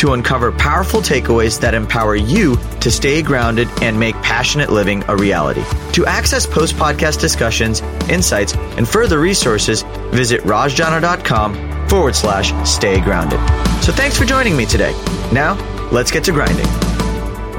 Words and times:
to 0.00 0.14
uncover 0.14 0.50
powerful 0.50 1.00
takeaways 1.00 1.60
that 1.60 1.74
empower 1.74 2.16
you 2.16 2.56
to 2.80 2.90
stay 2.90 3.20
grounded 3.20 3.68
and 3.82 4.00
make 4.00 4.14
passionate 4.22 4.70
living 4.70 5.04
a 5.08 5.16
reality. 5.16 5.62
To 5.92 6.06
access 6.06 6.46
post 6.46 6.74
podcast 6.76 7.20
discussions, 7.20 7.82
insights, 8.08 8.54
and 8.54 8.88
further 8.88 9.20
resources, 9.20 9.82
visit 10.10 10.40
rajjana.com 10.40 11.88
forward 11.88 12.16
slash 12.16 12.52
stay 12.66 13.00
grounded. 13.02 13.38
So 13.82 13.92
thanks 13.92 14.16
for 14.16 14.24
joining 14.24 14.56
me 14.56 14.64
today. 14.64 14.92
Now, 15.32 15.54
let's 15.92 16.10
get 16.10 16.24
to 16.24 16.32
grinding. 16.32 16.66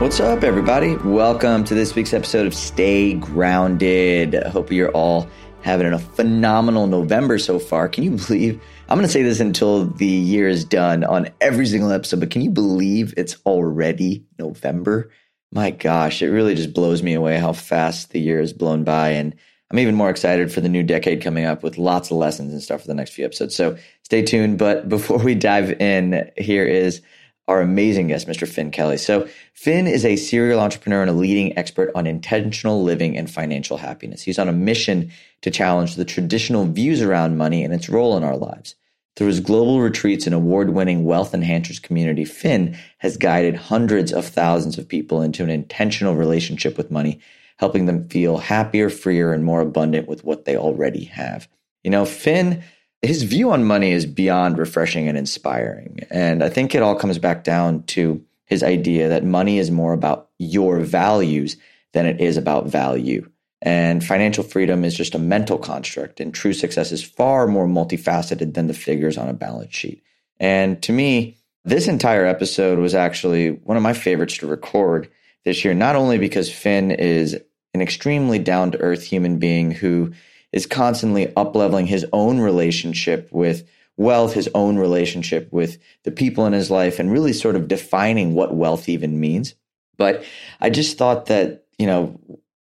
What's 0.01 0.19
up, 0.19 0.43
everybody? 0.43 0.95
Welcome 0.95 1.63
to 1.65 1.75
this 1.75 1.93
week's 1.93 2.11
episode 2.11 2.47
of 2.47 2.55
Stay 2.55 3.13
Grounded. 3.13 4.33
I 4.33 4.49
hope 4.49 4.71
you're 4.71 4.89
all 4.89 5.29
having 5.61 5.93
a 5.93 5.99
phenomenal 5.99 6.87
November 6.87 7.37
so 7.37 7.59
far. 7.59 7.87
Can 7.87 8.03
you 8.03 8.11
believe? 8.11 8.59
I'm 8.91 8.97
going 8.97 9.07
to 9.07 9.13
say 9.13 9.23
this 9.23 9.39
until 9.39 9.85
the 9.85 10.05
year 10.05 10.49
is 10.49 10.65
done 10.65 11.05
on 11.05 11.29
every 11.39 11.65
single 11.65 11.93
episode, 11.93 12.19
but 12.19 12.29
can 12.29 12.41
you 12.41 12.49
believe 12.49 13.13
it's 13.15 13.37
already 13.45 14.25
November? 14.37 15.11
My 15.49 15.71
gosh, 15.71 16.21
it 16.21 16.27
really 16.27 16.55
just 16.55 16.73
blows 16.73 17.01
me 17.01 17.13
away 17.13 17.37
how 17.37 17.53
fast 17.53 18.09
the 18.09 18.19
year 18.19 18.41
has 18.41 18.51
blown 18.51 18.83
by. 18.83 19.11
And 19.11 19.33
I'm 19.71 19.79
even 19.79 19.95
more 19.95 20.09
excited 20.09 20.51
for 20.51 20.59
the 20.59 20.67
new 20.67 20.83
decade 20.83 21.23
coming 21.23 21.45
up 21.45 21.63
with 21.63 21.77
lots 21.77 22.11
of 22.11 22.17
lessons 22.17 22.51
and 22.51 22.61
stuff 22.61 22.81
for 22.81 22.87
the 22.87 22.93
next 22.93 23.11
few 23.11 23.23
episodes. 23.23 23.55
So 23.55 23.77
stay 24.03 24.23
tuned. 24.23 24.57
But 24.57 24.89
before 24.89 25.19
we 25.19 25.35
dive 25.35 25.71
in, 25.79 26.29
here 26.35 26.65
is 26.65 27.01
our 27.47 27.61
amazing 27.61 28.07
guest, 28.07 28.27
Mr. 28.27 28.45
Finn 28.45 28.71
Kelly. 28.71 28.97
So, 28.97 29.27
Finn 29.53 29.87
is 29.87 30.05
a 30.05 30.15
serial 30.15 30.59
entrepreneur 30.59 31.01
and 31.01 31.09
a 31.09 31.13
leading 31.13 31.57
expert 31.57 31.91
on 31.95 32.07
intentional 32.07 32.83
living 32.83 33.17
and 33.17 33.29
financial 33.29 33.77
happiness. 33.77 34.21
He's 34.21 34.39
on 34.39 34.47
a 34.47 34.53
mission 34.53 35.11
to 35.41 35.51
challenge 35.51 35.95
the 35.95 36.05
traditional 36.05 36.65
views 36.65 37.01
around 37.01 37.37
money 37.37 37.63
and 37.63 37.73
its 37.73 37.89
role 37.89 38.15
in 38.15 38.23
our 38.23 38.37
lives. 38.37 38.75
Through 39.15 39.27
his 39.27 39.39
global 39.39 39.81
retreats 39.81 40.25
and 40.25 40.33
award 40.33 40.69
winning 40.69 41.03
wealth 41.03 41.33
enhancers 41.33 41.81
community, 41.81 42.25
Finn 42.25 42.77
has 42.99 43.17
guided 43.17 43.55
hundreds 43.55 44.13
of 44.13 44.25
thousands 44.25 44.77
of 44.77 44.87
people 44.87 45.21
into 45.21 45.43
an 45.43 45.49
intentional 45.49 46.15
relationship 46.15 46.77
with 46.77 46.91
money 46.91 47.19
helping 47.61 47.85
them 47.85 48.09
feel 48.09 48.39
happier, 48.39 48.89
freer, 48.89 49.31
and 49.31 49.45
more 49.45 49.61
abundant 49.61 50.07
with 50.07 50.23
what 50.23 50.45
they 50.45 50.57
already 50.57 51.03
have. 51.05 51.47
You 51.83 51.91
know, 51.91 52.05
Finn, 52.05 52.63
his 53.03 53.21
view 53.21 53.51
on 53.51 53.63
money 53.63 53.91
is 53.91 54.07
beyond 54.07 54.57
refreshing 54.57 55.07
and 55.07 55.15
inspiring. 55.15 55.99
And 56.09 56.43
I 56.43 56.49
think 56.49 56.73
it 56.73 56.81
all 56.81 56.95
comes 56.95 57.19
back 57.19 57.43
down 57.43 57.83
to 57.83 58.23
his 58.45 58.63
idea 58.63 59.09
that 59.09 59.23
money 59.23 59.59
is 59.59 59.69
more 59.69 59.93
about 59.93 60.29
your 60.39 60.79
values 60.79 61.55
than 61.93 62.07
it 62.07 62.19
is 62.19 62.35
about 62.35 62.65
value. 62.65 63.29
And 63.61 64.03
financial 64.03 64.43
freedom 64.43 64.83
is 64.83 64.95
just 64.95 65.13
a 65.13 65.19
mental 65.19 65.57
construct, 65.57 66.19
and 66.19 66.33
true 66.33 66.53
success 66.53 66.91
is 66.91 67.03
far 67.03 67.47
more 67.47 67.67
multifaceted 67.67 68.55
than 68.55 68.67
the 68.67 68.73
figures 68.73 69.17
on 69.17 69.29
a 69.29 69.33
balance 69.33 69.75
sheet. 69.75 70.01
And 70.39 70.81
to 70.83 70.91
me, 70.91 71.37
this 71.63 71.87
entire 71.87 72.25
episode 72.25 72.79
was 72.79 72.95
actually 72.95 73.51
one 73.51 73.77
of 73.77 73.83
my 73.83 73.93
favorites 73.93 74.37
to 74.37 74.47
record 74.47 75.09
this 75.45 75.63
year, 75.63 75.75
not 75.75 75.95
only 75.95 76.17
because 76.17 76.51
Finn 76.51 76.89
is 76.89 77.39
an 77.73 77.81
extremely 77.81 78.39
down 78.39 78.71
to 78.71 78.79
earth 78.79 79.03
human 79.03 79.37
being 79.37 79.71
who 79.71 80.11
is 80.51 80.65
constantly 80.65 81.27
upleveling 81.27 81.85
his 81.85 82.05
own 82.11 82.39
relationship 82.39 83.29
with 83.31 83.67
wealth, 83.95 84.33
his 84.33 84.49
own 84.55 84.77
relationship 84.77 85.51
with 85.51 85.77
the 86.03 86.11
people 86.11 86.47
in 86.47 86.53
his 86.53 86.71
life, 86.71 86.99
and 86.99 87.11
really 87.11 87.33
sort 87.33 87.55
of 87.55 87.67
defining 87.67 88.33
what 88.33 88.55
wealth 88.55 88.89
even 88.89 89.19
means. 89.19 89.53
But 89.97 90.23
I 90.59 90.71
just 90.71 90.97
thought 90.97 91.27
that, 91.27 91.65
you 91.77 91.85
know, 91.85 92.19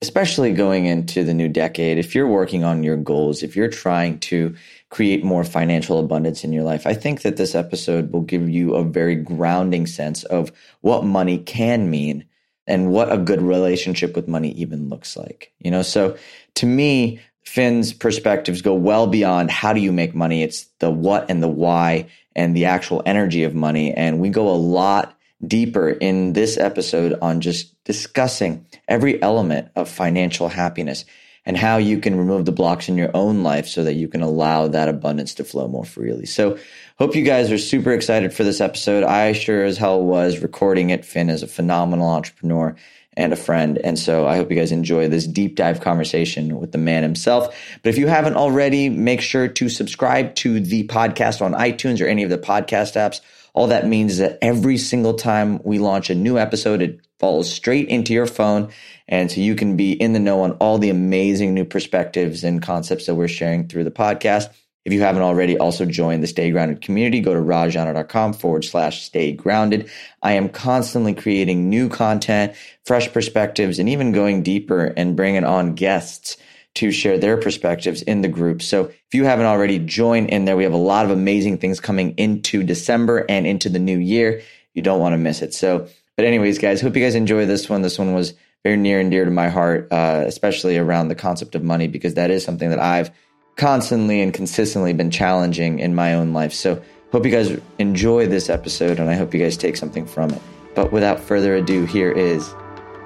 especially 0.02 0.52
going 0.52 0.86
into 0.86 1.24
the 1.24 1.34
new 1.34 1.48
decade, 1.48 1.98
if 1.98 2.14
you're 2.14 2.28
working 2.28 2.64
on 2.64 2.82
your 2.82 2.96
goals, 2.96 3.42
if 3.42 3.56
you're 3.56 3.68
trying 3.68 4.18
to 4.18 4.54
create 4.90 5.24
more 5.24 5.42
financial 5.42 5.98
abundance 5.98 6.44
in 6.44 6.52
your 6.52 6.64
life, 6.64 6.86
I 6.86 6.94
think 6.94 7.22
that 7.22 7.36
this 7.36 7.54
episode 7.54 8.12
will 8.12 8.20
give 8.20 8.48
you 8.48 8.74
a 8.74 8.84
very 8.84 9.14
grounding 9.14 9.86
sense 9.86 10.22
of 10.24 10.52
what 10.82 11.04
money 11.04 11.38
can 11.38 11.90
mean 11.90 12.24
and 12.66 12.90
what 12.90 13.12
a 13.12 13.18
good 13.18 13.40
relationship 13.40 14.14
with 14.14 14.28
money 14.28 14.50
even 14.52 14.88
looks 14.88 15.16
like. 15.16 15.52
You 15.60 15.70
know, 15.70 15.82
so 15.82 16.16
to 16.56 16.66
me, 16.66 17.20
Finn's 17.44 17.92
perspectives 17.92 18.60
go 18.60 18.74
well 18.74 19.06
beyond 19.06 19.50
how 19.50 19.72
do 19.72 19.80
you 19.80 19.92
make 19.92 20.14
money? 20.14 20.42
It's 20.42 20.66
the 20.80 20.90
what 20.90 21.30
and 21.30 21.42
the 21.42 21.48
why 21.48 22.08
and 22.34 22.54
the 22.54 22.66
actual 22.66 23.02
energy 23.06 23.44
of 23.44 23.54
money. 23.54 23.92
And 23.94 24.20
we 24.20 24.28
go 24.28 24.48
a 24.48 24.50
lot 24.50 25.15
deeper 25.48 25.88
in 25.88 26.32
this 26.32 26.56
episode 26.58 27.18
on 27.22 27.40
just 27.40 27.72
discussing 27.84 28.66
every 28.88 29.20
element 29.22 29.68
of 29.76 29.88
financial 29.88 30.48
happiness 30.48 31.04
and 31.44 31.56
how 31.56 31.76
you 31.76 31.98
can 31.98 32.16
remove 32.16 32.44
the 32.44 32.52
blocks 32.52 32.88
in 32.88 32.96
your 32.96 33.10
own 33.14 33.42
life 33.42 33.68
so 33.68 33.84
that 33.84 33.94
you 33.94 34.08
can 34.08 34.20
allow 34.20 34.66
that 34.66 34.88
abundance 34.88 35.34
to 35.34 35.44
flow 35.44 35.68
more 35.68 35.84
freely. 35.84 36.26
So, 36.26 36.58
hope 36.98 37.14
you 37.14 37.22
guys 37.22 37.52
are 37.52 37.58
super 37.58 37.92
excited 37.92 38.34
for 38.34 38.42
this 38.42 38.60
episode. 38.60 39.04
I 39.04 39.32
sure 39.32 39.64
as 39.64 39.78
hell 39.78 40.02
was 40.02 40.40
recording 40.40 40.90
it. 40.90 41.04
Finn 41.04 41.30
is 41.30 41.42
a 41.42 41.46
phenomenal 41.46 42.08
entrepreneur 42.08 42.74
and 43.16 43.32
a 43.32 43.36
friend. 43.36 43.78
And 43.78 43.98
so 43.98 44.26
I 44.26 44.36
hope 44.36 44.50
you 44.50 44.56
guys 44.56 44.72
enjoy 44.72 45.08
this 45.08 45.26
deep 45.26 45.56
dive 45.56 45.80
conversation 45.80 46.60
with 46.60 46.72
the 46.72 46.78
man 46.78 47.02
himself. 47.02 47.56
But 47.82 47.90
if 47.90 47.98
you 47.98 48.08
haven't 48.08 48.36
already, 48.36 48.88
make 48.90 49.20
sure 49.20 49.48
to 49.48 49.68
subscribe 49.68 50.34
to 50.36 50.60
the 50.60 50.86
podcast 50.86 51.40
on 51.40 51.52
iTunes 51.52 52.04
or 52.04 52.06
any 52.06 52.24
of 52.24 52.30
the 52.30 52.38
podcast 52.38 52.94
apps. 52.94 53.20
All 53.56 53.68
that 53.68 53.86
means 53.86 54.12
is 54.12 54.18
that 54.18 54.38
every 54.42 54.76
single 54.76 55.14
time 55.14 55.62
we 55.64 55.78
launch 55.78 56.10
a 56.10 56.14
new 56.14 56.38
episode, 56.38 56.82
it 56.82 57.00
falls 57.18 57.50
straight 57.50 57.88
into 57.88 58.12
your 58.12 58.26
phone. 58.26 58.68
And 59.08 59.30
so 59.30 59.40
you 59.40 59.54
can 59.54 59.78
be 59.78 59.92
in 59.92 60.12
the 60.12 60.20
know 60.20 60.42
on 60.42 60.52
all 60.52 60.76
the 60.76 60.90
amazing 60.90 61.54
new 61.54 61.64
perspectives 61.64 62.44
and 62.44 62.62
concepts 62.62 63.06
that 63.06 63.14
we're 63.14 63.28
sharing 63.28 63.66
through 63.66 63.84
the 63.84 63.90
podcast. 63.90 64.50
If 64.84 64.92
you 64.92 65.00
haven't 65.00 65.22
already, 65.22 65.56
also 65.56 65.86
join 65.86 66.20
the 66.20 66.26
Stay 66.26 66.50
Grounded 66.50 66.82
community. 66.82 67.20
Go 67.20 67.32
to 67.32 67.40
rajjana.com 67.40 68.34
forward 68.34 68.66
slash 68.66 69.04
stay 69.04 69.32
grounded. 69.32 69.90
I 70.22 70.32
am 70.32 70.50
constantly 70.50 71.14
creating 71.14 71.70
new 71.70 71.88
content, 71.88 72.54
fresh 72.84 73.10
perspectives, 73.10 73.78
and 73.78 73.88
even 73.88 74.12
going 74.12 74.42
deeper 74.42 74.84
and 74.84 75.16
bringing 75.16 75.44
on 75.44 75.74
guests 75.74 76.36
to 76.76 76.92
share 76.92 77.18
their 77.18 77.36
perspectives 77.36 78.02
in 78.02 78.20
the 78.20 78.28
group. 78.28 78.62
So 78.62 78.84
if 78.84 79.14
you 79.14 79.24
haven't 79.24 79.46
already, 79.46 79.78
join 79.78 80.26
in 80.26 80.44
there. 80.44 80.56
We 80.56 80.64
have 80.64 80.72
a 80.72 80.78
lot 80.78 81.04
of 81.04 81.10
amazing 81.10 81.58
things 81.58 81.80
coming 81.80 82.12
into 82.16 82.62
December 82.62 83.24
and 83.28 83.46
into 83.46 83.68
the 83.68 83.78
new 83.78 83.98
year. 83.98 84.42
You 84.74 84.82
don't 84.82 85.00
want 85.00 85.14
to 85.14 85.18
miss 85.18 85.42
it. 85.42 85.54
So, 85.54 85.88
but 86.16 86.24
anyways, 86.24 86.58
guys, 86.58 86.80
hope 86.80 86.94
you 86.94 87.02
guys 87.02 87.14
enjoy 87.14 87.46
this 87.46 87.68
one. 87.68 87.82
This 87.82 87.98
one 87.98 88.14
was 88.14 88.34
very 88.62 88.76
near 88.76 89.00
and 89.00 89.10
dear 89.10 89.24
to 89.24 89.30
my 89.30 89.48
heart, 89.48 89.88
uh, 89.90 90.24
especially 90.26 90.76
around 90.76 91.08
the 91.08 91.14
concept 91.14 91.54
of 91.54 91.62
money, 91.62 91.88
because 91.88 92.14
that 92.14 92.30
is 92.30 92.44
something 92.44 92.68
that 92.70 92.80
I've 92.80 93.10
constantly 93.56 94.20
and 94.20 94.34
consistently 94.34 94.92
been 94.92 95.10
challenging 95.10 95.78
in 95.78 95.94
my 95.94 96.12
own 96.12 96.32
life. 96.32 96.52
So, 96.52 96.82
hope 97.12 97.24
you 97.24 97.30
guys 97.30 97.58
enjoy 97.78 98.26
this 98.26 98.50
episode 98.50 98.98
and 98.98 99.08
I 99.08 99.14
hope 99.14 99.32
you 99.32 99.40
guys 99.40 99.56
take 99.56 99.76
something 99.76 100.06
from 100.06 100.30
it. 100.30 100.42
But 100.74 100.92
without 100.92 101.20
further 101.20 101.54
ado, 101.54 101.86
here 101.86 102.12
is 102.12 102.52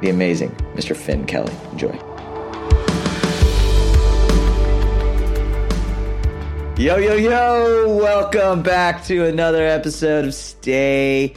the 0.00 0.10
amazing 0.10 0.50
Mr. 0.74 0.96
Finn 0.96 1.24
Kelly. 1.26 1.54
Enjoy. 1.70 2.09
Yo, 6.80 6.96
yo, 6.96 7.12
yo! 7.12 7.94
Welcome 7.94 8.62
back 8.62 9.04
to 9.04 9.26
another 9.26 9.66
episode 9.66 10.24
of 10.24 10.32
Stay 10.32 11.34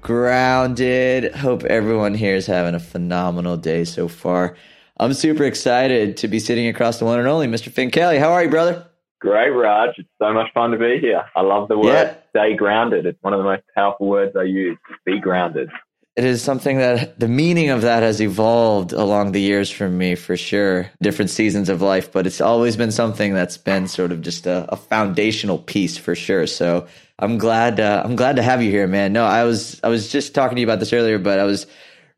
grounded. 0.00 1.34
Hope 1.34 1.64
everyone 1.64 2.14
here 2.14 2.34
is 2.34 2.46
having 2.46 2.74
a 2.74 2.80
phenomenal 2.80 3.58
day 3.58 3.84
so 3.84 4.08
far. 4.08 4.56
I'm 4.96 5.12
super 5.12 5.44
excited 5.44 6.16
to 6.16 6.28
be 6.28 6.40
sitting 6.40 6.66
across 6.66 6.98
the 6.98 7.04
one 7.04 7.18
and 7.18 7.28
only 7.28 7.46
Mr. 7.46 7.70
Finn 7.70 7.90
Kelly. 7.90 8.18
How 8.18 8.32
are 8.32 8.42
you, 8.42 8.48
brother? 8.48 8.86
Great, 9.20 9.50
Raj. 9.50 9.90
It's 9.98 10.08
so 10.18 10.32
much 10.32 10.50
fun 10.54 10.70
to 10.70 10.78
be 10.78 10.98
here. 10.98 11.26
I 11.36 11.42
love 11.42 11.68
the 11.68 11.76
word 11.76 11.92
yeah. 11.92 12.14
stay 12.30 12.56
grounded. 12.56 13.04
It's 13.04 13.22
one 13.22 13.34
of 13.34 13.38
the 13.38 13.44
most 13.44 13.64
powerful 13.74 14.06
words 14.06 14.34
I 14.34 14.44
use. 14.44 14.78
Be 15.04 15.20
grounded. 15.20 15.68
It 16.16 16.24
is 16.24 16.42
something 16.42 16.78
that 16.78 17.20
the 17.20 17.28
meaning 17.28 17.68
of 17.68 17.82
that 17.82 18.02
has 18.02 18.22
evolved 18.22 18.94
along 18.94 19.32
the 19.32 19.40
years 19.40 19.70
for 19.70 19.86
me, 19.86 20.14
for 20.14 20.34
sure. 20.34 20.90
Different 21.02 21.30
seasons 21.30 21.68
of 21.68 21.82
life, 21.82 22.10
but 22.10 22.26
it's 22.26 22.40
always 22.40 22.74
been 22.74 22.90
something 22.90 23.34
that's 23.34 23.58
been 23.58 23.86
sort 23.86 24.12
of 24.12 24.22
just 24.22 24.46
a, 24.46 24.66
a 24.72 24.76
foundational 24.76 25.58
piece 25.58 25.98
for 25.98 26.14
sure. 26.14 26.46
So 26.46 26.86
I'm 27.18 27.36
glad 27.36 27.80
uh, 27.80 28.02
I'm 28.02 28.16
glad 28.16 28.36
to 28.36 28.42
have 28.42 28.62
you 28.62 28.70
here, 28.70 28.86
man. 28.86 29.12
No, 29.12 29.26
I 29.26 29.44
was 29.44 29.78
I 29.84 29.88
was 29.88 30.10
just 30.10 30.34
talking 30.34 30.56
to 30.56 30.60
you 30.60 30.66
about 30.66 30.80
this 30.80 30.94
earlier, 30.94 31.18
but 31.18 31.38
I 31.38 31.44
was 31.44 31.66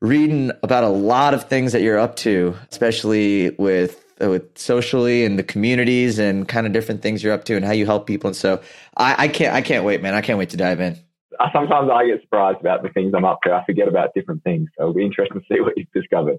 reading 0.00 0.52
about 0.62 0.84
a 0.84 0.88
lot 0.88 1.34
of 1.34 1.48
things 1.48 1.72
that 1.72 1.82
you're 1.82 1.98
up 1.98 2.14
to, 2.16 2.54
especially 2.70 3.50
with 3.58 4.04
uh, 4.22 4.28
with 4.28 4.56
socially 4.56 5.24
and 5.24 5.40
the 5.40 5.42
communities 5.42 6.20
and 6.20 6.46
kind 6.46 6.68
of 6.68 6.72
different 6.72 7.02
things 7.02 7.22
you're 7.22 7.32
up 7.32 7.44
to 7.46 7.56
and 7.56 7.64
how 7.64 7.72
you 7.72 7.84
help 7.84 8.06
people. 8.06 8.28
And 8.28 8.36
so 8.36 8.60
I, 8.96 9.24
I 9.24 9.28
can't 9.28 9.54
I 9.54 9.60
can't 9.60 9.84
wait, 9.84 10.02
man. 10.02 10.14
I 10.14 10.20
can't 10.20 10.38
wait 10.38 10.50
to 10.50 10.56
dive 10.56 10.80
in. 10.80 10.98
Sometimes 11.52 11.90
I 11.90 12.06
get 12.06 12.20
surprised 12.22 12.60
about 12.60 12.82
the 12.82 12.88
things 12.88 13.12
I'm 13.14 13.24
up 13.24 13.40
to. 13.44 13.52
I 13.52 13.64
forget 13.64 13.88
about 13.88 14.14
different 14.14 14.42
things. 14.42 14.68
So 14.76 14.84
it'll 14.84 14.94
be 14.94 15.04
interesting 15.04 15.40
to 15.40 15.46
see 15.54 15.60
what 15.60 15.74
you've 15.76 15.92
discovered. 15.92 16.38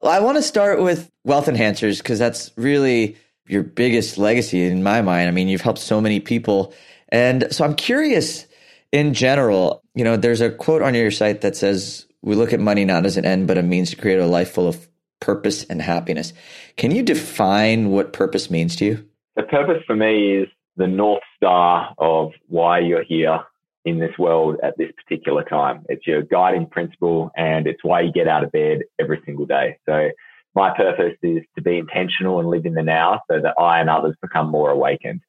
Well, 0.00 0.12
I 0.12 0.20
want 0.20 0.36
to 0.36 0.42
start 0.42 0.80
with 0.80 1.10
wealth 1.24 1.46
enhancers 1.46 1.98
because 1.98 2.18
that's 2.18 2.52
really 2.56 3.16
your 3.46 3.62
biggest 3.62 4.16
legacy 4.18 4.64
in 4.64 4.82
my 4.82 5.02
mind. 5.02 5.28
I 5.28 5.32
mean, 5.32 5.48
you've 5.48 5.60
helped 5.60 5.80
so 5.80 6.00
many 6.00 6.20
people. 6.20 6.72
And 7.08 7.52
so 7.52 7.64
I'm 7.64 7.74
curious 7.74 8.46
in 8.92 9.14
general, 9.14 9.82
you 9.94 10.04
know, 10.04 10.16
there's 10.16 10.40
a 10.40 10.50
quote 10.50 10.82
on 10.82 10.94
your 10.94 11.10
site 11.10 11.40
that 11.40 11.56
says, 11.56 12.06
we 12.22 12.34
look 12.34 12.52
at 12.52 12.60
money 12.60 12.84
not 12.84 13.06
as 13.06 13.16
an 13.16 13.24
end, 13.24 13.46
but 13.46 13.58
a 13.58 13.62
means 13.62 13.90
to 13.90 13.96
create 13.96 14.18
a 14.18 14.26
life 14.26 14.52
full 14.52 14.68
of 14.68 14.88
purpose 15.20 15.64
and 15.64 15.82
happiness. 15.82 16.32
Can 16.76 16.90
you 16.90 17.02
define 17.02 17.90
what 17.90 18.12
purpose 18.12 18.50
means 18.50 18.76
to 18.76 18.84
you? 18.84 19.08
The 19.36 19.42
purpose 19.42 19.82
for 19.86 19.96
me 19.96 20.36
is 20.36 20.48
the 20.76 20.86
North 20.86 21.22
Star 21.36 21.94
of 21.98 22.32
why 22.48 22.80
you're 22.80 23.04
here 23.04 23.40
in 23.88 23.98
this 23.98 24.16
world 24.18 24.56
at 24.62 24.76
this 24.76 24.90
particular 24.92 25.42
time. 25.44 25.84
It's 25.88 26.06
your 26.06 26.22
guiding 26.22 26.66
principle 26.66 27.30
and 27.36 27.66
it's 27.66 27.82
why 27.82 28.02
you 28.02 28.12
get 28.12 28.28
out 28.28 28.44
of 28.44 28.52
bed 28.52 28.80
every 29.00 29.20
single 29.24 29.46
day. 29.46 29.78
So 29.86 30.10
my 30.54 30.74
purpose 30.76 31.16
is 31.22 31.42
to 31.56 31.62
be 31.62 31.78
intentional 31.78 32.40
and 32.40 32.48
live 32.48 32.66
in 32.66 32.74
the 32.74 32.82
now 32.82 33.22
so 33.30 33.40
that 33.40 33.54
I 33.58 33.80
and 33.80 33.88
others 33.88 34.14
become 34.20 34.50
more 34.50 34.70
awakened. 34.70 35.20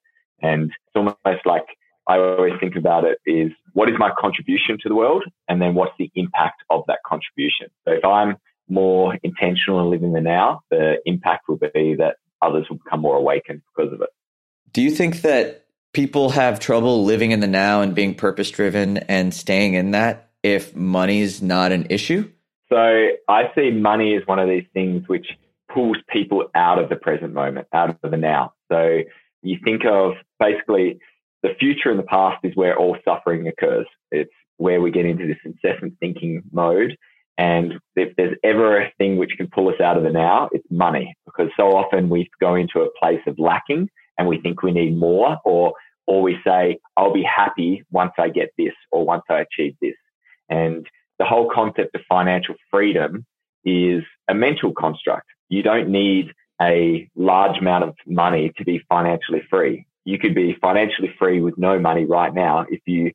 And 0.42 0.70
it's 0.70 0.96
almost 0.96 1.46
like 1.46 1.64
I 2.06 2.18
always 2.18 2.54
think 2.60 2.76
about 2.76 3.04
it 3.04 3.18
is 3.26 3.52
what 3.72 3.88
is 3.88 3.96
my 3.98 4.10
contribution 4.18 4.78
to 4.82 4.88
the 4.88 4.94
world? 4.94 5.24
And 5.48 5.60
then 5.62 5.74
what's 5.74 5.92
the 5.98 6.10
impact 6.14 6.62
of 6.68 6.84
that 6.88 6.98
contribution? 7.06 7.68
So 7.84 7.92
if 7.92 8.04
I'm 8.04 8.36
more 8.68 9.16
intentional 9.22 9.80
and 9.80 9.90
live 9.90 10.02
in 10.02 10.12
the 10.12 10.20
now, 10.20 10.62
the 10.70 10.96
impact 11.04 11.48
will 11.48 11.58
be 11.58 11.94
that 11.98 12.16
others 12.42 12.66
will 12.68 12.78
become 12.78 13.00
more 13.00 13.16
awakened 13.16 13.62
because 13.74 13.92
of 13.92 14.00
it. 14.00 14.10
Do 14.72 14.82
you 14.82 14.90
think 14.90 15.22
that 15.22 15.59
people 15.92 16.30
have 16.30 16.60
trouble 16.60 17.04
living 17.04 17.30
in 17.30 17.40
the 17.40 17.46
now 17.46 17.82
and 17.82 17.94
being 17.94 18.14
purpose 18.14 18.50
driven 18.50 18.98
and 18.98 19.34
staying 19.34 19.74
in 19.74 19.92
that 19.92 20.30
if 20.42 20.74
money's 20.74 21.42
not 21.42 21.72
an 21.72 21.86
issue? 21.90 22.30
So 22.68 23.08
I 23.28 23.50
see 23.54 23.70
money 23.70 24.14
as 24.16 24.22
one 24.26 24.38
of 24.38 24.48
these 24.48 24.66
things 24.72 25.08
which 25.08 25.26
pulls 25.72 25.96
people 26.08 26.44
out 26.54 26.78
of 26.78 26.88
the 26.88 26.96
present 26.96 27.34
moment, 27.34 27.66
out 27.72 27.90
of 27.90 28.10
the 28.10 28.16
now. 28.16 28.54
So 28.70 29.00
you 29.42 29.58
think 29.64 29.82
of 29.84 30.12
basically 30.38 31.00
the 31.42 31.54
future 31.58 31.90
and 31.90 31.98
the 31.98 32.04
past 32.04 32.44
is 32.44 32.54
where 32.54 32.76
all 32.76 32.96
suffering 33.04 33.48
occurs. 33.48 33.86
It's 34.10 34.30
where 34.58 34.80
we 34.80 34.90
get 34.90 35.06
into 35.06 35.26
this 35.26 35.38
incessant 35.44 35.94
thinking 35.98 36.42
mode. 36.52 36.96
And 37.38 37.74
if 37.96 38.14
there's 38.16 38.36
ever 38.44 38.82
a 38.82 38.92
thing 38.98 39.16
which 39.16 39.30
can 39.36 39.48
pull 39.48 39.68
us 39.68 39.80
out 39.80 39.96
of 39.96 40.02
the 40.02 40.10
now, 40.10 40.50
it's 40.52 40.66
money, 40.70 41.14
because 41.24 41.48
so 41.56 41.68
often 41.68 42.10
we 42.10 42.28
go 42.38 42.54
into 42.54 42.80
a 42.80 42.90
place 43.00 43.22
of 43.26 43.38
lacking 43.38 43.88
and 44.20 44.28
we 44.28 44.38
think 44.38 44.62
we 44.62 44.70
need 44.70 44.98
more, 44.98 45.38
or 45.46 45.72
or 46.06 46.20
we 46.20 46.36
say, 46.44 46.78
I'll 46.94 47.12
be 47.12 47.22
happy 47.22 47.84
once 47.90 48.12
I 48.18 48.28
get 48.28 48.50
this 48.58 48.74
or 48.92 49.06
once 49.06 49.22
I 49.30 49.40
achieve 49.40 49.76
this. 49.80 49.94
And 50.50 50.86
the 51.18 51.24
whole 51.24 51.48
concept 51.50 51.94
of 51.94 52.02
financial 52.06 52.54
freedom 52.70 53.24
is 53.64 54.02
a 54.28 54.34
mental 54.34 54.72
construct. 54.72 55.26
You 55.48 55.62
don't 55.62 55.88
need 55.88 56.32
a 56.60 57.08
large 57.16 57.58
amount 57.58 57.84
of 57.84 57.94
money 58.06 58.52
to 58.58 58.64
be 58.64 58.82
financially 58.90 59.42
free. 59.48 59.86
You 60.04 60.18
could 60.18 60.34
be 60.34 60.54
financially 60.60 61.14
free 61.18 61.40
with 61.40 61.56
no 61.56 61.78
money 61.78 62.04
right 62.04 62.34
now 62.34 62.66
if 62.68 62.80
you 62.86 63.12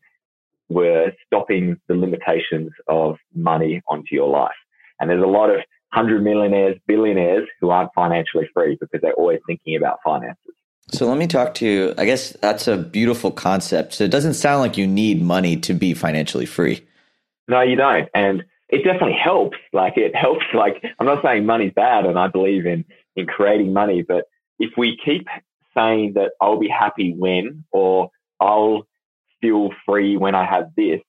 were 0.69 1.11
stopping 1.27 1.77
the 1.87 1.93
limitations 1.93 2.71
of 2.87 3.17
money 3.35 3.83
onto 3.87 4.15
your 4.15 4.29
life. 4.29 4.55
And 4.99 5.07
there's 5.09 5.21
a 5.21 5.27
lot 5.27 5.51
of 5.51 5.59
hundred 5.91 6.23
millionaires, 6.23 6.77
billionaires 6.87 7.47
who 7.59 7.69
aren't 7.69 7.93
financially 7.93 8.49
free 8.53 8.77
because 8.79 9.01
they're 9.01 9.13
always 9.13 9.41
thinking 9.45 9.75
about 9.75 9.99
finances. 10.03 10.55
So 10.89 11.07
let 11.07 11.17
me 11.17 11.27
talk 11.27 11.55
to 11.55 11.65
you. 11.65 11.93
I 11.97 12.05
guess 12.05 12.31
that's 12.41 12.67
a 12.67 12.77
beautiful 12.77 13.31
concept. 13.31 13.93
So 13.93 14.03
it 14.03 14.11
doesn't 14.11 14.35
sound 14.35 14.61
like 14.61 14.77
you 14.77 14.85
need 14.85 15.21
money 15.21 15.57
to 15.57 15.73
be 15.73 15.93
financially 15.93 16.45
free. 16.45 16.85
No, 17.47 17.61
you 17.61 17.75
don't. 17.75 18.07
And 18.13 18.45
it 18.69 18.83
definitely 18.83 19.17
helps. 19.21 19.57
Like 19.73 19.97
it 19.97 20.15
helps. 20.15 20.45
Like 20.53 20.83
I'm 20.99 21.05
not 21.05 21.23
saying 21.23 21.45
money's 21.45 21.73
bad 21.73 22.05
and 22.05 22.17
I 22.17 22.27
believe 22.27 22.65
in, 22.65 22.85
in 23.15 23.25
creating 23.25 23.73
money, 23.73 24.03
but 24.03 24.25
if 24.59 24.71
we 24.77 24.97
keep 25.03 25.27
saying 25.75 26.13
that 26.13 26.31
I'll 26.41 26.59
be 26.59 26.69
happy 26.69 27.13
when, 27.17 27.65
or 27.71 28.09
I'll 28.39 28.87
feel 29.41 29.71
free 29.85 30.17
when 30.17 30.35
I 30.35 30.45
have 30.45 30.71
this, 30.77 31.01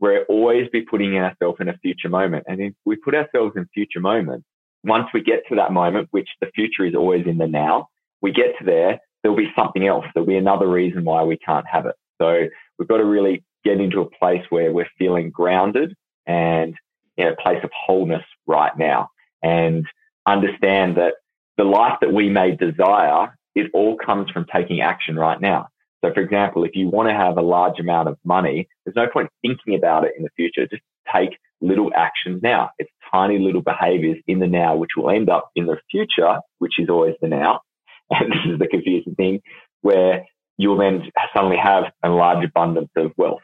we're 0.00 0.24
always 0.24 0.68
be 0.70 0.82
putting 0.82 1.16
ourselves 1.16 1.58
in 1.60 1.68
a 1.68 1.76
future 1.78 2.08
moment. 2.08 2.44
And 2.48 2.60
if 2.60 2.74
we 2.84 2.96
put 2.96 3.14
ourselves 3.14 3.54
in 3.56 3.66
future 3.72 4.00
moments, 4.00 4.46
once 4.84 5.08
we 5.12 5.22
get 5.22 5.42
to 5.48 5.56
that 5.56 5.72
moment, 5.72 6.08
which 6.10 6.28
the 6.40 6.50
future 6.54 6.84
is 6.84 6.94
always 6.94 7.26
in 7.26 7.38
the 7.38 7.46
now, 7.46 7.88
we 8.20 8.32
get 8.32 8.58
to 8.58 8.64
there, 8.64 9.00
there'll 9.26 9.36
be 9.36 9.52
something 9.56 9.84
else. 9.84 10.04
There'll 10.14 10.24
be 10.24 10.36
another 10.36 10.68
reason 10.68 11.04
why 11.04 11.24
we 11.24 11.36
can't 11.36 11.66
have 11.66 11.84
it. 11.86 11.96
So 12.22 12.46
we've 12.78 12.86
got 12.86 12.98
to 12.98 13.04
really 13.04 13.42
get 13.64 13.80
into 13.80 14.00
a 14.00 14.08
place 14.08 14.42
where 14.50 14.72
we're 14.72 14.86
feeling 14.96 15.30
grounded 15.30 15.96
and 16.26 16.76
in 17.16 17.26
a 17.26 17.34
place 17.34 17.58
of 17.64 17.70
wholeness 17.74 18.22
right 18.46 18.70
now 18.78 19.08
and 19.42 19.84
understand 20.26 20.96
that 20.98 21.14
the 21.56 21.64
life 21.64 21.98
that 22.02 22.12
we 22.12 22.28
may 22.28 22.54
desire, 22.54 23.36
it 23.56 23.68
all 23.74 23.96
comes 23.96 24.30
from 24.30 24.46
taking 24.54 24.80
action 24.80 25.16
right 25.16 25.40
now. 25.40 25.66
So 26.04 26.14
for 26.14 26.20
example, 26.20 26.62
if 26.62 26.76
you 26.76 26.86
want 26.86 27.08
to 27.08 27.14
have 27.14 27.36
a 27.36 27.42
large 27.42 27.80
amount 27.80 28.08
of 28.08 28.18
money, 28.24 28.68
there's 28.84 28.94
no 28.94 29.08
point 29.08 29.28
thinking 29.42 29.74
about 29.74 30.04
it 30.04 30.12
in 30.16 30.22
the 30.22 30.30
future. 30.36 30.68
Just 30.68 30.82
take 31.12 31.30
little 31.60 31.90
actions 31.96 32.42
now. 32.44 32.70
It's 32.78 32.90
tiny 33.10 33.40
little 33.40 33.62
behaviors 33.62 34.18
in 34.28 34.38
the 34.38 34.46
now, 34.46 34.76
which 34.76 34.90
will 34.96 35.10
end 35.10 35.28
up 35.28 35.50
in 35.56 35.66
the 35.66 35.78
future, 35.90 36.38
which 36.58 36.78
is 36.78 36.88
always 36.88 37.16
the 37.20 37.26
now. 37.26 37.62
And 38.10 38.30
this 38.32 38.52
is 38.52 38.58
the 38.58 38.68
confusing 38.68 39.14
thing 39.14 39.42
where 39.82 40.24
you'll 40.56 40.78
then 40.78 41.02
suddenly 41.34 41.56
have 41.56 41.84
a 42.02 42.08
large 42.08 42.44
abundance 42.44 42.90
of 42.96 43.12
wealth. 43.16 43.42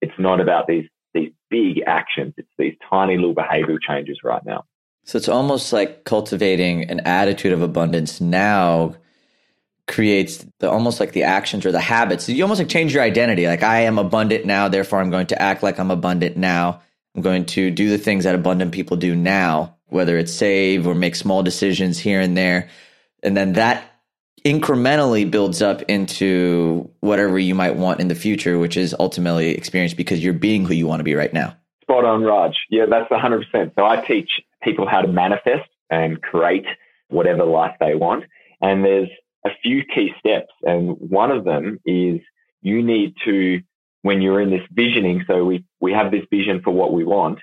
It's 0.00 0.18
not 0.18 0.40
about 0.40 0.66
these, 0.66 0.86
these 1.12 1.32
big 1.50 1.82
actions. 1.86 2.34
It's 2.36 2.48
these 2.58 2.74
tiny 2.90 3.16
little 3.16 3.34
behavioral 3.34 3.78
changes 3.86 4.18
right 4.24 4.44
now. 4.44 4.64
So 5.04 5.18
it's 5.18 5.28
almost 5.28 5.72
like 5.72 6.04
cultivating 6.04 6.90
an 6.90 7.00
attitude 7.00 7.52
of 7.52 7.62
abundance 7.62 8.20
now 8.20 8.96
creates 9.86 10.46
the 10.60 10.70
almost 10.70 10.98
like 10.98 11.12
the 11.12 11.24
actions 11.24 11.66
or 11.66 11.72
the 11.72 11.80
habits. 11.80 12.28
You 12.28 12.42
almost 12.42 12.58
like 12.58 12.70
change 12.70 12.94
your 12.94 13.02
identity. 13.02 13.46
Like 13.46 13.62
I 13.62 13.80
am 13.80 13.98
abundant 13.98 14.46
now, 14.46 14.68
therefore 14.68 15.00
I'm 15.00 15.10
going 15.10 15.26
to 15.28 15.40
act 15.40 15.62
like 15.62 15.78
I'm 15.78 15.90
abundant 15.90 16.38
now. 16.38 16.80
I'm 17.14 17.22
going 17.22 17.44
to 17.46 17.70
do 17.70 17.90
the 17.90 17.98
things 17.98 18.24
that 18.24 18.34
abundant 18.34 18.72
people 18.72 18.96
do 18.96 19.14
now, 19.14 19.76
whether 19.88 20.16
it's 20.16 20.32
save 20.32 20.86
or 20.86 20.94
make 20.94 21.14
small 21.14 21.42
decisions 21.42 21.98
here 21.98 22.20
and 22.20 22.36
there. 22.36 22.70
And 23.22 23.36
then 23.36 23.52
that 23.54 23.93
incrementally 24.44 25.28
builds 25.30 25.62
up 25.62 25.82
into 25.82 26.90
whatever 27.00 27.38
you 27.38 27.54
might 27.54 27.76
want 27.76 28.00
in 28.00 28.08
the 28.08 28.14
future, 28.14 28.58
which 28.58 28.76
is 28.76 28.94
ultimately 29.00 29.50
experience 29.50 29.94
because 29.94 30.22
you're 30.22 30.34
being 30.34 30.64
who 30.64 30.74
you 30.74 30.86
want 30.86 31.00
to 31.00 31.04
be 31.04 31.14
right 31.14 31.32
now. 31.32 31.56
Spot 31.82 32.04
on, 32.04 32.22
Raj. 32.22 32.56
Yeah, 32.70 32.86
that's 32.86 33.10
100%. 33.10 33.74
So 33.74 33.84
I 33.84 34.04
teach 34.04 34.30
people 34.62 34.86
how 34.86 35.00
to 35.00 35.08
manifest 35.08 35.68
and 35.90 36.20
create 36.20 36.66
whatever 37.08 37.44
life 37.44 37.76
they 37.80 37.94
want. 37.94 38.24
And 38.60 38.84
there's 38.84 39.08
a 39.44 39.50
few 39.62 39.82
key 39.84 40.12
steps. 40.18 40.52
And 40.62 40.96
one 40.98 41.30
of 41.30 41.44
them 41.44 41.80
is 41.84 42.20
you 42.62 42.82
need 42.82 43.14
to, 43.24 43.62
when 44.02 44.20
you're 44.20 44.40
in 44.40 44.50
this 44.50 44.66
visioning, 44.72 45.24
so 45.26 45.44
we, 45.44 45.64
we 45.80 45.92
have 45.92 46.10
this 46.10 46.24
vision 46.30 46.60
for 46.62 46.70
what 46.70 46.92
we 46.92 47.04
want. 47.04 47.38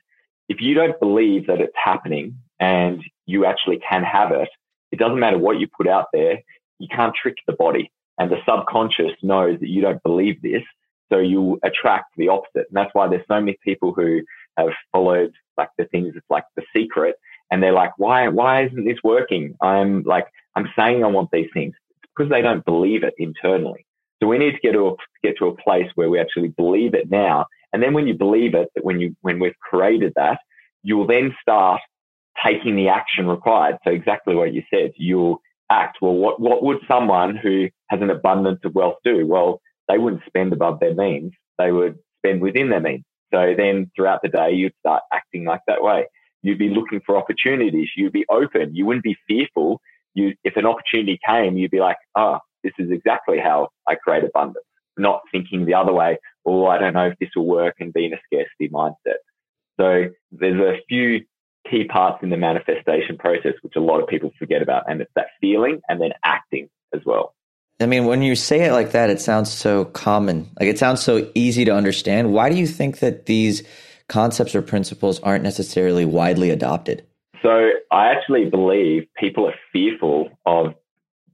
If 0.49 0.61
you 0.61 0.73
don't 0.73 0.99
believe 0.99 1.47
that 1.47 1.61
it's 1.61 1.73
happening 1.81 2.37
and 2.59 3.03
you 3.25 3.45
actually 3.45 3.79
can 3.87 4.03
have 4.03 4.31
it, 4.31 4.49
it 4.91 4.99
doesn't 4.99 5.19
matter 5.19 5.37
what 5.37 5.59
you 5.59 5.67
put 5.67 5.87
out 5.87 6.07
there 6.11 6.39
you 6.81 6.87
can't 6.89 7.15
trick 7.15 7.37
the 7.47 7.53
body. 7.53 7.91
And 8.17 8.31
the 8.31 8.37
subconscious 8.47 9.13
knows 9.23 9.59
that 9.59 9.69
you 9.69 9.81
don't 9.81 10.01
believe 10.03 10.41
this. 10.41 10.63
So 11.11 11.19
you 11.19 11.59
attract 11.63 12.15
the 12.17 12.29
opposite. 12.29 12.67
And 12.69 12.75
that's 12.75 12.93
why 12.93 13.07
there's 13.07 13.25
so 13.27 13.39
many 13.39 13.57
people 13.63 13.93
who 13.93 14.21
have 14.57 14.69
followed 14.91 15.33
like 15.57 15.69
the 15.77 15.85
things 15.85 16.13
it's 16.15 16.25
like 16.29 16.45
the 16.55 16.63
secret. 16.75 17.15
And 17.49 17.61
they're 17.61 17.73
like, 17.73 17.91
why, 17.97 18.27
why 18.29 18.65
isn't 18.65 18.85
this 18.85 18.99
working? 19.03 19.55
I'm 19.61 20.03
like, 20.03 20.27
I'm 20.55 20.69
saying 20.77 21.03
I 21.03 21.07
want 21.07 21.31
these 21.31 21.49
things 21.53 21.73
it's 21.89 22.11
because 22.15 22.29
they 22.29 22.41
don't 22.41 22.65
believe 22.65 23.03
it 23.03 23.13
internally. 23.17 23.85
So 24.21 24.27
we 24.27 24.37
need 24.37 24.51
to 24.51 24.59
get 24.59 24.73
to 24.73 24.89
a, 24.89 24.95
get 25.23 25.37
to 25.39 25.47
a 25.47 25.55
place 25.55 25.87
where 25.95 26.09
we 26.09 26.19
actually 26.19 26.49
believe 26.49 26.93
it 26.93 27.09
now. 27.09 27.47
And 27.73 27.81
then 27.81 27.93
when 27.93 28.07
you 28.07 28.13
believe 28.13 28.53
it, 28.53 28.69
that 28.75 28.85
when 28.85 28.99
you, 28.99 29.15
when 29.21 29.39
we've 29.39 29.57
created 29.59 30.13
that, 30.15 30.39
you 30.83 30.97
will 30.97 31.07
then 31.07 31.35
start 31.41 31.81
taking 32.45 32.75
the 32.75 32.89
action 32.89 33.27
required. 33.27 33.77
So 33.83 33.91
exactly 33.91 34.35
what 34.35 34.53
you 34.53 34.63
said, 34.73 34.91
you'll 34.95 35.41
act. 35.71 35.97
Well, 36.01 36.13
what, 36.13 36.39
what 36.39 36.63
would 36.63 36.79
someone 36.87 37.35
who 37.35 37.69
has 37.87 38.01
an 38.01 38.09
abundance 38.09 38.59
of 38.63 38.75
wealth 38.75 38.97
do? 39.03 39.25
Well, 39.25 39.61
they 39.87 39.97
wouldn't 39.97 40.23
spend 40.27 40.53
above 40.53 40.79
their 40.79 40.93
means. 40.93 41.31
They 41.57 41.71
would 41.71 41.97
spend 42.19 42.41
within 42.41 42.69
their 42.69 42.81
means. 42.81 43.03
So 43.33 43.53
then 43.57 43.89
throughout 43.95 44.21
the 44.21 44.29
day, 44.29 44.51
you'd 44.51 44.73
start 44.79 45.03
acting 45.13 45.45
like 45.45 45.61
that 45.67 45.81
way. 45.81 46.05
You'd 46.43 46.59
be 46.59 46.69
looking 46.69 47.01
for 47.05 47.15
opportunities. 47.15 47.89
You'd 47.95 48.11
be 48.11 48.25
open. 48.29 48.75
You 48.75 48.85
wouldn't 48.85 49.03
be 49.03 49.17
fearful. 49.27 49.79
You, 50.13 50.33
if 50.43 50.57
an 50.57 50.65
opportunity 50.65 51.19
came, 51.25 51.57
you'd 51.57 51.71
be 51.71 51.79
like, 51.79 51.97
oh, 52.15 52.39
this 52.63 52.73
is 52.77 52.91
exactly 52.91 53.39
how 53.39 53.69
I 53.87 53.95
create 53.95 54.23
abundance. 54.23 54.65
Not 54.97 55.21
thinking 55.31 55.65
the 55.65 55.73
other 55.73 55.93
way, 55.93 56.17
oh, 56.45 56.67
I 56.67 56.77
don't 56.77 56.93
know 56.93 57.07
if 57.07 57.17
this 57.19 57.29
will 57.35 57.45
work 57.45 57.75
and 57.79 57.93
be 57.93 58.05
in 58.05 58.13
a 58.13 58.19
scarcity 58.25 58.69
mindset. 58.69 59.21
So 59.79 60.09
there's 60.31 60.59
a 60.59 60.81
few 60.89 61.21
key 61.69 61.85
parts 61.85 62.21
in 62.23 62.29
the 62.29 62.37
manifestation 62.37 63.17
process, 63.17 63.53
which 63.61 63.75
a 63.75 63.79
lot 63.79 64.01
of 64.01 64.07
people 64.07 64.31
forget 64.37 64.61
about. 64.61 64.89
And 64.89 65.01
it's 65.01 65.11
that 65.15 65.27
feeling 65.39 65.81
and 65.87 66.01
then 66.01 66.11
acting 66.23 66.69
as 66.93 67.01
well. 67.05 67.33
I 67.79 67.87
mean, 67.87 68.05
when 68.05 68.21
you 68.21 68.35
say 68.35 68.61
it 68.61 68.73
like 68.73 68.91
that, 68.91 69.09
it 69.09 69.19
sounds 69.19 69.51
so 69.51 69.85
common. 69.85 70.49
Like 70.59 70.69
it 70.69 70.77
sounds 70.77 71.01
so 71.01 71.29
easy 71.33 71.65
to 71.65 71.71
understand. 71.73 72.31
Why 72.31 72.49
do 72.49 72.55
you 72.55 72.67
think 72.67 72.99
that 72.99 73.25
these 73.25 73.63
concepts 74.07 74.53
or 74.53 74.61
principles 74.61 75.19
aren't 75.21 75.43
necessarily 75.43 76.05
widely 76.05 76.51
adopted? 76.51 77.05
So 77.41 77.69
I 77.91 78.11
actually 78.11 78.49
believe 78.49 79.07
people 79.17 79.47
are 79.47 79.55
fearful 79.73 80.29
of 80.45 80.75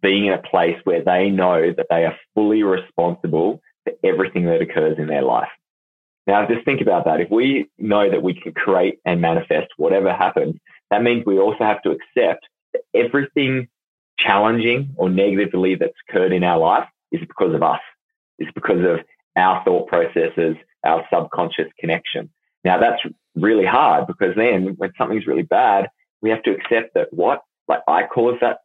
being 0.01 0.27
in 0.27 0.33
a 0.33 0.41
place 0.41 0.77
where 0.85 1.03
they 1.03 1.29
know 1.29 1.73
that 1.75 1.87
they 1.89 2.05
are 2.05 2.15
fully 2.33 2.63
responsible 2.63 3.61
for 3.83 3.93
everything 4.03 4.45
that 4.45 4.61
occurs 4.61 4.97
in 4.97 5.07
their 5.07 5.23
life. 5.23 5.49
Now, 6.27 6.45
just 6.45 6.65
think 6.65 6.81
about 6.81 7.05
that. 7.05 7.21
If 7.21 7.31
we 7.31 7.69
know 7.77 8.09
that 8.11 8.21
we 8.21 8.33
can 8.33 8.51
create 8.51 8.99
and 9.05 9.21
manifest 9.21 9.69
whatever 9.77 10.13
happens, 10.13 10.55
that 10.91 11.01
means 11.01 11.25
we 11.25 11.39
also 11.39 11.63
have 11.63 11.81
to 11.83 11.91
accept 11.91 12.45
that 12.73 12.81
everything 12.93 13.69
challenging 14.19 14.89
or 14.97 15.09
negatively 15.09 15.75
that's 15.75 15.93
occurred 16.07 16.33
in 16.33 16.43
our 16.43 16.57
life 16.57 16.87
is 17.11 17.21
because 17.21 17.53
of 17.55 17.63
us. 17.63 17.79
It's 18.39 18.51
because 18.53 18.79
of 18.79 19.05
our 19.37 19.63
thought 19.63 19.87
processes, 19.87 20.57
our 20.83 21.05
subconscious 21.11 21.67
connection. 21.79 22.29
Now 22.63 22.79
that's 22.79 23.01
really 23.35 23.65
hard 23.65 24.07
because 24.07 24.35
then 24.35 24.75
when 24.77 24.91
something's 24.97 25.27
really 25.27 25.43
bad, 25.43 25.87
we 26.21 26.29
have 26.29 26.43
to 26.43 26.51
accept 26.51 26.93
that 26.95 27.07
what, 27.11 27.41
like 27.67 27.81
I 27.87 28.05
caused 28.05 28.41
that 28.41 28.59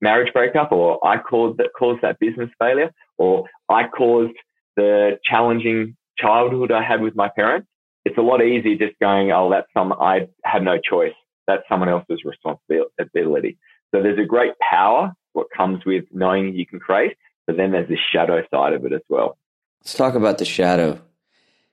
marriage 0.00 0.32
breakup 0.32 0.70
or 0.70 1.04
I 1.04 1.18
caused 1.18 1.58
that, 1.58 1.70
caused 1.76 2.02
that 2.02 2.20
business 2.20 2.50
failure 2.58 2.92
or 3.16 3.46
I 3.68 3.88
caused 3.88 4.34
the 4.76 5.18
challenging 5.24 5.96
childhood 6.18 6.72
I 6.72 6.82
had 6.82 7.00
with 7.00 7.14
my 7.14 7.28
parents. 7.28 7.68
It's 8.04 8.18
a 8.18 8.22
lot 8.22 8.42
easier 8.42 8.76
just 8.76 8.98
going, 9.00 9.32
oh, 9.32 9.50
that's 9.50 9.66
some, 9.74 9.92
I 9.92 10.28
have 10.44 10.62
no 10.62 10.78
choice. 10.78 11.14
That's 11.46 11.62
someone 11.68 11.88
else's 11.88 12.22
responsibility. 12.24 13.58
So 13.94 14.02
there's 14.02 14.18
a 14.18 14.24
great 14.24 14.52
power, 14.58 15.14
what 15.32 15.46
comes 15.54 15.84
with 15.84 16.04
knowing 16.12 16.54
you 16.54 16.66
can 16.66 16.78
create, 16.78 17.16
but 17.46 17.56
then 17.56 17.72
there's 17.72 17.88
the 17.88 17.98
shadow 18.12 18.42
side 18.50 18.72
of 18.72 18.84
it 18.84 18.92
as 18.92 19.00
well. 19.08 19.38
Let's 19.82 19.94
talk 19.94 20.14
about 20.14 20.38
the 20.38 20.44
shadow. 20.44 21.00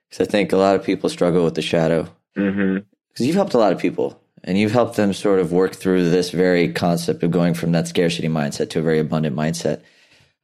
Because 0.08 0.26
I 0.26 0.30
think 0.30 0.52
a 0.52 0.56
lot 0.56 0.76
of 0.76 0.84
people 0.84 1.08
struggle 1.08 1.44
with 1.44 1.54
the 1.54 1.62
shadow. 1.62 2.08
Because 2.34 2.54
mm-hmm. 2.54 3.24
you've 3.24 3.34
helped 3.34 3.54
a 3.54 3.58
lot 3.58 3.72
of 3.72 3.78
people 3.78 4.20
and 4.44 4.56
you've 4.56 4.72
helped 4.72 4.96
them 4.96 5.12
sort 5.12 5.40
of 5.40 5.52
work 5.52 5.74
through 5.74 6.10
this 6.10 6.30
very 6.30 6.72
concept 6.72 7.22
of 7.22 7.30
going 7.30 7.54
from 7.54 7.72
that 7.72 7.88
scarcity 7.88 8.28
mindset 8.28 8.70
to 8.70 8.78
a 8.78 8.82
very 8.82 8.98
abundant 8.98 9.34
mindset. 9.34 9.82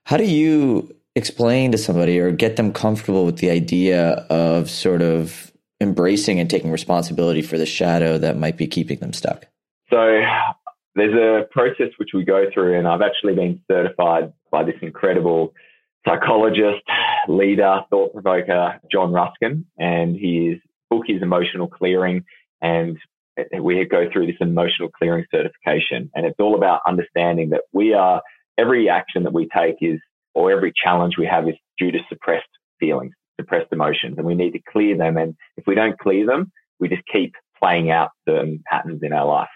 How 0.04 0.16
do 0.16 0.24
you 0.24 0.94
explain 1.14 1.72
to 1.72 1.78
somebody 1.78 2.18
or 2.18 2.30
get 2.30 2.56
them 2.56 2.72
comfortable 2.72 3.26
with 3.26 3.38
the 3.38 3.50
idea 3.50 4.26
of 4.30 4.70
sort 4.70 5.02
of 5.02 5.52
embracing 5.80 6.38
and 6.40 6.48
taking 6.48 6.70
responsibility 6.70 7.42
for 7.42 7.58
the 7.58 7.66
shadow 7.66 8.18
that 8.18 8.38
might 8.38 8.56
be 8.56 8.66
keeping 8.66 8.98
them 8.98 9.12
stuck? 9.12 9.46
So 9.90 10.22
there's 10.94 11.14
a 11.14 11.46
process 11.50 11.88
which 11.98 12.10
we 12.14 12.24
go 12.24 12.46
through, 12.52 12.78
and 12.78 12.88
I've 12.88 13.02
actually 13.02 13.34
been 13.34 13.60
certified 13.70 14.32
by 14.50 14.64
this 14.64 14.76
incredible 14.80 15.52
psychologist, 16.06 16.82
leader, 17.28 17.80
thought 17.90 18.12
provoker, 18.12 18.80
John 18.90 19.12
Ruskan, 19.12 19.64
and 19.78 20.16
his 20.16 20.58
book 20.90 21.04
is 21.08 21.22
Emotional 21.22 21.68
Clearing. 21.68 22.24
And 22.60 22.98
we 23.60 23.84
go 23.84 24.10
through 24.12 24.26
this 24.26 24.36
emotional 24.40 24.88
clearing 24.88 25.24
certification. 25.30 26.10
And 26.14 26.26
it's 26.26 26.38
all 26.38 26.54
about 26.54 26.80
understanding 26.86 27.50
that 27.50 27.62
we 27.72 27.94
are, 27.94 28.22
every 28.58 28.88
action 28.88 29.22
that 29.24 29.32
we 29.32 29.48
take 29.56 29.76
is, 29.80 30.00
or 30.34 30.50
every 30.50 30.72
challenge 30.72 31.16
we 31.18 31.26
have 31.26 31.48
is 31.48 31.56
due 31.78 31.90
to 31.92 31.98
suppressed 32.08 32.48
feelings, 32.80 33.12
suppressed 33.40 33.72
emotions, 33.72 34.16
and 34.18 34.26
we 34.26 34.34
need 34.34 34.52
to 34.52 34.60
clear 34.70 34.96
them. 34.96 35.16
And 35.16 35.36
if 35.56 35.66
we 35.66 35.74
don't 35.74 35.98
clear 35.98 36.26
them, 36.26 36.50
we 36.80 36.88
just 36.88 37.06
keep 37.10 37.34
playing 37.58 37.90
out 37.90 38.10
certain 38.28 38.62
patterns 38.66 39.02
in 39.02 39.12
our 39.12 39.26
life. 39.26 39.48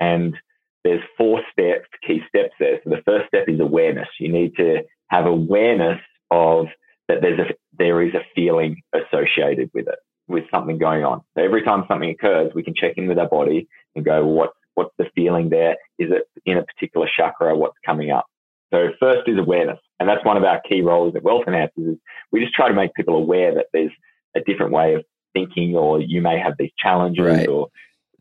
And 0.00 0.36
there's 0.84 1.02
four 1.16 1.42
steps, 1.52 1.88
key 2.06 2.22
steps 2.28 2.54
there. 2.60 2.80
So 2.84 2.90
the 2.90 3.02
first 3.04 3.28
step 3.28 3.48
is 3.48 3.60
awareness. 3.60 4.08
You 4.20 4.32
need 4.32 4.54
to 4.56 4.82
have 5.08 5.26
awareness 5.26 6.00
of 6.30 6.66
that 7.08 7.20
there's 7.22 7.40
a, 7.40 7.54
there 7.76 8.02
is 8.02 8.14
a 8.14 8.24
feeling 8.34 8.80
associated 8.94 9.70
with 9.74 9.88
it, 9.88 9.98
with 10.28 10.44
something 10.52 10.78
going 10.78 11.04
on. 11.04 11.22
So 11.36 11.42
every 11.42 11.62
time 11.62 11.84
something 11.88 12.10
occurs, 12.10 12.52
we 12.54 12.62
can 12.62 12.74
check 12.74 12.94
in 12.96 13.08
with 13.08 13.18
our 13.18 13.28
body 13.28 13.66
and 13.96 14.04
go, 14.04 14.24
well, 14.24 14.34
what, 14.34 14.50
what's 14.74 14.94
the 14.98 15.10
feeling 15.14 15.48
there? 15.48 15.76
Is 15.98 16.10
it 16.12 16.28
in 16.46 16.58
a 16.58 16.64
particular 16.64 17.08
chakra? 17.16 17.56
What's 17.56 17.78
coming 17.84 18.10
up? 18.10 18.26
So 18.72 18.88
first 19.00 19.28
is 19.28 19.38
awareness. 19.38 19.78
And 19.98 20.08
that's 20.08 20.24
one 20.24 20.36
of 20.36 20.44
our 20.44 20.60
key 20.60 20.82
roles 20.82 21.16
at 21.16 21.22
Wealth 21.22 21.44
Enhancers 21.46 21.92
is 21.92 21.98
we 22.32 22.40
just 22.40 22.54
try 22.54 22.68
to 22.68 22.74
make 22.74 22.94
people 22.94 23.16
aware 23.16 23.54
that 23.54 23.66
there's 23.72 23.92
a 24.36 24.40
different 24.40 24.72
way 24.72 24.94
of 24.94 25.04
thinking 25.32 25.74
or 25.74 26.00
you 26.00 26.20
may 26.20 26.38
have 26.38 26.54
these 26.58 26.70
challenges 26.78 27.24
right. 27.24 27.48
or 27.48 27.68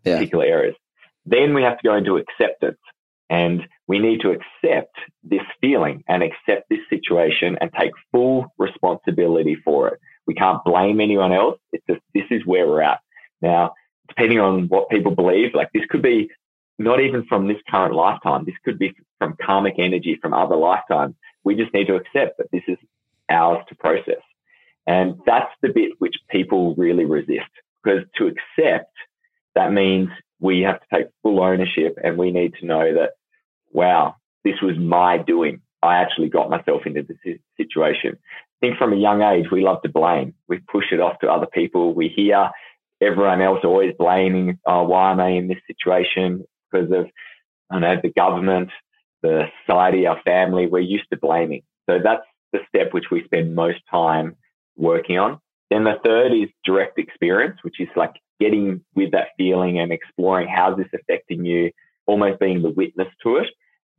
yeah. 0.04 0.16
particular 0.16 0.46
areas. 0.46 0.76
Then 1.26 1.54
we 1.54 1.64
have 1.64 1.78
to 1.78 1.88
go 1.88 1.96
into 1.96 2.18
acceptance. 2.18 2.80
And 3.30 3.68
we 3.88 4.00
need 4.00 4.22
to 4.22 4.30
accept 4.32 4.96
this 5.22 5.42
feeling 5.60 6.04
and 6.08 6.24
accept 6.24 6.70
this 6.70 6.80
situation 6.90 7.58
and 7.60 7.70
take 7.78 7.92
full 8.12 8.46
responsibility 8.58 9.58
for 9.66 9.90
it. 9.90 10.00
We 10.26 10.34
can't 10.34 10.64
blame 10.64 11.02
anyone 11.02 11.34
else. 11.34 11.60
It's 11.74 11.84
just, 11.90 12.02
this 12.14 12.24
is 12.32 12.46
where 12.46 12.68
we're 12.68 12.82
at. 12.82 13.00
Now, 13.42 13.74
depending 14.08 14.40
on 14.40 14.68
what 14.70 14.90
people 14.90 15.14
believe, 15.14 15.54
like 15.54 15.70
this 15.74 15.84
could 15.90 16.02
be 16.02 16.30
not 16.78 17.00
even 17.00 17.26
from 17.26 17.48
this 17.48 17.58
current 17.70 17.96
lifetime. 17.96 18.46
This 18.46 18.56
could 18.64 18.78
be 18.78 18.94
from 19.18 19.36
karmic 19.42 19.76
energy 19.78 20.18
from 20.22 20.34
other 20.34 20.56
lifetimes. 20.56 21.16
We 21.44 21.56
just 21.56 21.74
need 21.74 21.88
to 21.88 21.96
accept 21.96 22.38
that 22.38 22.52
this 22.52 22.64
is 22.68 22.78
ours 23.30 23.64
to 23.70 23.76
process. 23.76 24.22
And 24.86 25.20
that's 25.26 25.52
the 25.62 25.70
bit 25.70 25.94
which 26.00 26.16
people 26.30 26.76
really 26.76 27.06
resist 27.06 27.50
because 27.84 28.04
to 28.18 28.28
accept, 28.28 28.94
that 29.56 29.74
means 29.74 30.10
we 30.40 30.62
have 30.62 30.80
to 30.80 30.86
take 30.94 31.08
full 31.24 31.42
ownership 31.42 31.98
and 32.04 32.18
we 32.18 32.32
need 32.32 32.54
to 32.60 32.66
know 32.66 32.94
that, 32.94 33.12
wow, 33.72 34.16
this 34.44 34.62
was 34.62 34.78
my 34.78 35.18
doing. 35.18 35.62
I 35.84 35.98
actually 35.98 36.30
got 36.30 36.50
myself 36.50 36.84
into 36.86 37.04
this 37.04 37.38
situation. 37.58 38.18
I 38.18 38.66
think 38.66 38.78
from 38.78 38.94
a 38.94 38.98
young 38.98 39.22
age, 39.22 39.48
we 39.52 39.62
love 39.62 39.82
to 39.84 39.90
blame. 39.90 40.34
We 40.48 40.60
push 40.60 40.86
it 40.92 41.00
off 41.00 41.20
to 41.20 41.30
other 41.30 41.48
people. 41.48 41.94
We 41.94 42.08
hear 42.08 42.50
everyone 43.02 43.42
else 43.42 43.60
always 43.64 43.94
blaming, 43.98 44.60
oh, 44.66 44.84
why 44.84 45.12
am 45.12 45.20
I 45.20 45.30
in 45.30 45.48
this 45.48 45.60
situation? 45.68 46.46
Because 46.80 47.06
of, 47.06 47.12
I 47.70 47.80
know, 47.80 47.96
the 48.02 48.12
government, 48.12 48.70
the 49.22 49.46
society, 49.66 50.06
our 50.08 50.22
family. 50.24 50.68
We're 50.68 50.80
used 50.80 51.10
to 51.12 51.18
blaming. 51.18 51.64
So 51.90 52.00
that's 52.04 52.26
the 52.54 52.60
step 52.70 52.94
which 52.94 53.06
we 53.12 53.24
spend 53.26 53.56
most 53.56 53.80
time 53.90 54.36
working 54.76 55.18
on. 55.18 55.40
Then 55.70 55.84
the 55.84 56.00
third 56.04 56.32
is 56.32 56.50
direct 56.64 56.98
experience, 56.98 57.58
which 57.64 57.80
is 57.80 57.90
like 57.96 58.14
getting 58.40 58.82
with 58.96 59.12
that 59.12 59.30
feeling 59.38 59.80
and 59.80 59.92
exploring 59.92 60.48
how's 60.48 60.78
this 60.78 60.88
affecting 60.94 61.44
you, 61.46 61.72
almost 62.06 62.40
being 62.40 62.62
the 62.62 62.70
witness 62.70 63.08
to 63.24 63.38
it. 63.38 63.48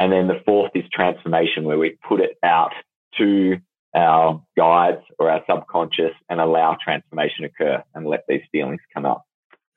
And 0.01 0.13
then 0.13 0.29
the 0.29 0.41
fourth 0.47 0.71
is 0.75 0.85
transformation, 0.93 1.65
where 1.65 1.79
we 1.79 1.99
put 2.09 2.21
it 2.21 2.39
out 2.43 2.73
to 3.19 3.57
our 3.95 4.43
guides 4.57 5.03
or 5.19 5.31
our 5.31 5.43
subconscious 5.51 6.13
and 6.29 6.41
allow 6.41 6.77
transformation 6.83 7.45
occur 7.45 7.83
and 7.95 8.07
let 8.07 8.25
these 8.29 8.43
feelings 8.53 8.81
come 8.95 9.05
up. 9.05 9.25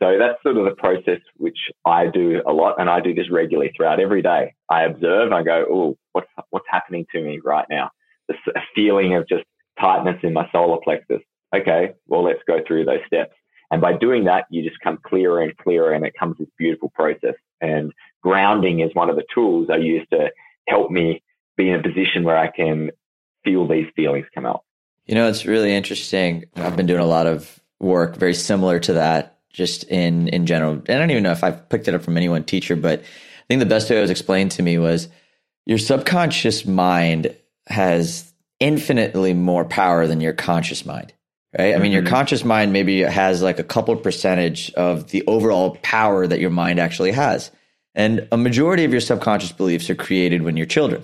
So 0.02 0.18
that's 0.18 0.42
sort 0.42 0.58
of 0.58 0.66
the 0.66 0.76
process 0.76 1.20
which 1.38 1.58
I 1.86 2.08
do 2.08 2.42
a 2.48 2.52
lot, 2.52 2.80
and 2.80 2.90
I 2.90 3.02
do 3.02 3.14
this 3.14 3.30
regularly 3.30 3.72
throughout 3.76 4.00
every 4.00 4.22
day. 4.22 4.56
I 4.70 4.84
observe, 4.84 5.28
and 5.28 5.36
I 5.36 5.44
go, 5.44 5.66
"Oh, 5.70 5.98
what's 6.14 6.28
what's 6.50 6.66
happening 6.70 7.06
to 7.12 7.22
me 7.22 7.40
right 7.44 7.68
now?" 7.70 7.92
This 8.28 8.38
feeling 8.74 9.14
of 9.16 9.28
just 9.28 9.44
tightness 9.80 10.18
in 10.24 10.34
my 10.34 10.50
solar 10.52 10.80
plexus. 10.84 11.22
Okay, 11.56 11.94
well, 12.08 12.24
let's 12.24 12.42
go 12.48 12.62
through 12.66 12.86
those 12.86 13.02
steps. 13.06 13.34
And 13.72 13.82
by 13.82 13.94
doing 13.94 14.26
that, 14.26 14.46
you 14.50 14.64
just 14.64 14.80
come 14.82 14.98
clearer 15.04 15.42
and 15.42 15.56
clearer 15.58 15.94
and 15.94 16.06
it 16.06 16.14
comes 16.18 16.38
this 16.38 16.48
beautiful 16.58 16.92
process. 16.94 17.36
And 17.62 17.94
grounding 18.22 18.82
is 18.82 18.94
one 18.94 19.10
of 19.10 19.16
the 19.16 19.26
tools 19.34 19.70
I 19.72 19.78
use 19.78 20.06
to 20.12 20.30
help 20.68 20.92
me 20.92 21.24
be 21.58 21.70
in 21.70 21.80
a 21.80 21.84
position 21.84 22.24
where 22.24 22.38
I 22.38 22.48
can 22.48 22.92
feel 23.44 23.68
these 23.68 23.88
feelings 23.96 24.26
come 24.34 24.46
out. 24.46 24.64
You 25.06 25.16
know, 25.16 25.28
it's 25.28 25.46
really 25.46 25.74
interesting. 25.74 26.46
I've 26.56 26.76
been 26.76 26.86
doing 26.86 27.02
a 27.02 27.06
lot 27.06 27.28
of 27.28 27.60
work 27.80 28.18
very 28.18 28.34
similar 28.34 28.80
to 28.80 28.94
that 28.94 29.41
just 29.52 29.84
in 29.86 30.28
in 30.30 30.46
general. 30.46 30.82
I 30.88 30.94
don't 30.94 31.12
even 31.12 31.24
know 31.24 31.32
if 31.32 31.44
I've 31.44 31.68
picked 31.70 31.88
it 31.88 31.96
up 31.96 32.04
from 32.04 32.18
any 32.18 32.30
one 32.30 32.44
teacher, 32.44 32.76
but 32.76 33.00
I 33.00 33.44
think 33.48 33.60
the 33.60 33.66
best 33.66 33.90
way 33.90 33.98
it 33.98 34.02
was 34.02 34.10
explained 34.10 34.52
to 34.52 34.64
me 34.64 34.78
was 34.78 35.10
your 35.66 35.78
subconscious 35.78 36.66
mind 36.66 37.36
has 37.68 38.32
infinitely 38.60 39.34
more 39.34 39.66
power 39.66 40.08
than 40.08 40.22
your 40.22 40.34
conscious 40.34 40.86
mind 40.86 41.14
right? 41.58 41.76
I 41.76 41.80
mean, 41.80 41.92
your 41.92 42.02
mm-hmm. 42.02 42.14
conscious 42.14 42.44
mind 42.44 42.74
maybe 42.74 43.02
has 43.02 43.42
like 43.42 43.60
a 43.60 43.64
couple 43.64 43.96
percentage 43.96 44.72
of 44.74 45.10
the 45.10 45.24
overall 45.28 45.78
power 45.82 46.26
that 46.26 46.40
your 46.40 46.50
mind 46.50 46.80
actually 46.80 47.12
has. 47.12 47.52
And 47.94 48.28
a 48.32 48.38
majority 48.38 48.86
of 48.86 48.92
your 48.92 49.02
subconscious 49.02 49.52
beliefs 49.52 49.90
are 49.90 49.96
created 49.96 50.44
when 50.44 50.56
you're 50.56 50.66
children, 50.66 51.04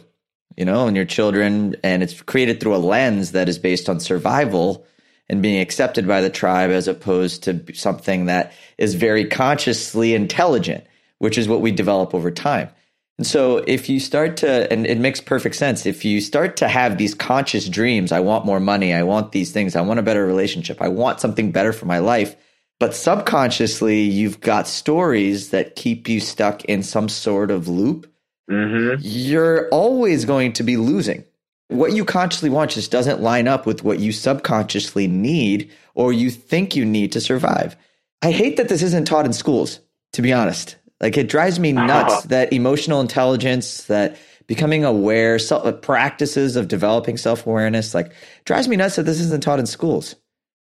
you 0.56 0.64
know, 0.64 0.86
when 0.86 0.96
you're 0.96 1.06
children, 1.06 1.76
and 1.84 2.02
it's 2.02 2.22
created 2.22 2.60
through 2.60 2.76
a 2.76 2.78
lens 2.78 3.34
that 3.34 3.50
is 3.50 3.60
based 3.60 3.90
on 3.90 4.00
survival 4.00 4.86
and 5.30 5.42
being 5.42 5.60
accepted 5.60 6.08
by 6.08 6.22
the 6.22 6.30
tribe 6.30 6.72
as 6.72 6.88
opposed 6.88 7.44
to 7.44 7.64
something 7.74 8.26
that 8.26 8.54
is 8.78 8.96
very 8.96 9.26
consciously 9.26 10.14
intelligent, 10.14 10.86
which 11.18 11.38
is 11.38 11.48
what 11.48 11.62
we 11.62 11.72
develop 11.72 12.14
over 12.14 12.32
time. 12.32 12.70
And 13.18 13.26
so 13.26 13.58
if 13.58 13.90
you 13.90 14.00
start 14.00 14.38
to, 14.38 14.72
and 14.72 14.86
it 14.86 15.00
makes 15.00 15.20
perfect 15.20 15.56
sense, 15.56 15.86
if 15.86 16.06
you 16.06 16.22
start 16.22 16.58
to 16.58 16.68
have 16.68 16.98
these 16.98 17.16
conscious 17.16 17.68
dreams, 17.68 18.12
I 18.12 18.20
want 18.20 18.46
more 18.46 18.60
money, 18.60 18.94
I 18.94 19.04
want 19.04 19.32
these 19.32 19.52
things, 19.52 19.76
I 19.76 19.82
want 19.82 20.00
a 20.00 20.04
better 20.04 20.26
relationship, 20.26 20.82
I 20.82 20.90
want 20.90 21.20
something 21.20 21.52
better 21.52 21.74
for 21.74 21.86
my 21.86 21.98
life. 22.00 22.36
But 22.80 22.94
subconsciously, 22.94 24.02
you've 24.02 24.40
got 24.40 24.68
stories 24.68 25.50
that 25.50 25.76
keep 25.76 26.08
you 26.08 26.20
stuck 26.20 26.64
in 26.66 26.84
some 26.84 27.10
sort 27.10 27.50
of 27.50 27.68
loop. 27.68 28.14
Mm-hmm. 28.52 29.02
You're 29.02 29.68
always 29.70 30.26
going 30.26 30.54
to 30.54 30.64
be 30.64 30.78
losing. 30.78 31.26
What 31.70 31.94
you 31.94 32.06
consciously 32.06 32.50
want 32.50 32.72
just 32.72 32.92
doesn't 32.92 33.22
line 33.22 33.48
up 33.48 33.66
with 33.66 33.84
what 33.84 34.00
you 34.00 34.12
subconsciously 34.12 35.08
need 35.08 35.72
or 35.96 36.14
you 36.14 36.30
think 36.30 36.76
you 36.76 36.86
need 36.86 37.12
to 37.12 37.22
survive. 37.22 37.76
I 38.22 38.32
hate 38.32 38.58
that 38.58 38.70
this 38.70 38.82
isn't 38.82 39.06
taught 39.06 39.26
in 39.26 39.34
schools, 39.34 39.82
to 40.14 40.22
be 40.22 40.32
honest. 40.32 40.78
Like 41.02 41.18
it 41.18 41.30
drives 41.30 41.60
me 41.60 41.74
nuts 41.74 42.24
that 42.24 42.52
emotional 42.52 43.02
intelligence, 43.02 43.84
that 43.84 44.18
becoming 44.48 44.84
aware, 44.84 45.38
self, 45.38 45.66
uh, 45.66 45.74
practices 45.74 46.56
of 46.56 46.68
developing 46.68 47.18
self 47.18 47.46
awareness, 47.46 47.94
like 47.94 48.14
drives 48.46 48.68
me 48.68 48.76
nuts 48.76 48.96
that 48.96 49.04
this 49.04 49.20
isn't 49.20 49.44
taught 49.44 49.60
in 49.60 49.68
schools. 49.68 50.16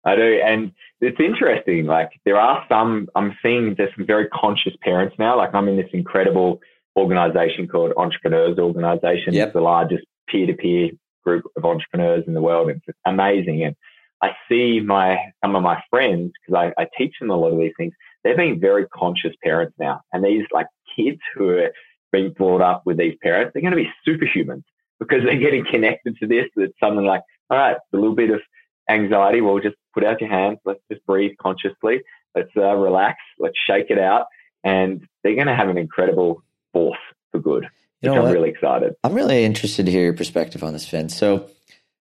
I 0.06 0.16
do, 0.16 0.42
and 0.44 0.72
it's 1.02 1.20
interesting. 1.20 1.86
Like 1.86 2.12
there 2.26 2.40
are 2.40 2.64
some, 2.70 3.10
I'm 3.16 3.36
seeing 3.44 3.76
there's 3.78 3.94
some 3.96 4.06
very 4.06 4.28
conscious 4.30 4.74
parents 4.82 5.16
now. 5.20 5.38
Like 5.38 5.54
I'm 5.54 5.68
in 5.68 5.76
this 5.76 5.90
incredible 5.94 6.62
organization 6.96 7.68
called 7.68 7.92
Entrepreneurs 7.98 8.58
Organization. 8.58 9.34
Yep. 9.34 9.48
It's 9.48 9.54
the 9.54 9.62
largest 9.62 10.06
peer-to-peer 10.32 10.92
group 11.24 11.46
of 11.56 11.66
entrepreneurs 11.66 12.24
in 12.28 12.34
the 12.34 12.42
world. 12.42 12.70
It's 12.70 12.98
amazing, 13.06 13.64
and 13.64 13.76
I 14.22 14.32
see 14.48 14.80
my 14.80 15.18
some 15.44 15.56
of 15.56 15.64
my 15.64 15.82
friends 15.90 16.32
because 16.40 16.72
I, 16.78 16.82
I 16.82 16.88
teach 16.98 17.16
them 17.20 17.32
a 17.32 17.36
lot 17.36 17.52
of 17.52 17.60
these 17.60 17.74
things. 17.78 17.94
They're 18.24 18.38
being 18.38 18.60
very 18.60 18.88
conscious 18.88 19.34
parents 19.44 19.76
now, 19.80 20.02
and 20.14 20.24
these 20.24 20.46
like 20.52 20.68
kids 20.96 21.20
who 21.36 21.50
are 21.50 21.72
being 22.12 22.32
brought 22.32 22.62
up 22.62 22.84
with 22.86 22.98
these 22.98 23.16
parents, 23.22 23.52
they're 23.54 23.62
going 23.62 23.78
to 23.78 23.84
be 23.84 23.92
superhumans 24.08 24.64
because 25.00 25.24
they're 25.24 25.38
getting 25.38 25.66
connected 25.66 26.18
to 26.18 26.28
this. 26.28 26.46
It's 26.56 26.80
something 26.80 27.06
like, 27.06 27.24
all 27.50 27.58
right, 27.58 27.78
a 27.94 27.98
little 27.98 28.16
bit 28.16 28.30
of 28.30 28.42
anxiety. 28.90 29.42
Well, 29.42 29.60
just 29.60 29.78
put 29.94 30.04
out 30.04 30.22
your 30.22 30.30
hands. 30.30 30.60
Let's 30.66 30.82
just 30.92 31.06
breathe 31.06 31.32
consciously. 31.42 32.02
Let's 32.36 32.52
uh, 32.56 32.76
relax. 32.76 33.18
Let's 33.40 33.58
shake 33.66 33.90
it 33.90 34.00
out. 34.00 34.26
And 34.64 35.08
they're 35.24 35.36
going 35.36 35.48
to 35.48 35.56
have 35.56 35.70
an 35.70 35.78
incredible 35.78 36.44
force 36.74 37.00
for 37.32 37.40
good. 37.40 37.68
You 38.02 38.10
know 38.10 38.18
I'm 38.18 38.24
what? 38.24 38.34
really 38.34 38.50
excited. 38.50 38.96
I'm 39.04 39.14
really 39.14 39.44
interested 39.44 39.86
to 39.86 39.92
hear 39.92 40.04
your 40.04 40.14
perspective 40.14 40.64
on 40.64 40.74
this, 40.74 40.88
Finn. 40.88 41.10
So, 41.10 41.50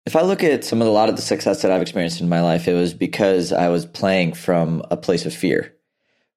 if 0.05 0.15
I 0.15 0.23
look 0.23 0.45
at 0.45 0.65
some 0.65 0.81
of 0.81 0.87
the, 0.87 0.91
a 0.91 0.93
lot 0.93 1.09
of 1.09 1.17
the 1.17 1.23
success 1.23 1.63
that 1.63 1.73
I've 1.73 1.83
experienced 1.83 2.21
in 2.21 2.29
my 2.29 2.41
life, 2.41 2.69
it 2.69 2.75
was 2.75 2.95
because 2.95 3.53
I 3.53 3.69
was 3.69 3.85
playing 3.85 4.35
from 4.35 4.85
a 4.91 4.97
place 4.97 5.27
of 5.27 5.35
fear. 5.35 5.73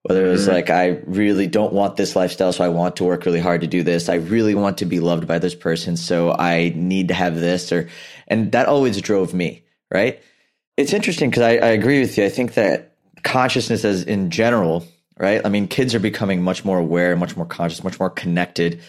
Whether 0.02 0.26
it 0.26 0.30
was 0.30 0.44
mm-hmm. 0.44 0.52
like, 0.52 0.70
I 0.70 1.00
really 1.04 1.46
don't 1.46 1.74
want 1.74 1.96
this 1.96 2.16
lifestyle, 2.16 2.52
so 2.52 2.64
I 2.64 2.68
want 2.68 2.96
to 2.96 3.04
work 3.04 3.26
really 3.26 3.38
hard 3.38 3.60
to 3.60 3.66
do 3.66 3.82
this. 3.82 4.08
I 4.08 4.14
really 4.14 4.54
want 4.54 4.78
to 4.78 4.86
be 4.86 4.98
loved 4.98 5.28
by 5.28 5.38
this 5.38 5.54
person, 5.54 5.96
so 5.96 6.32
I 6.32 6.72
need 6.74 7.08
to 7.08 7.14
have 7.14 7.34
this, 7.36 7.70
or, 7.70 7.88
and 8.26 8.50
that 8.52 8.66
always 8.66 9.00
drove 9.02 9.34
me, 9.34 9.62
right? 9.90 10.20
It's 10.78 10.94
interesting 10.94 11.28
because 11.28 11.42
I, 11.42 11.52
I 11.52 11.68
agree 11.68 12.00
with 12.00 12.16
you. 12.16 12.24
I 12.24 12.30
think 12.30 12.54
that 12.54 12.96
consciousness 13.22 13.84
as 13.84 14.02
in 14.02 14.30
general, 14.30 14.86
right? 15.18 15.42
I 15.44 15.50
mean, 15.50 15.68
kids 15.68 15.94
are 15.94 16.00
becoming 16.00 16.42
much 16.42 16.64
more 16.64 16.78
aware, 16.78 17.14
much 17.14 17.36
more 17.36 17.46
conscious, 17.46 17.84
much 17.84 18.00
more 18.00 18.10
connected. 18.10 18.80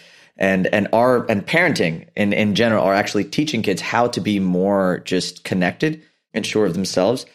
And 0.42 0.66
and 0.74 0.88
our 0.92 1.30
and 1.30 1.46
parenting 1.46 2.08
in, 2.16 2.34
in 2.34 2.56
general 2.56 2.84
are 2.84 2.96
actually 2.96 3.26
teaching 3.26 3.62
kids 3.62 3.80
how 3.80 4.08
to 4.08 4.20
be 4.20 4.40
more 4.40 5.04
just 5.06 5.44
connected 5.44 6.02
and 6.34 6.44
sure 6.44 6.66
of 6.66 6.74
themselves. 6.74 7.28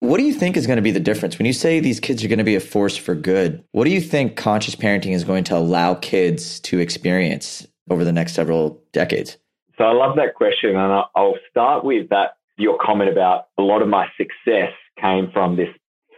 What 0.00 0.16
do 0.16 0.24
you 0.24 0.32
think 0.32 0.56
is 0.56 0.66
going 0.66 0.76
to 0.78 0.82
be 0.82 0.90
the 0.90 0.98
difference 0.98 1.38
when 1.38 1.44
you 1.44 1.52
say 1.52 1.78
these 1.78 2.00
kids 2.00 2.24
are 2.24 2.28
going 2.28 2.38
to 2.38 2.44
be 2.44 2.56
a 2.56 2.60
force 2.60 2.96
for 2.96 3.14
good? 3.14 3.62
What 3.72 3.84
do 3.84 3.90
you 3.90 4.00
think 4.00 4.36
conscious 4.36 4.74
parenting 4.74 5.12
is 5.12 5.24
going 5.24 5.44
to 5.44 5.56
allow 5.56 5.94
kids 5.94 6.58
to 6.60 6.78
experience 6.78 7.66
over 7.90 8.02
the 8.02 8.12
next 8.12 8.32
several 8.32 8.82
decades? 8.92 9.36
So 9.76 9.84
I 9.84 9.92
love 9.92 10.16
that 10.16 10.34
question, 10.34 10.70
and 10.70 11.04
I'll 11.14 11.36
start 11.50 11.84
with 11.84 12.08
that 12.08 12.36
your 12.56 12.78
comment 12.78 13.10
about 13.10 13.48
a 13.58 13.62
lot 13.62 13.82
of 13.82 13.88
my 13.88 14.06
success 14.16 14.72
came 14.98 15.30
from 15.32 15.56
this 15.56 15.68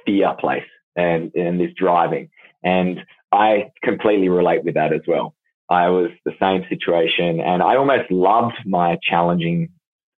fear 0.05 0.33
place 0.39 0.63
and 0.95 1.33
and 1.35 1.59
this 1.59 1.71
driving, 1.77 2.31
and 2.63 3.01
I 3.33 3.73
completely 3.83 4.29
relate 4.29 4.65
with 4.65 4.75
that 4.75 4.93
as 4.93 5.03
well. 5.09 5.36
I 5.69 5.89
was 5.89 6.11
the 6.25 6.33
same 6.41 6.65
situation, 6.69 7.41
and 7.41 7.63
I 7.63 7.77
almost 7.77 8.11
loved 8.11 8.57
my 8.65 8.99
challenging 9.03 9.69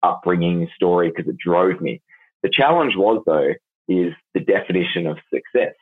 upbringing 0.03 0.69
story 0.75 1.11
because 1.11 1.29
it 1.29 1.39
drove 1.39 1.81
me. 1.81 2.03
The 2.43 2.51
challenge 2.53 2.95
was, 2.97 3.23
though, 3.27 3.55
is 3.89 4.13
the 4.35 4.41
definition 4.41 5.07
of 5.07 5.17
success. 5.33 5.75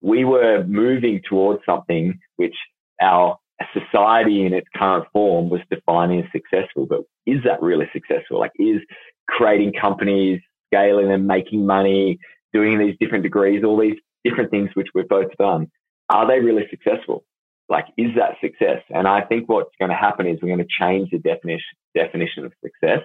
We 0.00 0.24
were 0.24 0.64
moving 0.64 1.20
towards 1.28 1.62
something 1.64 2.18
which 2.36 2.56
our 3.00 3.38
society 3.72 4.44
in 4.44 4.54
its 4.54 4.66
current 4.74 5.06
form 5.12 5.48
was 5.48 5.60
defining 5.70 6.20
as 6.24 6.32
successful. 6.32 6.86
But 6.86 7.00
is 7.26 7.44
that 7.44 7.62
really 7.62 7.88
successful? 7.92 8.40
Like, 8.40 8.52
is 8.56 8.80
creating 9.28 9.74
companies, 9.80 10.40
scaling 10.72 11.08
them, 11.08 11.26
making 11.26 11.66
money, 11.66 12.18
doing 12.52 12.78
these 12.78 12.96
different 12.98 13.22
degrees, 13.22 13.62
all 13.64 13.78
these 13.78 13.98
different 14.24 14.50
things 14.50 14.70
which 14.74 14.88
we've 14.94 15.08
both 15.08 15.36
done, 15.38 15.70
are 16.08 16.26
they 16.26 16.40
really 16.40 16.66
successful? 16.70 17.24
Like, 17.72 17.86
is 17.96 18.10
that 18.16 18.36
success? 18.42 18.82
And 18.90 19.08
I 19.08 19.22
think 19.22 19.48
what's 19.48 19.74
going 19.78 19.88
to 19.88 19.96
happen 19.96 20.26
is 20.26 20.38
we're 20.42 20.54
going 20.54 20.58
to 20.58 20.76
change 20.78 21.08
the 21.10 21.18
definition 21.18 21.74
definition 21.94 22.44
of 22.44 22.52
success 22.62 23.00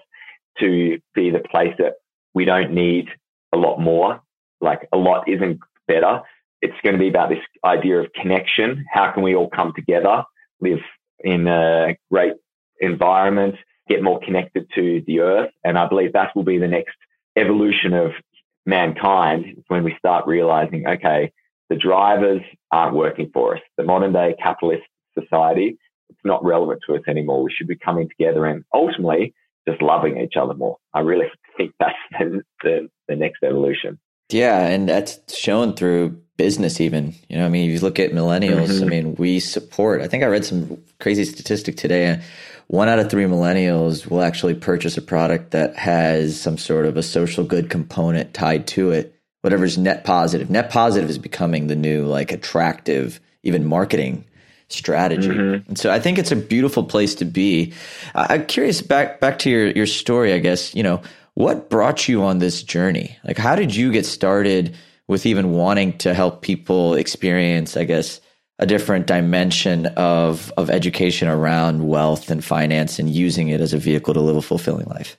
to 0.59 0.99
be 1.15 1.29
the 1.29 1.39
place 1.39 1.73
that 1.77 1.93
we 2.33 2.43
don't 2.43 2.73
need 2.73 3.07
a 3.53 3.57
lot 3.57 3.79
more. 3.79 4.21
Like 4.59 4.89
a 4.91 4.97
lot 4.97 5.29
isn't 5.29 5.61
better. 5.87 6.21
It's 6.61 6.75
going 6.83 6.95
to 6.95 6.99
be 6.99 7.07
about 7.07 7.29
this 7.29 7.39
idea 7.63 8.01
of 8.01 8.11
connection. 8.11 8.83
How 8.91 9.09
can 9.13 9.23
we 9.23 9.35
all 9.35 9.49
come 9.49 9.71
together, 9.73 10.25
live 10.59 10.81
in 11.21 11.47
a 11.47 11.95
great 12.11 12.33
environment, 12.81 13.55
get 13.87 14.03
more 14.03 14.19
connected 14.19 14.67
to 14.75 15.01
the 15.07 15.21
earth? 15.21 15.51
And 15.63 15.77
I 15.77 15.87
believe 15.87 16.11
that 16.11 16.35
will 16.35 16.43
be 16.43 16.57
the 16.57 16.67
next 16.67 16.97
evolution 17.37 17.93
of 17.93 18.11
mankind 18.65 19.63
when 19.69 19.85
we 19.85 19.95
start 19.97 20.27
realizing, 20.27 20.85
okay, 20.87 21.31
the 21.69 21.75
drivers 21.75 22.41
aren't 22.71 22.95
working 22.95 23.29
for 23.33 23.55
us. 23.55 23.61
The 23.77 23.83
modern 23.83 24.13
day 24.13 24.35
capitalist 24.41 24.83
society, 25.17 25.77
it's 26.09 26.19
not 26.23 26.43
relevant 26.43 26.81
to 26.87 26.95
us 26.95 27.01
anymore. 27.07 27.43
We 27.43 27.53
should 27.55 27.67
be 27.67 27.77
coming 27.77 28.09
together 28.09 28.45
and 28.45 28.63
ultimately 28.73 29.33
just 29.67 29.81
loving 29.81 30.17
each 30.17 30.35
other 30.39 30.53
more. 30.53 30.77
I 30.93 31.01
really 31.01 31.27
think 31.57 31.73
that's 31.79 31.95
the, 32.11 32.41
the, 32.63 32.89
the 33.07 33.15
next 33.15 33.43
evolution. 33.43 33.99
Yeah, 34.29 34.67
and 34.67 34.89
that's 34.89 35.35
shown 35.35 35.73
through 35.73 36.21
business 36.35 36.81
even. 36.81 37.15
You 37.29 37.37
know, 37.37 37.45
I 37.45 37.49
mean, 37.49 37.69
if 37.69 37.73
you 37.73 37.79
look 37.79 37.99
at 37.99 38.11
millennials, 38.11 38.67
mm-hmm. 38.67 38.83
I 38.83 38.87
mean, 38.87 39.15
we 39.15 39.39
support. 39.39 40.01
I 40.01 40.07
think 40.07 40.23
I 40.23 40.27
read 40.27 40.45
some 40.45 40.81
crazy 40.99 41.23
statistic 41.23 41.77
today. 41.77 42.21
One 42.67 42.89
out 42.89 42.99
of 42.99 43.09
three 43.09 43.23
millennials 43.23 44.07
will 44.07 44.21
actually 44.21 44.53
purchase 44.53 44.97
a 44.97 45.01
product 45.01 45.51
that 45.51 45.77
has 45.77 46.39
some 46.39 46.57
sort 46.57 46.85
of 46.85 46.97
a 46.97 47.03
social 47.03 47.45
good 47.45 47.69
component 47.69 48.33
tied 48.33 48.67
to 48.67 48.91
it. 48.91 49.16
Whatever's 49.41 49.77
net 49.77 50.03
positive. 50.03 50.49
Net 50.49 50.69
positive 50.69 51.09
is 51.09 51.17
becoming 51.17 51.67
the 51.67 51.75
new 51.75 52.05
like 52.05 52.31
attractive, 52.31 53.19
even 53.43 53.65
marketing 53.65 54.25
strategy. 54.69 55.29
Mm-hmm. 55.29 55.69
And 55.69 55.77
so 55.77 55.91
I 55.91 55.99
think 55.99 56.17
it's 56.17 56.31
a 56.31 56.35
beautiful 56.35 56.83
place 56.83 57.15
to 57.15 57.25
be. 57.25 57.73
I'm 58.15 58.45
curious 58.45 58.81
back 58.81 59.19
back 59.19 59.39
to 59.39 59.49
your 59.49 59.67
your 59.71 59.85
story, 59.85 60.33
I 60.33 60.39
guess, 60.39 60.75
you 60.75 60.83
know, 60.83 61.01
what 61.35 61.69
brought 61.69 62.07
you 62.07 62.23
on 62.23 62.39
this 62.39 62.63
journey? 62.63 63.17
Like 63.23 63.37
how 63.37 63.55
did 63.55 63.75
you 63.75 63.91
get 63.91 64.05
started 64.05 64.75
with 65.07 65.25
even 65.25 65.51
wanting 65.51 65.97
to 65.99 66.13
help 66.13 66.41
people 66.41 66.95
experience, 66.95 67.77
I 67.77 67.85
guess, 67.85 68.19
a 68.59 68.65
different 68.65 69.07
dimension 69.07 69.85
of 69.97 70.51
of 70.57 70.69
education 70.69 71.27
around 71.27 71.87
wealth 71.87 72.29
and 72.29 72.43
finance 72.43 72.99
and 72.99 73.09
using 73.09 73.49
it 73.49 73.61
as 73.61 73.73
a 73.73 73.77
vehicle 73.77 74.13
to 74.13 74.21
live 74.21 74.35
a 74.35 74.41
fulfilling 74.41 74.87
life? 74.87 75.17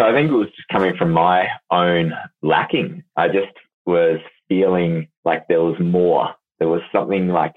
So 0.00 0.06
I 0.06 0.12
think 0.12 0.30
it 0.30 0.34
was 0.34 0.48
just 0.56 0.68
coming 0.72 0.96
from 0.96 1.10
my 1.10 1.48
own 1.70 2.14
lacking. 2.40 3.04
I 3.18 3.28
just 3.28 3.52
was 3.84 4.18
feeling 4.48 5.08
like 5.26 5.46
there 5.46 5.60
was 5.60 5.78
more. 5.78 6.34
There 6.58 6.68
was 6.68 6.80
something 6.90 7.28
like 7.28 7.52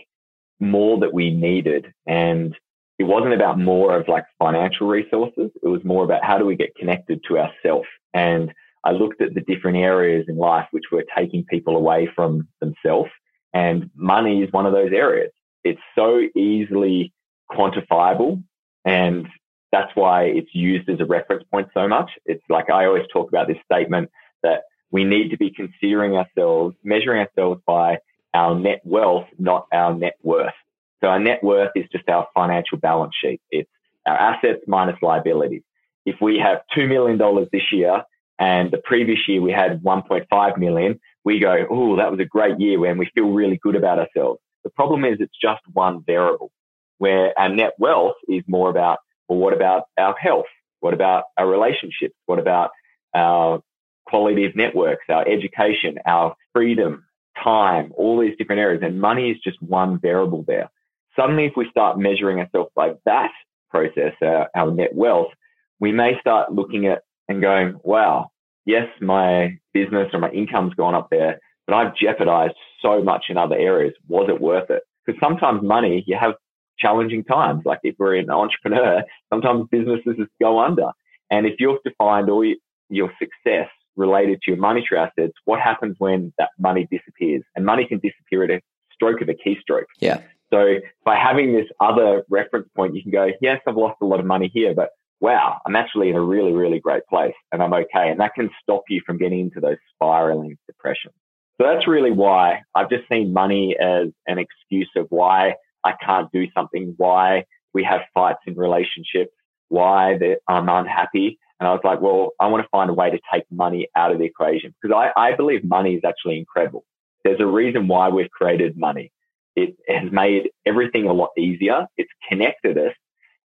more 0.60 1.00
that 1.00 1.14
we 1.14 1.34
needed. 1.34 1.94
And 2.06 2.54
it 3.00 3.06
wasn't 3.06 3.34
about 3.34 3.60
more 3.60 3.96
of 3.96 4.10
like 4.10 4.26
financial 4.40 4.88
resources. 4.88 5.52
It 5.64 5.70
was 5.70 5.86
more 5.86 6.04
about 6.04 6.26
how 6.26 6.38
do 6.38 6.46
we 6.46 6.58
get 6.58 6.76
connected 6.76 7.22
to 7.30 7.40
ourselves. 7.40 7.88
And 8.14 8.54
I 8.84 8.92
looked 8.92 9.22
at 9.22 9.34
the 9.34 9.42
different 9.42 9.78
areas 9.78 10.26
in 10.28 10.36
life 10.36 10.68
which 10.72 10.92
were 10.92 11.06
taking 11.18 11.46
people 11.46 11.78
away 11.78 12.10
from 12.14 12.50
themselves. 12.60 13.10
And 13.54 13.90
money 13.96 14.44
is 14.44 14.52
one 14.52 14.66
of 14.66 14.74
those 14.74 14.92
areas. 14.92 15.32
It's 15.64 15.80
so 15.96 16.20
easily 16.36 17.14
quantifiable. 17.50 18.44
And 18.84 19.28
that's 19.74 19.92
why 19.96 20.26
it's 20.26 20.54
used 20.54 20.88
as 20.88 21.00
a 21.00 21.06
reference 21.06 21.44
point 21.52 21.68
so 21.74 21.88
much. 21.88 22.12
It's 22.28 22.44
like 22.48 22.70
I 22.70 22.86
always 22.86 23.08
talk 23.12 23.28
about 23.28 23.48
this 23.48 23.58
statement 23.66 24.12
that 24.44 24.62
we 24.92 25.04
need 25.04 25.30
to 25.32 25.38
be 25.38 25.50
considering 25.50 26.16
ourselves, 26.16 26.76
measuring 26.84 27.26
ourselves 27.26 27.60
by 27.66 27.98
our 28.36 28.54
net 28.54 28.82
wealth, 28.84 29.26
not 29.40 29.66
our 29.74 29.96
net 29.96 30.14
worth. 30.22 30.54
So 31.02 31.08
our 31.08 31.20
net 31.20 31.44
worth 31.44 31.72
is 31.76 31.86
just 31.92 32.08
our 32.08 32.28
financial 32.36 32.78
balance 32.78 33.14
sheet. 33.20 33.42
It's 33.50 33.70
our 34.06 34.16
assets 34.16 34.62
minus 34.68 34.98
liabilities. 35.02 35.64
If 36.06 36.18
we 36.22 36.38
have 36.38 36.62
$2 36.78 36.88
million 36.88 37.18
this 37.52 37.72
year 37.72 38.04
and 38.38 38.70
the 38.70 38.78
previous 38.78 39.28
year 39.28 39.42
we 39.42 39.52
had 39.52 39.82
1.5 39.82 40.58
million, 40.60 41.00
we 41.24 41.40
go, 41.40 41.66
oh, 41.72 41.96
that 41.96 42.12
was 42.12 42.20
a 42.20 42.26
great 42.26 42.60
year 42.60 42.80
when 42.80 43.00
we 43.00 43.10
feel 43.16 43.32
really 43.32 43.58
good 43.58 43.76
about 43.76 43.98
ourselves. 43.98 44.40
The 44.64 44.70
problem 44.70 45.04
is 45.04 45.18
it's 45.20 45.38
just 45.42 45.62
one 45.74 46.04
variable 46.06 46.52
where 47.00 47.34
our 47.40 47.50
net 47.50 47.74
wealth 47.80 48.16
is 48.28 48.44
more 48.48 48.70
about, 48.70 49.00
well, 49.28 49.40
what 49.40 49.54
about 49.54 49.84
our 49.98 50.16
health? 50.18 50.46
What 50.80 50.94
about 50.94 51.26
our 51.38 51.48
relationships? 51.48 52.16
What 52.26 52.40
about 52.40 52.72
our 53.16 53.62
quality 54.06 54.46
of 54.46 54.56
networks, 54.56 55.06
our 55.10 55.28
education, 55.28 55.98
our 56.06 56.36
freedom, 56.54 57.06
time, 57.42 57.92
all 57.96 58.20
these 58.20 58.36
different 58.38 58.60
areas. 58.60 58.82
And 58.84 59.00
money 59.00 59.32
is 59.32 59.38
just 59.44 59.62
one 59.62 60.00
variable 60.00 60.44
there. 60.48 60.70
Suddenly, 61.16 61.46
if 61.46 61.54
we 61.56 61.70
start 61.70 62.00
measuring 62.00 62.40
ourselves 62.40 62.72
by 62.76 62.94
that 63.06 63.32
process, 63.70 64.14
our, 64.22 64.50
our 64.56 64.72
net 64.72 64.94
wealth, 64.94 65.32
we 65.80 65.92
may 65.92 66.20
start 66.20 66.52
looking 66.52 66.88
at 66.88 67.04
and 67.30 67.42
going, 67.42 67.80
wow, 67.84 68.30
yes, 68.66 68.88
my 69.00 69.58
business 69.74 70.10
or 70.14 70.20
my 70.20 70.30
income's 70.32 70.74
gone 70.74 70.96
up 70.96 71.10
there, 71.10 71.40
but 71.66 71.76
I've 71.76 71.96
jeopardized 71.96 72.56
so 72.82 73.02
much 73.02 73.26
in 73.30 73.38
other 73.38 73.56
areas. 73.56 73.94
Was 74.08 74.30
it 74.30 74.42
worth 74.42 74.70
it? 74.70 74.84
Because 75.06 75.20
sometimes 75.22 75.64
money, 75.64 76.04
you 76.06 76.18
have 76.20 76.34
challenging 76.80 77.24
times. 77.24 77.64
Like 77.66 77.80
if 77.84 77.96
we're 77.98 78.16
an 78.16 78.30
entrepreneur, 78.30 79.04
sometimes 79.32 79.68
businesses 79.72 80.16
just 80.18 80.32
go 80.42 80.60
under. 80.60 80.92
And 81.30 81.46
if 81.46 81.56
you 81.60 81.70
have 81.70 81.82
to 81.84 81.92
find 81.98 82.30
all 82.30 82.46
your 82.90 83.12
success 83.20 83.70
related 83.96 84.42
to 84.44 84.52
your 84.52 84.60
monetary 84.60 85.00
assets, 85.02 85.34
what 85.46 85.60
happens 85.60 85.96
when 86.00 86.34
that 86.38 86.50
money 86.60 86.88
disappears? 86.92 87.44
And 87.56 87.66
money 87.66 87.86
can 87.86 88.00
disappear 88.00 88.44
at 88.44 88.52
a 88.52 88.62
stroke 88.94 89.22
of 89.22 89.30
a 89.30 89.34
keystroke. 89.34 89.86
Yeah. 90.00 90.22
So 90.52 90.76
by 91.04 91.16
having 91.16 91.54
this 91.54 91.66
other 91.80 92.24
reference 92.30 92.68
point, 92.76 92.96
you 92.96 93.02
can 93.02 93.12
go, 93.12 93.30
yes, 93.42 93.60
I've 93.68 93.76
lost 93.76 93.98
a 94.02 94.06
lot 94.06 94.20
of 94.20 94.26
money 94.26 94.52
here, 94.54 94.76
but 94.76 94.90
wow, 95.20 95.60
I'm 95.66 95.76
actually 95.76 96.10
in 96.10 96.16
a 96.16 96.22
really, 96.22 96.52
really 96.52 96.80
great 96.80 97.06
place 97.08 97.34
and 97.52 97.64
I'm 97.64 97.74
okay. 97.74 98.10
And 98.10 98.20
that 98.20 98.36
can 98.36 98.50
stop 98.62 98.84
you 98.90 99.02
from 99.06 99.18
getting 99.18 99.40
into 99.40 99.60
those 99.60 99.78
spiraling 99.96 100.58
depressions. 100.68 101.16
So 101.60 101.68
that's 101.68 101.88
really 101.88 102.12
why 102.12 102.62
I've 102.76 102.90
just 102.90 103.08
seen 103.10 103.32
money 103.32 103.76
as 103.80 104.08
an 104.28 104.38
excuse 104.38 104.90
of 104.96 105.08
why 105.10 105.56
I 105.84 105.94
can't 105.94 106.32
do 106.32 106.48
something, 106.56 106.94
why 106.98 107.46
we 107.74 107.84
have 107.84 108.02
fights 108.14 108.40
in 108.46 108.56
relationships, 108.56 109.32
why 109.70 110.18
I'm 110.48 110.70
unhappy. 110.70 111.40
And 111.60 111.68
I 111.68 111.72
was 111.72 111.82
like, 111.84 112.02
well, 112.02 112.32
I 112.40 112.48
want 112.48 112.64
to 112.64 112.70
find 112.70 112.90
a 112.90 112.94
way 112.94 113.10
to 113.10 113.20
take 113.32 113.44
money 113.52 113.88
out 113.96 114.12
of 114.12 114.20
the 114.20 114.26
equation 114.26 114.74
because 114.82 114.96
I, 114.96 115.30
I 115.30 115.36
believe 115.36 115.64
money 115.64 115.96
is 115.96 116.02
actually 116.06 116.38
incredible. 116.38 116.84
There's 117.24 117.40
a 117.40 117.46
reason 117.46 117.88
why 117.88 118.10
we've 118.10 118.30
created 118.30 118.78
money. 118.78 119.12
It 119.56 119.76
has 119.88 120.12
made 120.12 120.50
everything 120.66 121.08
a 121.08 121.14
lot 121.14 121.30
easier. 121.38 121.88
It's 121.96 122.12
connected 122.30 122.78
us 122.78 122.94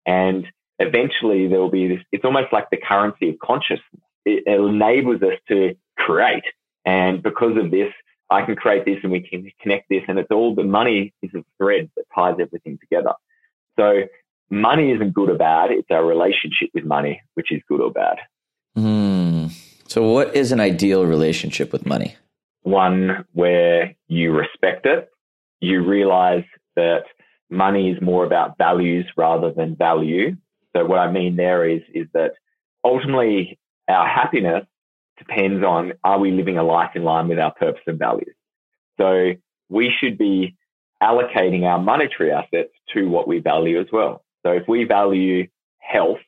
and 0.06 0.46
eventually 0.78 1.48
there 1.48 1.60
will 1.60 1.70
be 1.70 1.88
this, 1.88 2.00
it's 2.12 2.24
almost 2.24 2.52
like 2.52 2.70
the 2.70 2.78
currency 2.78 3.30
of 3.30 3.38
consciousness. 3.38 4.02
It, 4.24 4.44
it 4.46 4.60
enables 4.60 5.22
us 5.22 5.38
to 5.48 5.76
create. 5.96 6.44
And 6.84 7.22
because 7.22 7.56
of 7.56 7.70
this, 7.70 7.92
I 8.30 8.42
can 8.42 8.56
create 8.56 8.84
this 8.84 8.98
and 9.02 9.12
we 9.12 9.20
can 9.20 9.50
connect 9.60 9.88
this. 9.88 10.02
And 10.08 10.18
it's 10.18 10.30
all 10.30 10.54
the 10.54 10.64
money 10.64 11.14
is 11.22 11.30
a 11.34 11.44
thread 11.56 11.90
that 11.96 12.04
ties 12.14 12.36
everything 12.40 12.78
together. 12.78 13.14
So 13.78 14.02
money 14.50 14.92
isn't 14.92 15.14
good 15.14 15.30
or 15.30 15.36
bad. 15.36 15.70
It's 15.70 15.90
our 15.90 16.04
relationship 16.04 16.70
with 16.74 16.84
money, 16.84 17.22
which 17.34 17.50
is 17.50 17.62
good 17.68 17.80
or 17.80 17.90
bad. 17.90 18.18
Mm. 18.76 19.50
So 19.88 20.02
what 20.02 20.34
is 20.36 20.52
an 20.52 20.60
ideal 20.60 21.06
relationship 21.06 21.72
with 21.72 21.86
money? 21.86 22.16
One 22.62 23.24
where 23.32 23.94
you 24.08 24.32
respect 24.32 24.84
it. 24.84 25.08
You 25.60 25.84
realize 25.84 26.44
that 26.76 27.04
money 27.50 27.90
is 27.90 28.00
more 28.02 28.24
about 28.24 28.58
values 28.58 29.06
rather 29.16 29.50
than 29.50 29.74
value. 29.74 30.36
So 30.76 30.84
what 30.84 30.98
I 30.98 31.10
mean 31.10 31.36
there 31.36 31.66
is, 31.68 31.80
is 31.94 32.06
that 32.12 32.32
ultimately 32.84 33.58
our 33.88 34.06
happiness 34.06 34.66
depends 35.18 35.64
on 35.64 35.92
are 36.04 36.18
we 36.18 36.30
living 36.30 36.58
a 36.58 36.62
life 36.62 36.90
in 36.94 37.04
line 37.04 37.28
with 37.28 37.38
our 37.38 37.52
purpose 37.54 37.82
and 37.86 37.98
values? 37.98 38.34
So 38.98 39.32
we 39.68 39.92
should 39.98 40.18
be 40.18 40.56
allocating 41.02 41.62
our 41.62 41.80
monetary 41.80 42.32
assets 42.32 42.72
to 42.94 43.08
what 43.08 43.28
we 43.28 43.38
value 43.38 43.80
as 43.80 43.86
well. 43.92 44.24
So 44.44 44.52
if 44.52 44.66
we 44.66 44.84
value 44.84 45.46
health 45.78 46.18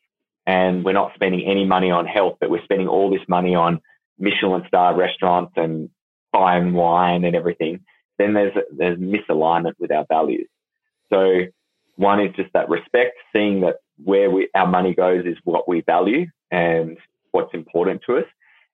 and 0.47 0.85
we're 0.85 0.93
not 0.93 1.13
spending 1.15 1.45
any 1.47 1.65
money 1.65 1.91
on 1.91 2.07
health, 2.07 2.37
but 2.41 2.51
we're 2.51 2.65
spending 2.65 2.89
all 2.89 3.11
this 3.11 3.27
money 3.29 3.55
on 3.55 3.81
Michelin 4.19 4.63
star 4.69 4.97
restaurants 4.97 5.53
and 5.57 5.91
fine 6.33 6.73
wine 6.73 7.25
and 7.25 7.35
everything, 7.35 7.81
then 8.19 8.35
there's, 8.35 8.53
there's 8.73 8.99
misalignment 8.99 9.75
with 9.79 9.91
our 9.91 10.07
values. 10.09 10.49
So 11.13 11.47
one 11.97 12.21
is 12.21 12.35
just 12.37 12.53
that 12.53 12.69
respect, 12.69 13.17
seeing 13.33 13.63
that 13.63 13.77
where 14.05 14.31
we, 14.31 14.49
our 14.55 14.67
money 14.67 14.95
goes 14.95 15.27
is 15.27 15.37
what 15.45 15.69
we 15.69 15.81
value 15.83 16.27
and 16.51 16.97
what's 17.33 17.55
important 17.55 18.03
to 18.07 18.19
us 18.19 18.25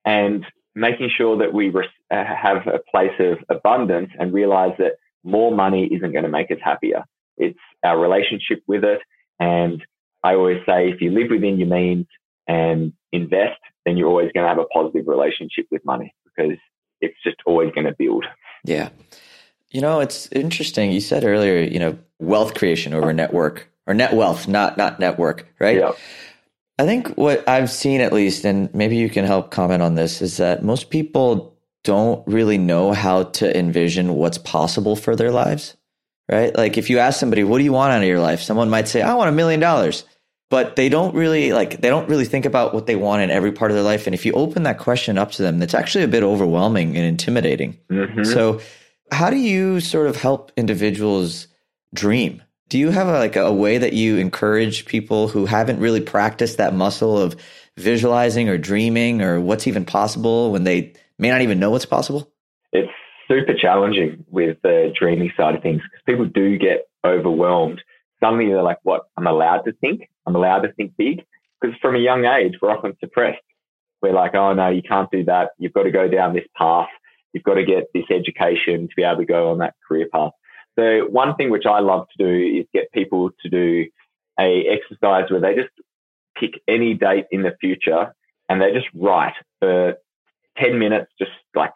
and 0.07 0.47
making 0.75 1.11
sure 1.15 1.37
that 1.39 1.53
we 1.53 1.69
res- 1.69 1.89
uh, 2.11 2.25
have 2.25 2.67
a 2.67 2.79
place 2.91 3.19
of 3.19 3.39
abundance 3.49 4.11
and 4.19 4.33
realize 4.33 4.73
that 4.79 4.93
more 5.25 5.51
money 5.55 5.87
isn't 5.93 6.13
going 6.13 6.25
to 6.25 6.31
make 6.31 6.51
us 6.51 6.59
happier. 6.63 7.05
It's 7.37 7.59
our 7.85 7.99
relationship 7.99 8.63
with 8.67 8.85
it. 8.85 9.01
And 9.41 9.85
I 10.23 10.35
always 10.35 10.61
say, 10.67 10.89
if 10.89 11.01
you 11.01 11.11
live 11.11 11.31
within 11.31 11.59
your 11.59 11.69
means 11.69 12.07
and 12.47 12.93
invest, 13.13 13.61
then 13.85 13.97
you're 13.97 14.09
always 14.09 14.31
going 14.33 14.45
to 14.45 14.49
have 14.49 14.59
a 14.59 14.65
positive 14.67 15.07
relationship 15.07 15.67
with 15.71 15.85
money 15.85 16.15
because 16.25 16.57
it's 17.01 17.17
just 17.23 17.37
always 17.45 17.73
going 17.73 17.87
to 17.87 17.95
build. 17.99 18.25
Yeah. 18.65 18.91
You 19.71 19.81
know, 19.81 20.01
it's 20.01 20.29
interesting. 20.33 20.93
You 20.93 21.01
said 21.01 21.25
earlier, 21.25 21.61
you 21.61 21.79
know, 21.79 21.99
wealth 22.19 22.55
creation 22.55 22.95
over 22.95 23.13
network 23.13 23.69
or 23.87 23.95
net 23.95 24.15
wealth, 24.15 24.49
not 24.49 24.77
not 24.77 25.01
network, 25.01 25.47
right? 25.59 25.79
Yeah. 25.79 25.93
I 26.79 26.85
think 26.85 27.09
what 27.17 27.49
I've 27.49 27.71
seen 27.71 28.01
at 28.01 28.13
least, 28.13 28.45
and 28.45 28.73
maybe 28.75 28.97
you 28.97 29.09
can 29.09 29.25
help 29.25 29.51
comment 29.51 29.83
on 29.83 29.95
this, 29.95 30.21
is 30.21 30.37
that 30.37 30.63
most 30.63 30.91
people 30.91 31.57
don't 31.85 32.27
really 32.27 32.59
know 32.59 32.93
how 32.93 33.23
to 33.23 33.57
envision 33.57 34.15
what's 34.15 34.39
possible 34.39 34.97
for 34.97 35.17
their 35.17 35.31
lives, 35.31 35.77
right? 36.31 36.55
Like 36.55 36.77
if 36.77 36.91
you 36.91 36.99
ask 36.99 37.19
somebody, 37.19 37.45
what 37.45 37.59
do 37.59 37.65
you 37.65 37.73
want 37.73 37.93
out 37.93 38.03
of 38.03 38.09
your 38.09 38.21
life? 38.21 38.43
Someone 38.43 38.69
might 38.69 38.89
say, 38.89 39.01
I 39.01 39.15
want 39.15 39.31
a 39.31 39.33
million 39.33 39.61
dollars, 39.61 40.05
but 40.51 40.77
they 40.77 40.89
don't 40.89 41.15
really 41.15 41.53
like, 41.53 41.81
they 41.81 41.89
don't 41.89 42.09
really 42.09 42.25
think 42.25 42.45
about 42.45 42.75
what 42.75 42.87
they 42.87 42.97
want 42.97 43.23
in 43.23 43.31
every 43.31 43.53
part 43.53 43.71
of 43.71 43.77
their 43.77 43.85
life. 43.85 44.07
And 44.07 44.15
if 44.15 44.27
you 44.27 44.33
open 44.33 44.65
that 44.65 44.79
question 44.79 45.17
up 45.17 45.31
to 45.33 45.43
them, 45.43 45.63
it's 45.63 45.75
actually 45.75 46.05
a 46.05 46.09
bit 46.09 46.23
overwhelming 46.23 46.97
and 46.97 47.07
intimidating. 47.07 47.79
Mm-hmm. 47.91 48.25
So 48.25 48.61
how 49.11 49.31
do 49.31 49.37
you 49.37 49.81
sort 49.81 50.09
of 50.09 50.17
help 50.17 50.53
individuals 50.57 51.47
dream? 51.95 52.43
Do 52.69 52.79
you 52.79 52.91
have 52.91 53.07
a, 53.07 53.13
like 53.13 53.37
a 53.37 53.53
way 53.53 53.79
that 53.79 53.93
you 53.93 54.17
encourage 54.17 54.87
people 54.87 55.29
who 55.29 55.47
haven't 55.47 55.79
really 55.79 56.01
practiced 56.01 56.59
that 56.59 56.75
muscle 56.75 57.17
of 57.17 57.37
visualizing 57.77 58.49
or 58.49 58.59
dreaming 58.59 59.23
or 59.23 59.41
what's 59.41 59.69
even 59.69 59.85
possible 59.85 60.51
when 60.51 60.65
they 60.65 60.93
may 61.19 61.31
not 61.31 61.43
even 61.43 61.61
know 61.61 61.71
what's 61.71 61.87
possible? 61.87 62.33
It's 62.73 62.91
super 63.29 63.55
challenging 63.55 64.25
with 64.29 64.59
the 64.63 64.93
dreaming 64.99 65.31
side 65.37 65.55
of 65.55 65.63
things 65.63 65.81
because 65.83 66.03
people 66.07 66.25
do 66.25 66.59
get 66.59 66.89
overwhelmed. 67.05 67.81
Suddenly 68.19 68.47
they're 68.47 68.63
like, 68.63 68.79
what? 68.83 69.03
I'm 69.17 69.29
allowed 69.29 69.63
to 69.63 69.73
think? 69.73 70.09
I'm 70.27 70.35
allowed 70.35 70.63
to 70.63 70.73
think 70.73 70.97
big? 70.97 71.25
Because 71.61 71.77
from 71.81 71.95
a 71.95 72.01
young 72.01 72.25
age, 72.25 72.55
we're 72.61 72.73
often 72.73 72.97
suppressed. 72.99 73.43
We're 74.03 74.13
like, 74.13 74.35
oh 74.35 74.55
no, 74.55 74.71
you 74.71 74.83
can't 74.83 75.11
do 75.11 75.25
that. 75.25 75.51
You've 75.59 75.73
got 75.73 75.85
to 75.85 75.93
go 75.93 76.09
down 76.09 76.35
this 76.35 76.47
path. 76.57 76.89
You've 77.33 77.45
got 77.45 77.55
to 77.55 77.65
get 77.65 77.85
this 77.95 78.05
education 78.11 78.89
to 78.89 78.95
be 78.97 79.05
able 79.05 79.19
to 79.19 79.25
go 79.25 79.51
on 79.51 79.59
that 79.59 79.75
career 79.87 80.09
path. 80.13 80.33
So 80.79 81.07
one 81.11 81.35
thing 81.37 81.51
which 81.51 81.67
I 81.67 81.81
love 81.81 82.07
to 82.17 82.25
do 82.25 82.59
is 82.61 82.67
get 82.73 82.93
people 82.93 83.31
to 83.43 83.49
do 83.49 83.87
a 84.39 84.67
exercise 84.69 85.31
where 85.31 85.41
they 85.41 85.55
just 85.55 85.71
pick 86.39 86.61
any 86.69 86.95
date 86.95 87.27
in 87.31 87.43
the 87.43 87.57
future 87.61 88.15
and 88.49 88.61
they 88.61 88.73
just 88.73 88.89
write 88.95 89.35
for 89.59 89.95
10 90.59 90.79
minutes, 90.79 91.11
just 91.19 91.31
like 91.55 91.73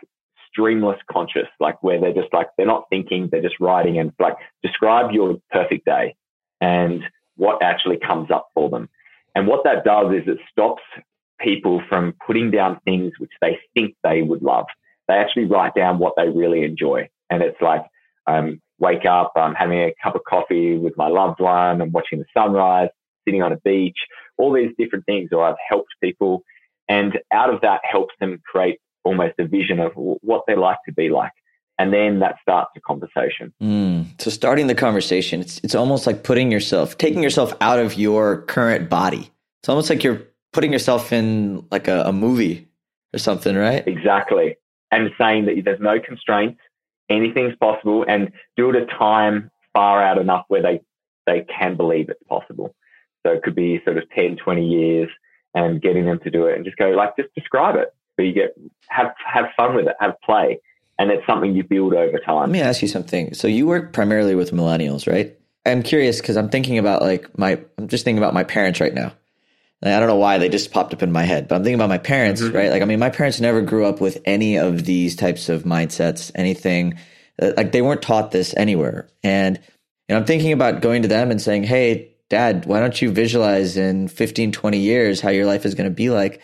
streamless 0.56 0.98
conscious, 1.10 1.48
like 1.58 1.82
where 1.82 2.00
they're 2.00 2.14
just 2.14 2.32
like, 2.32 2.48
they're 2.56 2.66
not 2.66 2.84
thinking, 2.90 3.28
they're 3.30 3.42
just 3.42 3.60
writing 3.60 3.98
and 3.98 4.12
like 4.18 4.36
describe 4.62 5.12
your 5.12 5.38
perfect 5.50 5.84
day 5.86 6.14
and 6.60 7.02
what 7.36 7.62
actually 7.62 7.96
comes 7.96 8.30
up 8.30 8.48
for 8.54 8.68
them. 8.68 8.88
And 9.34 9.46
what 9.46 9.64
that 9.64 9.84
does 9.84 10.12
is 10.12 10.28
it 10.28 10.38
stops 10.50 10.82
people 11.40 11.82
from 11.88 12.14
putting 12.26 12.50
down 12.50 12.80
things 12.84 13.12
which 13.18 13.30
they 13.40 13.58
think 13.74 13.94
they 14.04 14.22
would 14.22 14.42
love. 14.42 14.66
They 15.08 15.14
actually 15.14 15.46
write 15.46 15.74
down 15.74 15.98
what 15.98 16.14
they 16.16 16.28
really 16.28 16.62
enjoy. 16.64 17.08
And 17.30 17.42
it's 17.42 17.60
like, 17.60 17.84
um, 18.26 18.60
wake 18.80 19.04
up, 19.04 19.32
I'm 19.36 19.54
having 19.54 19.78
a 19.78 19.94
cup 20.02 20.16
of 20.16 20.24
coffee 20.24 20.76
with 20.76 20.96
my 20.96 21.08
loved 21.08 21.40
one, 21.40 21.80
I'm 21.80 21.92
watching 21.92 22.18
the 22.18 22.24
sunrise, 22.34 22.88
sitting 23.24 23.42
on 23.42 23.52
a 23.52 23.58
beach, 23.58 23.98
all 24.38 24.52
these 24.52 24.72
different 24.78 25.06
things, 25.06 25.30
or 25.32 25.44
I've 25.44 25.56
helped 25.68 25.90
people. 26.02 26.42
And 26.88 27.18
out 27.32 27.52
of 27.52 27.60
that 27.60 27.80
helps 27.84 28.14
them 28.18 28.40
create 28.44 28.80
almost 29.04 29.34
a 29.38 29.46
vision 29.46 29.78
of 29.78 29.92
what 29.94 30.42
they 30.46 30.56
like 30.56 30.78
to 30.86 30.92
be 30.92 31.08
like. 31.08 31.32
And 31.78 31.94
then 31.94 32.18
that 32.18 32.36
starts 32.42 32.70
a 32.76 32.80
conversation. 32.80 33.54
Mm. 33.62 34.20
So 34.20 34.30
starting 34.30 34.66
the 34.66 34.74
conversation, 34.74 35.40
it's, 35.40 35.60
it's 35.62 35.74
almost 35.74 36.06
like 36.06 36.24
putting 36.24 36.50
yourself, 36.50 36.98
taking 36.98 37.22
yourself 37.22 37.54
out 37.60 37.78
of 37.78 37.94
your 37.94 38.42
current 38.42 38.90
body. 38.90 39.30
It's 39.62 39.68
almost 39.68 39.88
like 39.88 40.04
you're 40.04 40.22
putting 40.52 40.72
yourself 40.72 41.12
in 41.12 41.66
like 41.70 41.88
a, 41.88 42.02
a 42.02 42.12
movie 42.12 42.68
or 43.14 43.18
something, 43.18 43.56
right? 43.56 43.86
Exactly. 43.86 44.56
And 44.90 45.10
saying 45.18 45.46
that 45.46 45.62
there's 45.64 45.80
no 45.80 46.00
constraints 46.00 46.60
anything's 47.10 47.56
possible 47.56 48.04
and 48.08 48.32
do 48.56 48.70
it 48.70 48.76
a 48.76 48.86
time 48.86 49.50
far 49.74 50.02
out 50.02 50.18
enough 50.18 50.44
where 50.48 50.62
they, 50.62 50.80
they 51.26 51.42
can 51.42 51.76
believe 51.76 52.08
it's 52.08 52.22
possible. 52.24 52.74
So 53.24 53.32
it 53.32 53.42
could 53.42 53.54
be 53.54 53.80
sort 53.84 53.98
of 53.98 54.08
10, 54.10 54.36
20 54.36 54.66
years 54.66 55.10
and 55.54 55.82
getting 55.82 56.06
them 56.06 56.20
to 56.20 56.30
do 56.30 56.46
it 56.46 56.56
and 56.56 56.64
just 56.64 56.76
go 56.76 56.90
like, 56.90 57.16
just 57.16 57.34
describe 57.34 57.76
it. 57.76 57.94
So 58.16 58.22
you 58.22 58.32
get, 58.32 58.54
have, 58.88 59.12
have 59.24 59.46
fun 59.56 59.74
with 59.74 59.86
it, 59.86 59.96
have 60.00 60.14
play. 60.24 60.60
And 60.98 61.10
it's 61.10 61.26
something 61.26 61.54
you 61.54 61.64
build 61.64 61.94
over 61.94 62.18
time. 62.18 62.40
Let 62.40 62.50
me 62.50 62.60
ask 62.60 62.82
you 62.82 62.88
something. 62.88 63.34
So 63.34 63.48
you 63.48 63.66
work 63.66 63.92
primarily 63.92 64.34
with 64.34 64.52
millennials, 64.52 65.10
right? 65.10 65.36
I'm 65.64 65.82
curious 65.82 66.20
because 66.20 66.36
I'm 66.36 66.48
thinking 66.48 66.78
about 66.78 67.02
like 67.02 67.38
my, 67.38 67.58
I'm 67.78 67.88
just 67.88 68.04
thinking 68.04 68.18
about 68.18 68.34
my 68.34 68.44
parents 68.44 68.80
right 68.80 68.92
now. 68.92 69.12
I 69.82 69.98
don't 69.98 70.08
know 70.08 70.16
why 70.16 70.38
they 70.38 70.50
just 70.50 70.72
popped 70.72 70.92
up 70.92 71.02
in 71.02 71.10
my 71.10 71.22
head, 71.22 71.48
but 71.48 71.56
I'm 71.56 71.62
thinking 71.62 71.76
about 71.76 71.88
my 71.88 71.98
parents, 71.98 72.42
mm-hmm. 72.42 72.54
right? 72.54 72.70
Like, 72.70 72.82
I 72.82 72.84
mean, 72.84 72.98
my 72.98 73.08
parents 73.08 73.40
never 73.40 73.62
grew 73.62 73.86
up 73.86 74.00
with 74.00 74.20
any 74.26 74.56
of 74.56 74.84
these 74.84 75.16
types 75.16 75.48
of 75.48 75.62
mindsets, 75.62 76.30
anything 76.34 76.98
uh, 77.40 77.52
like 77.56 77.72
they 77.72 77.82
weren't 77.82 78.02
taught 78.02 78.30
this 78.30 78.54
anywhere. 78.56 79.08
And, 79.22 79.58
and 80.08 80.18
I'm 80.18 80.24
thinking 80.24 80.52
about 80.52 80.82
going 80.82 81.02
to 81.02 81.08
them 81.08 81.30
and 81.30 81.40
saying, 81.40 81.64
Hey, 81.64 82.14
dad, 82.28 82.66
why 82.66 82.80
don't 82.80 83.00
you 83.00 83.10
visualize 83.10 83.76
in 83.76 84.08
15, 84.08 84.52
20 84.52 84.78
years 84.78 85.20
how 85.20 85.30
your 85.30 85.46
life 85.46 85.64
is 85.64 85.74
going 85.74 85.88
to 85.88 85.94
be 85.94 86.10
like? 86.10 86.42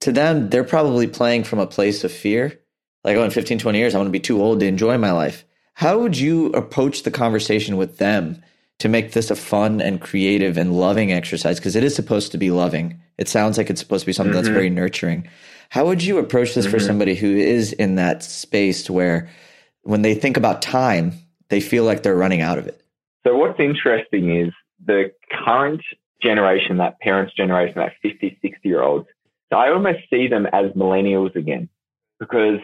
To 0.00 0.12
them, 0.12 0.50
they're 0.50 0.64
probably 0.64 1.06
playing 1.06 1.44
from 1.44 1.58
a 1.58 1.66
place 1.66 2.04
of 2.04 2.12
fear. 2.12 2.60
Like, 3.02 3.16
oh, 3.16 3.24
in 3.24 3.30
15, 3.30 3.58
20 3.58 3.78
years, 3.78 3.94
I'm 3.94 4.00
going 4.00 4.08
to 4.08 4.12
be 4.12 4.20
too 4.20 4.42
old 4.42 4.60
to 4.60 4.66
enjoy 4.66 4.98
my 4.98 5.12
life. 5.12 5.44
How 5.74 5.98
would 5.98 6.18
you 6.18 6.46
approach 6.48 7.02
the 7.02 7.10
conversation 7.10 7.76
with 7.76 7.98
them 7.98 8.42
to 8.78 8.88
make 8.88 9.12
this 9.12 9.30
a 9.30 9.36
fun 9.36 9.80
and 9.80 10.00
creative 10.00 10.56
and 10.56 10.78
loving 10.78 11.12
exercise? 11.12 11.58
Because 11.58 11.76
it 11.76 11.84
is 11.84 11.94
supposed 11.94 12.32
to 12.32 12.38
be 12.38 12.50
loving. 12.50 13.00
It 13.18 13.28
sounds 13.28 13.58
like 13.58 13.70
it's 13.70 13.80
supposed 13.80 14.02
to 14.02 14.06
be 14.06 14.12
something 14.12 14.32
mm-hmm. 14.32 14.42
that's 14.42 14.48
very 14.48 14.70
nurturing. 14.70 15.28
How 15.70 15.86
would 15.86 16.02
you 16.02 16.18
approach 16.18 16.54
this 16.54 16.66
mm-hmm. 16.66 16.74
for 16.74 16.80
somebody 16.80 17.14
who 17.14 17.34
is 17.36 17.72
in 17.72 17.96
that 17.96 18.22
space 18.22 18.88
where 18.88 19.28
when 19.82 20.02
they 20.02 20.14
think 20.14 20.36
about 20.36 20.62
time, 20.62 21.12
they 21.48 21.60
feel 21.60 21.84
like 21.84 22.02
they're 22.02 22.16
running 22.16 22.40
out 22.40 22.58
of 22.58 22.66
it? 22.66 22.80
So, 23.26 23.36
what's 23.36 23.58
interesting 23.58 24.36
is 24.36 24.52
the 24.84 25.10
current 25.44 25.82
generation, 26.22 26.78
that 26.78 26.98
parents' 27.00 27.34
generation, 27.34 27.74
that 27.76 27.92
50, 28.02 28.38
60 28.42 28.68
year 28.68 28.82
olds, 28.82 29.06
I 29.52 29.68
almost 29.68 30.00
see 30.10 30.28
them 30.28 30.46
as 30.52 30.70
millennials 30.72 31.34
again 31.36 31.68
because 32.18 32.58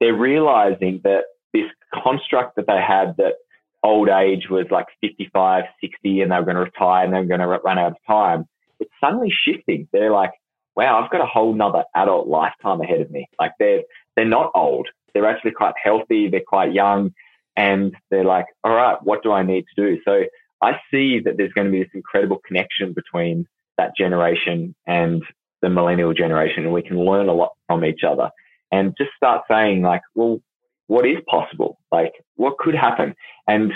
they're 0.00 0.14
realizing 0.14 1.00
that 1.04 1.24
this 1.52 1.66
construct 1.92 2.56
that 2.56 2.66
they 2.66 2.80
had 2.80 3.16
that 3.16 3.34
old 3.82 4.08
age 4.08 4.48
was 4.50 4.66
like 4.70 4.86
55, 5.00 5.64
60 5.80 6.20
and 6.20 6.32
they 6.32 6.36
were 6.36 6.44
going 6.44 6.56
to 6.56 6.62
retire 6.62 7.04
and 7.04 7.14
they 7.14 7.20
were 7.20 7.26
going 7.26 7.40
to 7.40 7.46
run 7.46 7.78
out 7.78 7.92
of 7.92 7.96
time. 8.06 8.46
It's 8.80 8.90
suddenly 9.00 9.30
shifting. 9.30 9.88
They're 9.92 10.12
like, 10.12 10.32
wow, 10.76 11.02
I've 11.02 11.10
got 11.10 11.20
a 11.20 11.26
whole 11.26 11.54
nother 11.54 11.84
adult 11.94 12.28
lifetime 12.28 12.80
ahead 12.80 13.00
of 13.00 13.10
me. 13.10 13.28
Like 13.38 13.52
they're, 13.58 13.82
they're 14.16 14.24
not 14.24 14.52
old. 14.54 14.88
They're 15.12 15.28
actually 15.28 15.52
quite 15.52 15.74
healthy. 15.82 16.28
They're 16.28 16.40
quite 16.46 16.72
young 16.72 17.12
and 17.56 17.94
they're 18.10 18.24
like, 18.24 18.46
all 18.62 18.74
right, 18.74 18.96
what 19.02 19.22
do 19.22 19.32
I 19.32 19.42
need 19.42 19.64
to 19.74 19.82
do? 19.82 20.00
So 20.04 20.24
I 20.62 20.78
see 20.90 21.20
that 21.20 21.36
there's 21.36 21.52
going 21.52 21.66
to 21.66 21.72
be 21.72 21.82
this 21.82 21.92
incredible 21.94 22.40
connection 22.46 22.92
between 22.92 23.46
that 23.76 23.96
generation 23.96 24.74
and 24.86 25.22
the 25.62 25.68
millennial 25.68 26.14
generation 26.14 26.64
and 26.64 26.72
we 26.72 26.82
can 26.82 26.98
learn 27.04 27.28
a 27.28 27.32
lot 27.32 27.52
from 27.66 27.84
each 27.84 28.02
other 28.06 28.30
and 28.70 28.94
just 28.96 29.10
start 29.16 29.44
saying 29.50 29.82
like, 29.82 30.02
well, 30.14 30.40
what 30.86 31.06
is 31.06 31.18
possible? 31.28 31.77
Like 31.90 32.12
what 32.36 32.58
could 32.58 32.74
happen? 32.74 33.14
And 33.46 33.72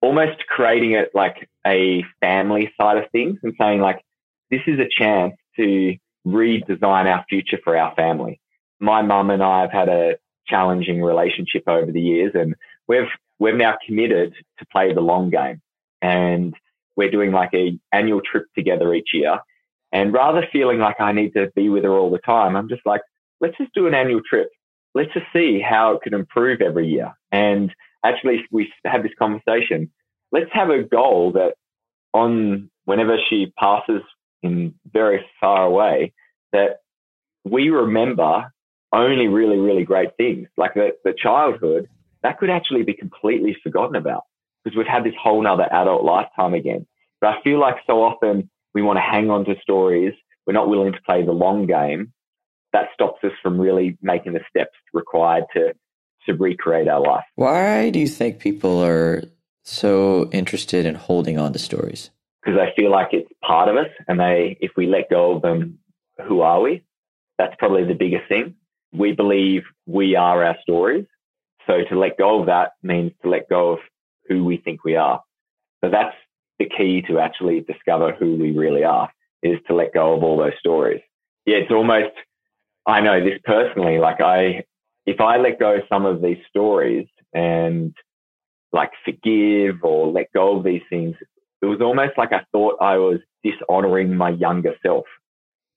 almost 0.00 0.46
creating 0.46 0.92
it 0.92 1.10
like 1.14 1.48
a 1.66 2.04
family 2.20 2.72
side 2.80 2.98
of 2.98 3.10
things 3.10 3.38
and 3.42 3.54
saying 3.58 3.80
like, 3.80 4.02
this 4.50 4.60
is 4.66 4.78
a 4.78 4.88
chance 4.88 5.34
to 5.56 5.96
redesign 6.26 7.06
our 7.06 7.24
future 7.28 7.58
for 7.62 7.76
our 7.76 7.94
family. 7.94 8.40
My 8.80 9.02
mum 9.02 9.30
and 9.30 9.42
I 9.42 9.62
have 9.62 9.72
had 9.72 9.88
a 9.88 10.16
challenging 10.46 11.02
relationship 11.02 11.64
over 11.66 11.90
the 11.90 12.00
years 12.00 12.32
and 12.34 12.54
we've, 12.86 13.08
we've 13.38 13.56
now 13.56 13.76
committed 13.86 14.34
to 14.58 14.66
play 14.66 14.94
the 14.94 15.00
long 15.00 15.30
game 15.30 15.60
and 16.00 16.54
we're 16.96 17.10
doing 17.10 17.32
like 17.32 17.50
a 17.54 17.78
annual 17.92 18.20
trip 18.20 18.46
together 18.54 18.94
each 18.94 19.10
year. 19.12 19.38
And 19.92 20.12
rather 20.12 20.46
feeling 20.52 20.78
like 20.78 21.00
I 21.00 21.12
need 21.12 21.32
to 21.34 21.50
be 21.54 21.68
with 21.68 21.84
her 21.84 21.92
all 21.92 22.10
the 22.10 22.18
time, 22.18 22.56
I'm 22.56 22.68
just 22.68 22.84
like, 22.84 23.00
let's 23.40 23.56
just 23.56 23.72
do 23.74 23.86
an 23.86 23.94
annual 23.94 24.20
trip. 24.28 24.48
Let's 24.98 25.14
just 25.14 25.26
see 25.32 25.60
how 25.60 25.92
it 25.92 26.02
could 26.02 26.12
improve 26.12 26.60
every 26.60 26.88
year. 26.88 27.16
And 27.30 27.72
actually, 28.04 28.44
we 28.50 28.72
have 28.84 29.04
this 29.04 29.12
conversation. 29.16 29.92
Let's 30.32 30.50
have 30.52 30.70
a 30.70 30.82
goal 30.82 31.30
that 31.34 31.54
on 32.12 32.68
whenever 32.84 33.16
she 33.30 33.52
passes 33.56 34.02
in 34.42 34.74
very 34.92 35.24
far 35.40 35.62
away, 35.62 36.14
that 36.52 36.80
we 37.44 37.70
remember 37.70 38.52
only 38.92 39.28
really, 39.28 39.58
really 39.58 39.84
great 39.84 40.16
things 40.16 40.48
like 40.56 40.74
the, 40.74 40.96
the 41.04 41.14
childhood 41.16 41.88
that 42.24 42.40
could 42.40 42.50
actually 42.50 42.82
be 42.82 42.94
completely 42.94 43.56
forgotten 43.62 43.94
about 43.94 44.24
because 44.64 44.76
we've 44.76 44.84
had 44.88 45.04
this 45.04 45.14
whole 45.22 45.40
nother 45.40 45.72
adult 45.72 46.02
lifetime 46.02 46.54
again. 46.54 46.84
But 47.20 47.36
I 47.36 47.42
feel 47.42 47.60
like 47.60 47.76
so 47.86 48.02
often 48.02 48.50
we 48.74 48.82
want 48.82 48.96
to 48.96 49.02
hang 49.02 49.30
on 49.30 49.44
to 49.44 49.54
stories. 49.62 50.14
We're 50.44 50.54
not 50.54 50.68
willing 50.68 50.92
to 50.92 51.02
play 51.02 51.24
the 51.24 51.30
long 51.30 51.66
game 51.66 52.12
that 52.72 52.88
stops 52.94 53.22
us 53.24 53.32
from 53.42 53.60
really 53.60 53.96
making 54.02 54.32
the 54.32 54.40
steps 54.48 54.74
required 54.92 55.44
to 55.54 55.74
to 56.26 56.34
recreate 56.34 56.88
our 56.88 57.00
life. 57.00 57.24
Why 57.36 57.90
do 57.90 57.98
you 57.98 58.08
think 58.08 58.38
people 58.38 58.84
are 58.84 59.22
so 59.62 60.28
interested 60.30 60.84
in 60.84 60.94
holding 60.94 61.38
on 61.38 61.52
to 61.54 61.58
stories? 61.58 62.10
Because 62.42 62.60
I 62.60 62.74
feel 62.76 62.90
like 62.90 63.08
it's 63.12 63.30
part 63.42 63.68
of 63.68 63.76
us, 63.76 63.88
and 64.06 64.20
they, 64.20 64.58
if 64.60 64.72
we 64.76 64.86
let 64.86 65.10
go 65.10 65.36
of 65.36 65.42
them, 65.42 65.78
who 66.26 66.40
are 66.40 66.60
we? 66.60 66.84
That's 67.38 67.54
probably 67.58 67.84
the 67.84 67.94
biggest 67.94 68.28
thing. 68.28 68.54
We 68.92 69.12
believe 69.12 69.62
we 69.86 70.16
are 70.16 70.44
our 70.44 70.56
stories. 70.62 71.06
So 71.66 71.84
to 71.88 71.98
let 71.98 72.18
go 72.18 72.40
of 72.40 72.46
that 72.46 72.72
means 72.82 73.12
to 73.22 73.28
let 73.28 73.48
go 73.48 73.72
of 73.72 73.78
who 74.28 74.44
we 74.44 74.56
think 74.58 74.84
we 74.84 74.96
are. 74.96 75.22
So 75.82 75.90
that's 75.90 76.16
the 76.58 76.68
key 76.68 77.02
to 77.08 77.20
actually 77.20 77.60
discover 77.60 78.12
who 78.12 78.36
we 78.36 78.52
really 78.52 78.84
are 78.84 79.10
is 79.42 79.58
to 79.68 79.74
let 79.74 79.94
go 79.94 80.14
of 80.14 80.22
all 80.22 80.38
those 80.38 80.58
stories. 80.58 81.00
Yeah, 81.46 81.58
it's 81.58 81.70
almost 81.70 82.14
I 82.88 83.00
know 83.00 83.22
this 83.22 83.38
personally. 83.44 83.98
Like 83.98 84.20
I, 84.22 84.64
if 85.04 85.20
I 85.20 85.36
let 85.36 85.60
go 85.60 85.76
of 85.76 85.82
some 85.90 86.06
of 86.06 86.22
these 86.22 86.38
stories 86.48 87.06
and 87.34 87.94
like 88.72 88.90
forgive 89.04 89.84
or 89.84 90.08
let 90.10 90.32
go 90.32 90.56
of 90.56 90.64
these 90.64 90.80
things, 90.88 91.14
it 91.60 91.66
was 91.66 91.82
almost 91.82 92.16
like 92.16 92.32
I 92.32 92.44
thought 92.50 92.78
I 92.80 92.96
was 92.96 93.18
dishonoring 93.44 94.16
my 94.16 94.30
younger 94.30 94.74
self. 94.82 95.04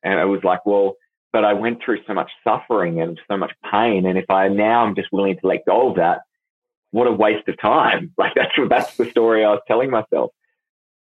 And 0.04 0.19
it 0.19 0.26
was 0.26 0.39
like, 0.45 0.65
well, 0.65 0.95
but 1.34 1.43
I 1.43 1.54
went 1.54 1.84
through 1.84 2.00
so 2.08 2.13
much 2.13 2.32
suffering 2.45 3.02
and 3.02 3.19
so 3.30 3.36
much 3.36 3.52
pain. 3.69 4.06
And 4.06 4.17
if 4.17 4.30
I 4.30 4.47
now 4.47 4.86
I'm 4.86 4.95
just 4.95 5.10
willing 5.12 5.38
to 5.39 5.47
let 5.47 5.65
go 5.65 5.89
of 5.89 5.97
that, 5.97 6.21
what 6.91 7.08
a 7.08 7.12
waste 7.12 7.47
of 7.50 7.60
time. 7.60 8.13
Like 8.17 8.36
that's, 8.36 8.54
that's 8.69 8.95
the 8.95 9.10
story 9.10 9.43
I 9.43 9.50
was 9.50 9.62
telling 9.67 9.91
myself. 9.91 10.32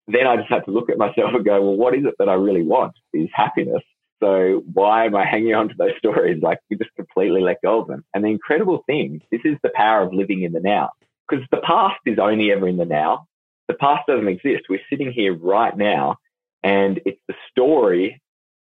Then 0.09 0.27
I 0.27 0.37
just 0.37 0.51
had 0.51 0.65
to 0.67 0.71
look 0.71 0.91
at 0.91 0.99
myself 0.99 1.33
and 1.35 1.45
go, 1.45 1.63
well, 1.63 1.77
what 1.77 1.95
is 1.95 2.05
it 2.05 2.15
that 2.19 2.29
I 2.29 2.35
really 2.35 2.63
want? 2.63 2.93
Is 3.15 3.29
happiness. 3.33 3.83
So 4.21 4.63
why 4.73 5.07
am 5.07 5.15
I 5.15 5.27
hanging 5.27 5.55
on 5.55 5.69
to 5.69 5.75
those 5.77 5.93
stories? 5.99 6.43
Like 6.43 6.59
we 6.71 6.77
just 6.77 6.95
completely 6.97 7.41
let 7.41 7.63
go 7.63 7.81
of 7.81 7.89
them. 7.89 8.05
And 8.15 8.25
the 8.25 8.29
incredible 8.29 8.83
thing, 8.87 9.23
this 9.31 9.41
is 9.45 9.57
the 9.63 9.71
power 9.75 10.03
of 10.03 10.13
living 10.13 10.43
in 10.43 10.53
the 10.53 10.61
now 10.61 10.91
because 11.29 11.45
the 11.51 11.59
past 11.59 12.01
is 12.07 12.19
only 12.19 12.53
ever 12.53 12.69
in 12.69 12.77
the 12.77 12.85
now. 12.85 13.27
The 13.69 13.75
past 13.75 14.07
doesn't 14.07 14.29
exist. 14.29 14.65
We're 14.69 14.81
sitting 14.89 15.13
here 15.13 15.37
right 15.37 15.77
now 15.77 16.19
and 16.63 17.01
it's 17.05 17.21
the 17.29 17.35
story 17.51 18.21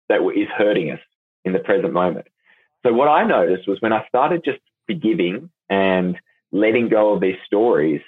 that 0.08 0.20
is 0.36 0.48
hurting 0.56 0.90
us 0.90 1.00
in 1.44 1.52
the 1.52 1.58
present 1.58 1.92
moment. 1.92 2.26
So 2.84 2.92
what 2.92 3.08
I 3.08 3.24
noticed 3.24 3.68
was 3.68 3.80
when 3.80 3.92
I 3.92 4.06
started 4.08 4.42
just 4.44 4.58
forgiving 4.86 5.50
and 5.68 6.18
letting 6.50 6.88
go 6.88 7.14
of 7.14 7.20
these 7.20 7.36
stories, 7.46 8.00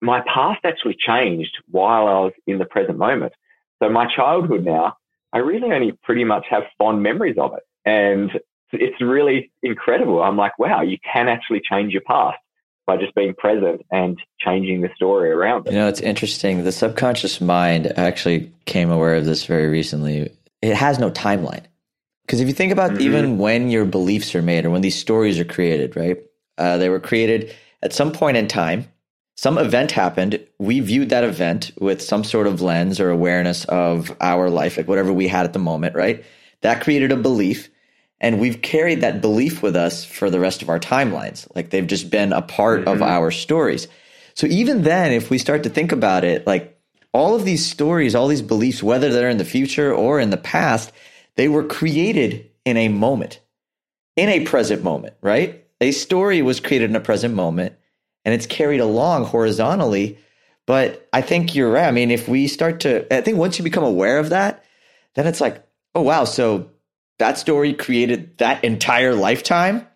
my 0.00 0.22
past 0.32 0.60
actually 0.64 0.96
changed 0.98 1.56
while 1.70 2.06
I 2.06 2.20
was 2.20 2.32
in 2.46 2.58
the 2.58 2.64
present 2.64 2.98
moment. 2.98 3.32
So 3.82 3.88
my 3.88 4.06
childhood 4.14 4.64
now 4.64 4.96
I 5.32 5.38
really 5.38 5.72
only 5.72 5.92
pretty 6.02 6.24
much 6.24 6.46
have 6.50 6.64
fond 6.78 7.02
memories 7.02 7.36
of 7.38 7.54
it. 7.54 7.62
And 7.84 8.30
it's 8.72 9.00
really 9.00 9.50
incredible. 9.62 10.22
I'm 10.22 10.36
like, 10.36 10.58
wow, 10.58 10.82
you 10.82 10.98
can 11.12 11.28
actually 11.28 11.60
change 11.68 11.92
your 11.92 12.02
past 12.02 12.38
by 12.86 12.96
just 12.96 13.14
being 13.14 13.34
present 13.34 13.82
and 13.90 14.18
changing 14.40 14.80
the 14.80 14.88
story 14.96 15.30
around 15.30 15.66
it. 15.66 15.72
You 15.72 15.78
know, 15.78 15.88
it's 15.88 16.00
interesting. 16.00 16.64
The 16.64 16.72
subconscious 16.72 17.40
mind 17.40 17.92
actually 17.96 18.52
came 18.66 18.90
aware 18.90 19.14
of 19.14 19.24
this 19.24 19.44
very 19.44 19.68
recently. 19.68 20.32
It 20.62 20.74
has 20.74 20.98
no 20.98 21.10
timeline. 21.10 21.64
Because 22.26 22.40
if 22.40 22.48
you 22.48 22.54
think 22.54 22.72
about 22.72 22.92
mm-hmm. 22.92 23.02
even 23.02 23.38
when 23.38 23.70
your 23.70 23.84
beliefs 23.84 24.34
are 24.34 24.42
made 24.42 24.64
or 24.64 24.70
when 24.70 24.82
these 24.82 24.98
stories 24.98 25.38
are 25.38 25.44
created, 25.44 25.96
right? 25.96 26.18
Uh, 26.58 26.76
they 26.76 26.88
were 26.88 27.00
created 27.00 27.54
at 27.82 27.92
some 27.92 28.12
point 28.12 28.36
in 28.36 28.46
time 28.46 28.86
some 29.40 29.56
event 29.56 29.90
happened. 29.90 30.38
We 30.58 30.80
viewed 30.80 31.08
that 31.08 31.24
event 31.24 31.70
with 31.80 32.02
some 32.02 32.24
sort 32.24 32.46
of 32.46 32.60
lens 32.60 33.00
or 33.00 33.08
awareness 33.08 33.64
of 33.64 34.14
our 34.20 34.50
life, 34.50 34.76
like 34.76 34.86
whatever 34.86 35.14
we 35.14 35.28
had 35.28 35.46
at 35.46 35.54
the 35.54 35.58
moment, 35.58 35.94
right? 35.94 36.22
That 36.60 36.82
created 36.82 37.10
a 37.10 37.16
belief. 37.16 37.70
And 38.20 38.38
we've 38.38 38.60
carried 38.60 39.00
that 39.00 39.22
belief 39.22 39.62
with 39.62 39.76
us 39.76 40.04
for 40.04 40.28
the 40.28 40.38
rest 40.38 40.60
of 40.60 40.68
our 40.68 40.78
timelines. 40.78 41.48
Like 41.56 41.70
they've 41.70 41.86
just 41.86 42.10
been 42.10 42.34
a 42.34 42.42
part 42.42 42.80
mm-hmm. 42.80 42.90
of 42.90 43.00
our 43.00 43.30
stories. 43.30 43.88
So 44.34 44.46
even 44.46 44.82
then, 44.82 45.10
if 45.10 45.30
we 45.30 45.38
start 45.38 45.62
to 45.62 45.70
think 45.70 45.90
about 45.90 46.22
it, 46.22 46.46
like 46.46 46.78
all 47.14 47.34
of 47.34 47.46
these 47.46 47.64
stories, 47.64 48.14
all 48.14 48.28
these 48.28 48.42
beliefs, 48.42 48.82
whether 48.82 49.08
they're 49.08 49.30
in 49.30 49.38
the 49.38 49.46
future 49.46 49.90
or 49.90 50.20
in 50.20 50.28
the 50.28 50.36
past, 50.36 50.92
they 51.36 51.48
were 51.48 51.64
created 51.64 52.50
in 52.66 52.76
a 52.76 52.88
moment, 52.88 53.40
in 54.16 54.28
a 54.28 54.44
present 54.44 54.84
moment, 54.84 55.14
right? 55.22 55.64
A 55.80 55.92
story 55.92 56.42
was 56.42 56.60
created 56.60 56.90
in 56.90 56.96
a 56.96 57.00
present 57.00 57.32
moment 57.32 57.76
and 58.24 58.34
it's 58.34 58.46
carried 58.46 58.80
along 58.80 59.24
horizontally. 59.24 60.18
But 60.66 61.08
I 61.12 61.22
think 61.22 61.54
you're 61.54 61.72
right. 61.72 61.88
I 61.88 61.90
mean, 61.90 62.10
if 62.10 62.28
we 62.28 62.46
start 62.46 62.80
to, 62.80 63.12
I 63.14 63.20
think 63.22 63.38
once 63.38 63.58
you 63.58 63.64
become 63.64 63.84
aware 63.84 64.18
of 64.18 64.30
that, 64.30 64.64
then 65.14 65.26
it's 65.26 65.40
like, 65.40 65.64
oh, 65.94 66.02
wow. 66.02 66.24
So 66.24 66.70
that 67.18 67.38
story 67.38 67.72
created 67.72 68.38
that 68.38 68.64
entire 68.64 69.14
lifetime 69.14 69.86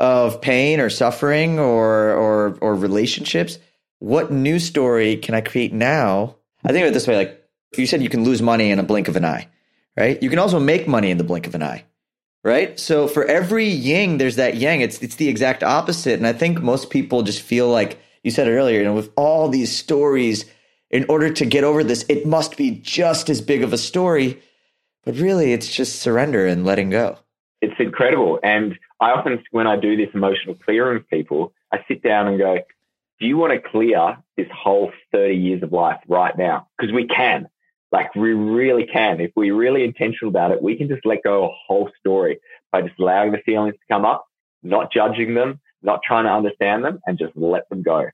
of 0.00 0.40
pain 0.40 0.80
or 0.80 0.90
suffering 0.90 1.58
or, 1.58 2.12
or, 2.12 2.58
or 2.60 2.74
relationships. 2.74 3.58
What 3.98 4.30
new 4.30 4.58
story 4.58 5.16
can 5.16 5.34
I 5.34 5.40
create 5.40 5.72
now? 5.72 6.36
I 6.64 6.72
think 6.72 6.84
of 6.84 6.90
it 6.90 6.94
this 6.94 7.06
way 7.06 7.16
like, 7.16 7.42
you 7.76 7.86
said 7.86 8.02
you 8.02 8.08
can 8.08 8.24
lose 8.24 8.40
money 8.40 8.70
in 8.70 8.78
a 8.78 8.82
blink 8.82 9.08
of 9.08 9.16
an 9.16 9.24
eye, 9.24 9.48
right? 9.96 10.22
You 10.22 10.30
can 10.30 10.38
also 10.38 10.58
make 10.58 10.88
money 10.88 11.10
in 11.10 11.18
the 11.18 11.24
blink 11.24 11.46
of 11.46 11.54
an 11.54 11.62
eye 11.62 11.84
right? 12.46 12.78
So 12.78 13.08
for 13.08 13.24
every 13.24 13.66
yin, 13.66 14.18
there's 14.18 14.36
that 14.36 14.56
yang. 14.56 14.80
It's 14.80 15.02
it's 15.02 15.16
the 15.16 15.28
exact 15.28 15.64
opposite. 15.64 16.14
And 16.14 16.26
I 16.28 16.32
think 16.32 16.62
most 16.62 16.90
people 16.90 17.22
just 17.22 17.42
feel 17.42 17.68
like 17.68 17.98
you 18.22 18.30
said 18.30 18.46
it 18.46 18.52
earlier, 18.52 18.78
you 18.78 18.84
know, 18.84 18.94
with 18.94 19.10
all 19.16 19.48
these 19.48 19.76
stories, 19.76 20.44
in 20.90 21.04
order 21.08 21.32
to 21.32 21.44
get 21.44 21.64
over 21.64 21.82
this, 21.82 22.06
it 22.08 22.24
must 22.24 22.56
be 22.56 22.70
just 22.70 23.28
as 23.28 23.40
big 23.40 23.64
of 23.64 23.72
a 23.72 23.78
story. 23.78 24.40
But 25.04 25.16
really, 25.16 25.52
it's 25.52 25.68
just 25.72 26.00
surrender 26.00 26.46
and 26.46 26.64
letting 26.64 26.90
go. 26.90 27.18
It's 27.62 27.74
incredible. 27.80 28.38
And 28.44 28.78
I 29.00 29.10
often, 29.10 29.42
when 29.50 29.66
I 29.66 29.76
do 29.76 29.96
this 29.96 30.14
emotional 30.14 30.54
clearing 30.54 30.98
with 30.98 31.10
people, 31.10 31.52
I 31.72 31.78
sit 31.88 32.00
down 32.00 32.28
and 32.28 32.38
go, 32.38 32.58
do 33.18 33.26
you 33.26 33.36
want 33.36 33.52
to 33.52 33.68
clear 33.68 34.18
this 34.36 34.46
whole 34.54 34.92
30 35.10 35.34
years 35.34 35.62
of 35.64 35.72
life 35.72 35.98
right 36.06 36.36
now? 36.38 36.68
Because 36.78 36.94
we 36.94 37.08
can. 37.08 37.48
Like 37.92 38.14
we 38.14 38.32
really 38.32 38.86
can. 38.86 39.20
If 39.20 39.32
we're 39.36 39.54
really 39.54 39.84
intentional 39.84 40.28
about 40.28 40.50
it, 40.50 40.62
we 40.62 40.76
can 40.76 40.88
just 40.88 41.06
let 41.06 41.22
go 41.22 41.46
a 41.46 41.54
whole 41.66 41.90
story 41.98 42.38
by 42.72 42.82
just 42.82 42.98
allowing 42.98 43.32
the 43.32 43.38
feelings 43.38 43.74
to 43.74 43.94
come 43.94 44.04
up, 44.04 44.26
not 44.62 44.92
judging 44.92 45.34
them, 45.34 45.60
not 45.82 46.00
trying 46.06 46.24
to 46.24 46.32
understand 46.32 46.84
them, 46.84 47.00
and 47.06 47.18
just 47.18 47.36
let 47.36 47.68
them 47.68 47.82
go. 47.82 48.06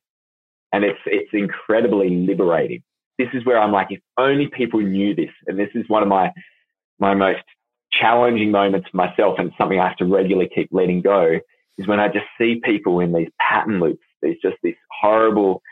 And 0.73 0.85
it's 0.85 1.01
it's 1.07 1.31
incredibly 1.33 2.11
liberating. 2.11 2.83
This 3.19 3.29
is 3.35 3.45
where 3.45 3.59
I'm 3.59 3.73
like, 3.73 3.89
if 3.91 4.01
only 4.19 4.49
people 4.49 4.81
knew 4.81 5.15
this, 5.15 5.31
and 5.47 5.59
this 5.59 5.71
is 5.75 5.89
one 5.89 6.03
of 6.03 6.09
my 6.09 6.33
my 6.99 7.15
most 7.15 7.43
challenging 7.93 8.51
moments 8.51 8.89
for 8.91 8.97
myself, 8.97 9.39
and 9.39 9.53
something 9.59 9.79
I 9.79 9.89
have 9.89 9.97
to 9.99 10.07
regularly 10.07 10.51
keep 10.55 10.69
letting 10.71 11.03
go, 11.03 11.39
is 11.79 11.87
when 11.87 12.01
I 12.01 12.09
just 12.09 12.27
see 12.39 12.61
people 12.63 13.01
in 13.01 13.13
these 13.13 13.29
pattern 13.41 13.81
loops. 13.81 14.05
There's 14.21 14.39
just 14.43 14.57
this 14.63 14.77
horrible 15.01 15.63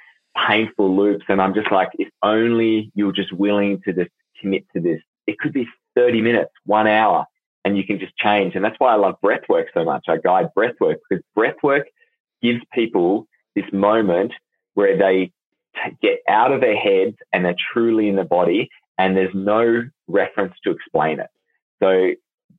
painful 0.47 0.95
loops. 0.95 1.25
And 1.29 1.41
I'm 1.41 1.55
just 1.55 1.71
like, 1.71 1.91
if 1.99 2.09
only 2.23 2.91
you're 2.95 3.13
just 3.13 3.33
willing 3.33 3.81
to 3.85 3.93
just 3.93 4.11
commit 4.41 4.65
to 4.75 4.81
this, 4.81 5.01
it 5.27 5.39
could 5.39 5.53
be 5.53 5.67
30 5.97 6.21
minutes, 6.21 6.51
one 6.65 6.87
hour, 6.87 7.27
and 7.65 7.77
you 7.77 7.85
can 7.85 7.99
just 7.99 8.17
change. 8.17 8.55
And 8.55 8.65
that's 8.65 8.77
why 8.79 8.93
I 8.93 8.97
love 8.97 9.17
breath 9.21 9.43
work 9.49 9.69
so 9.75 9.85
much. 9.85 10.07
I 10.09 10.17
guide 10.17 10.53
breath 10.55 10.75
work 10.81 10.99
because 11.09 11.23
breath 11.35 11.57
work 11.63 11.87
gives 12.43 12.61
people 12.73 13.27
this 13.55 13.71
moment 13.73 14.33
where 14.75 14.97
they 14.97 15.33
t- 15.77 15.97
get 16.03 16.21
out 16.29 16.53
of 16.53 16.61
their 16.61 16.77
heads 16.77 17.17
and 17.33 17.45
they're 17.45 17.57
truly 17.73 18.09
in 18.09 18.17
the 18.17 18.25
body 18.25 18.71
and 18.99 19.17
there's 19.17 19.35
no 19.35 19.83
reference 20.09 20.55
to 20.65 20.71
explain 20.71 21.21
it. 21.21 21.29
So 21.83 22.13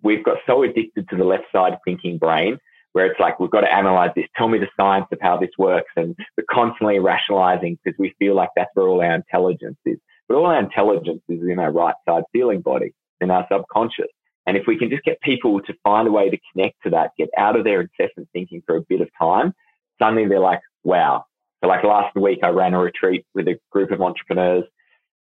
we've 0.03 0.23
got 0.23 0.37
so 0.45 0.63
addicted 0.63 1.09
to 1.09 1.15
the 1.15 1.23
left 1.23 1.45
side 1.51 1.77
thinking 1.85 2.17
brain 2.17 2.57
where 2.93 3.05
it's 3.05 3.19
like, 3.19 3.39
we've 3.39 3.51
got 3.51 3.61
to 3.61 3.73
analyze 3.73 4.11
this. 4.15 4.25
Tell 4.35 4.47
me 4.47 4.59
the 4.59 4.67
science 4.77 5.07
of 5.11 5.19
how 5.21 5.37
this 5.37 5.51
works. 5.57 5.91
And 5.95 6.15
we're 6.37 6.43
constantly 6.49 6.99
rationalizing 6.99 7.77
because 7.83 7.97
we 7.97 8.13
feel 8.19 8.35
like 8.35 8.49
that's 8.55 8.69
where 8.73 8.87
all 8.87 9.01
our 9.01 9.15
intelligence 9.15 9.77
is. 9.85 9.97
But 10.27 10.35
all 10.35 10.47
our 10.47 10.59
intelligence 10.59 11.21
is 11.29 11.41
in 11.41 11.59
our 11.59 11.71
right 11.71 11.95
side 12.07 12.23
feeling 12.31 12.61
body, 12.61 12.93
in 13.19 13.31
our 13.31 13.45
subconscious. 13.51 14.07
And 14.45 14.57
if 14.57 14.63
we 14.67 14.77
can 14.77 14.89
just 14.89 15.03
get 15.03 15.21
people 15.21 15.61
to 15.61 15.73
find 15.83 16.07
a 16.07 16.11
way 16.11 16.29
to 16.29 16.37
connect 16.51 16.81
to 16.83 16.89
that, 16.91 17.11
get 17.17 17.29
out 17.37 17.55
of 17.55 17.63
their 17.63 17.81
incessant 17.81 18.27
thinking 18.33 18.63
for 18.65 18.75
a 18.75 18.81
bit 18.81 19.01
of 19.01 19.09
time, 19.17 19.53
suddenly 19.99 20.27
they're 20.27 20.39
like, 20.39 20.61
wow. 20.83 21.25
So 21.63 21.69
like 21.69 21.83
last 21.83 22.15
week, 22.15 22.39
I 22.43 22.49
ran 22.49 22.73
a 22.73 22.79
retreat 22.79 23.25
with 23.35 23.47
a 23.47 23.59
group 23.71 23.91
of 23.91 24.01
entrepreneurs 24.01 24.65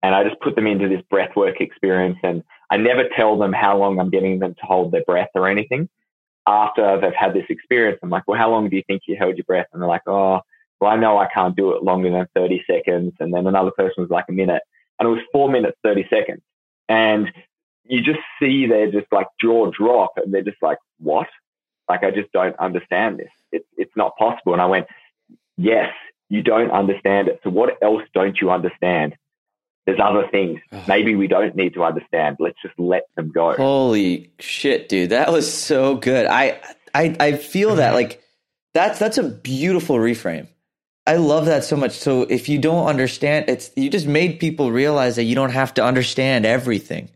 and 0.03 0.13
I 0.13 0.23
just 0.23 0.39
put 0.41 0.55
them 0.55 0.67
into 0.67 0.89
this 0.89 1.01
breathwork 1.11 1.61
experience. 1.61 2.17
And 2.21 2.43
I 2.69 2.77
never 2.77 3.05
tell 3.15 3.37
them 3.37 3.53
how 3.53 3.77
long 3.77 3.99
I'm 3.99 4.09
getting 4.09 4.39
them 4.39 4.55
to 4.55 4.65
hold 4.65 4.91
their 4.91 5.03
breath 5.05 5.29
or 5.35 5.47
anything 5.47 5.89
after 6.47 6.99
they've 6.99 7.13
had 7.13 7.33
this 7.33 7.45
experience, 7.49 7.99
I'm 8.01 8.09
like, 8.09 8.23
well, 8.27 8.39
how 8.39 8.49
long 8.49 8.69
do 8.69 8.75
you 8.75 8.83
think 8.87 9.03
you 9.05 9.17
held 9.17 9.37
your 9.37 9.43
breath? 9.43 9.67
And 9.73 9.81
they're 9.81 9.89
like, 9.89 10.07
oh, 10.07 10.41
well, 10.79 10.91
I 10.91 10.95
know 10.95 11.17
I 11.17 11.27
can't 11.27 11.55
do 11.55 11.71
it 11.71 11.83
longer 11.83 12.09
than 12.09 12.27
30 12.35 12.63
seconds. 12.69 13.13
And 13.19 13.33
then 13.33 13.47
another 13.47 13.71
person 13.71 14.01
was 14.01 14.09
like 14.09 14.25
a 14.29 14.33
minute 14.33 14.61
and 14.99 15.07
it 15.07 15.11
was 15.11 15.21
four 15.31 15.49
minutes, 15.49 15.77
30 15.83 16.07
seconds. 16.09 16.41
And 16.89 17.31
you 17.83 18.01
just 18.01 18.19
see 18.39 18.65
their 18.65 18.91
just 18.91 19.07
like 19.11 19.27
jaw 19.41 19.71
drop 19.71 20.13
and 20.17 20.33
they're 20.33 20.41
just 20.41 20.61
like, 20.61 20.77
what? 20.99 21.27
Like, 21.89 22.03
I 22.03 22.11
just 22.11 22.31
don't 22.31 22.57
understand 22.59 23.19
this. 23.19 23.31
It's, 23.51 23.67
it's 23.77 23.95
not 23.95 24.15
possible. 24.17 24.53
And 24.53 24.61
I 24.61 24.65
went, 24.65 24.87
yes, 25.57 25.93
you 26.29 26.41
don't 26.41 26.71
understand 26.71 27.27
it. 27.27 27.39
So 27.43 27.49
what 27.49 27.77
else 27.81 28.03
don't 28.13 28.37
you 28.39 28.51
understand? 28.51 29.15
There's 29.87 29.99
other 30.03 30.27
things. 30.29 30.59
Maybe 30.85 31.15
we 31.15 31.27
don't 31.27 31.55
need 31.55 31.73
to 31.75 31.83
understand. 31.85 32.35
Let's 32.41 32.61
just 32.61 32.77
let 32.77 33.03
them 33.15 33.31
go. 33.31 33.55
Holy 33.55 34.33
shit, 34.37 34.89
dude. 34.89 35.11
That 35.11 35.31
was 35.31 35.51
so 35.51 35.95
good. 35.95 36.25
I 36.25 36.59
I 36.93 37.15
I 37.17 37.31
feel 37.37 37.77
that 37.77 37.93
like 37.93 38.21
that's 38.73 38.99
that's 38.99 39.17
a 39.17 39.23
beautiful 39.23 39.95
reframe. 39.95 40.47
I 41.07 41.15
love 41.15 41.45
that 41.45 41.63
so 41.63 41.77
much. 41.77 41.93
So 41.93 42.23
if 42.23 42.49
you 42.49 42.59
don't 42.59 42.87
understand, 42.87 43.45
it's 43.47 43.71
you 43.77 43.89
just 43.89 44.07
made 44.07 44.41
people 44.41 44.73
realize 44.73 45.15
that 45.15 45.23
you 45.23 45.35
don't 45.35 45.51
have 45.51 45.73
to 45.75 45.83
understand 45.85 46.45
everything. 46.45 47.07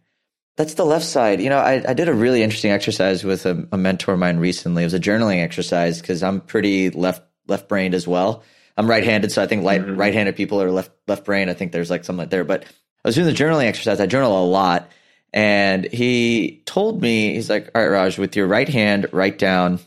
That's 0.55 0.75
the 0.75 0.85
left 0.85 1.05
side. 1.05 1.41
You 1.41 1.49
know, 1.49 1.57
I, 1.57 1.83
I 1.85 1.93
did 1.93 2.07
a 2.07 2.13
really 2.13 2.41
interesting 2.41 2.71
exercise 2.71 3.25
with 3.25 3.45
a, 3.45 3.67
a 3.73 3.77
mentor 3.77 4.13
of 4.13 4.19
mine 4.19 4.37
recently. 4.37 4.83
It 4.83 4.85
was 4.85 4.93
a 4.93 4.99
journaling 4.99 5.43
exercise 5.43 5.99
because 5.99 6.23
I'm 6.23 6.39
pretty 6.39 6.89
left 6.89 7.21
left 7.47 7.67
brained 7.67 7.95
as 7.95 8.07
well. 8.07 8.43
I'm 8.77 8.89
right-handed, 8.89 9.31
so 9.31 9.41
I 9.41 9.47
think 9.47 9.63
light, 9.63 9.81
mm-hmm. 9.81 9.97
right-handed 9.97 10.35
people 10.35 10.61
are 10.61 10.71
left 10.71 10.91
left 11.07 11.25
brain. 11.25 11.49
I 11.49 11.53
think 11.53 11.71
there's 11.71 11.89
like 11.89 12.03
something 12.03 12.21
like 12.21 12.29
there. 12.29 12.43
But 12.43 12.63
I 12.63 13.07
was 13.07 13.15
doing 13.15 13.27
the 13.27 13.33
journaling 13.33 13.65
exercise. 13.65 13.99
I 13.99 14.05
journal 14.05 14.43
a 14.43 14.45
lot, 14.45 14.89
and 15.33 15.85
he 15.85 16.61
told 16.65 17.01
me 17.01 17.33
he's 17.33 17.49
like, 17.49 17.69
"All 17.75 17.81
right, 17.81 17.89
Raj, 17.89 18.17
with 18.17 18.35
your 18.35 18.47
right 18.47 18.69
hand, 18.69 19.07
write 19.11 19.37
down, 19.37 19.79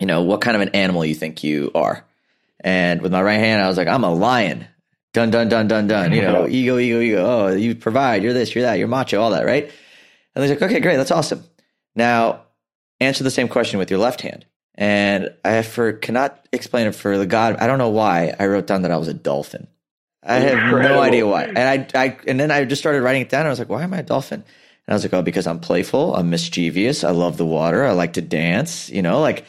you 0.00 0.06
know, 0.06 0.22
what 0.22 0.40
kind 0.40 0.56
of 0.56 0.62
an 0.62 0.70
animal 0.70 1.04
you 1.04 1.14
think 1.14 1.44
you 1.44 1.70
are." 1.74 2.04
And 2.60 3.02
with 3.02 3.12
my 3.12 3.22
right 3.22 3.38
hand, 3.38 3.62
I 3.62 3.68
was 3.68 3.76
like, 3.76 3.88
"I'm 3.88 4.04
a 4.04 4.12
lion." 4.12 4.66
Dun 5.12 5.30
dun 5.30 5.48
dun 5.48 5.68
dun 5.68 5.86
dun. 5.86 6.12
You 6.12 6.22
know, 6.22 6.48
ego, 6.48 6.78
ego, 6.78 7.00
ego. 7.00 7.24
Oh, 7.24 7.48
you 7.48 7.74
provide. 7.74 8.22
You're 8.22 8.32
this. 8.32 8.54
You're 8.54 8.62
that. 8.62 8.78
You're 8.78 8.88
macho. 8.88 9.20
All 9.20 9.30
that, 9.30 9.44
right? 9.44 9.70
And 10.34 10.42
he's 10.44 10.50
like, 10.50 10.62
"Okay, 10.62 10.80
great. 10.80 10.96
That's 10.96 11.10
awesome." 11.10 11.44
Now, 11.94 12.44
answer 13.00 13.22
the 13.22 13.30
same 13.30 13.48
question 13.48 13.78
with 13.78 13.90
your 13.90 14.00
left 14.00 14.22
hand. 14.22 14.46
And 14.74 15.34
I 15.44 15.62
for 15.62 15.92
cannot 15.92 16.46
explain 16.52 16.86
it 16.86 16.94
for 16.94 17.18
the 17.18 17.26
God. 17.26 17.56
I 17.56 17.66
don't 17.66 17.78
know 17.78 17.90
why 17.90 18.34
I 18.38 18.46
wrote 18.46 18.66
down 18.66 18.82
that 18.82 18.90
I 18.90 18.96
was 18.96 19.08
a 19.08 19.14
dolphin. 19.14 19.68
I 20.22 20.36
have 20.36 20.52
Incredible. 20.52 20.96
no 20.96 21.00
idea 21.00 21.26
why. 21.26 21.44
And 21.44 21.58
I, 21.58 21.86
I, 22.00 22.16
and 22.26 22.38
then 22.38 22.50
I 22.50 22.64
just 22.64 22.80
started 22.80 23.02
writing 23.02 23.22
it 23.22 23.28
down. 23.28 23.44
I 23.44 23.50
was 23.50 23.58
like, 23.58 23.68
why 23.68 23.82
am 23.82 23.92
I 23.92 23.98
a 23.98 24.02
dolphin? 24.02 24.40
And 24.40 24.92
I 24.92 24.94
was 24.94 25.04
like, 25.04 25.12
oh, 25.12 25.22
because 25.22 25.46
I'm 25.46 25.60
playful. 25.60 26.14
I'm 26.14 26.30
mischievous. 26.30 27.04
I 27.04 27.10
love 27.10 27.36
the 27.36 27.46
water. 27.46 27.84
I 27.84 27.92
like 27.92 28.14
to 28.14 28.22
dance. 28.22 28.88
You 28.88 29.02
know, 29.02 29.20
like 29.20 29.44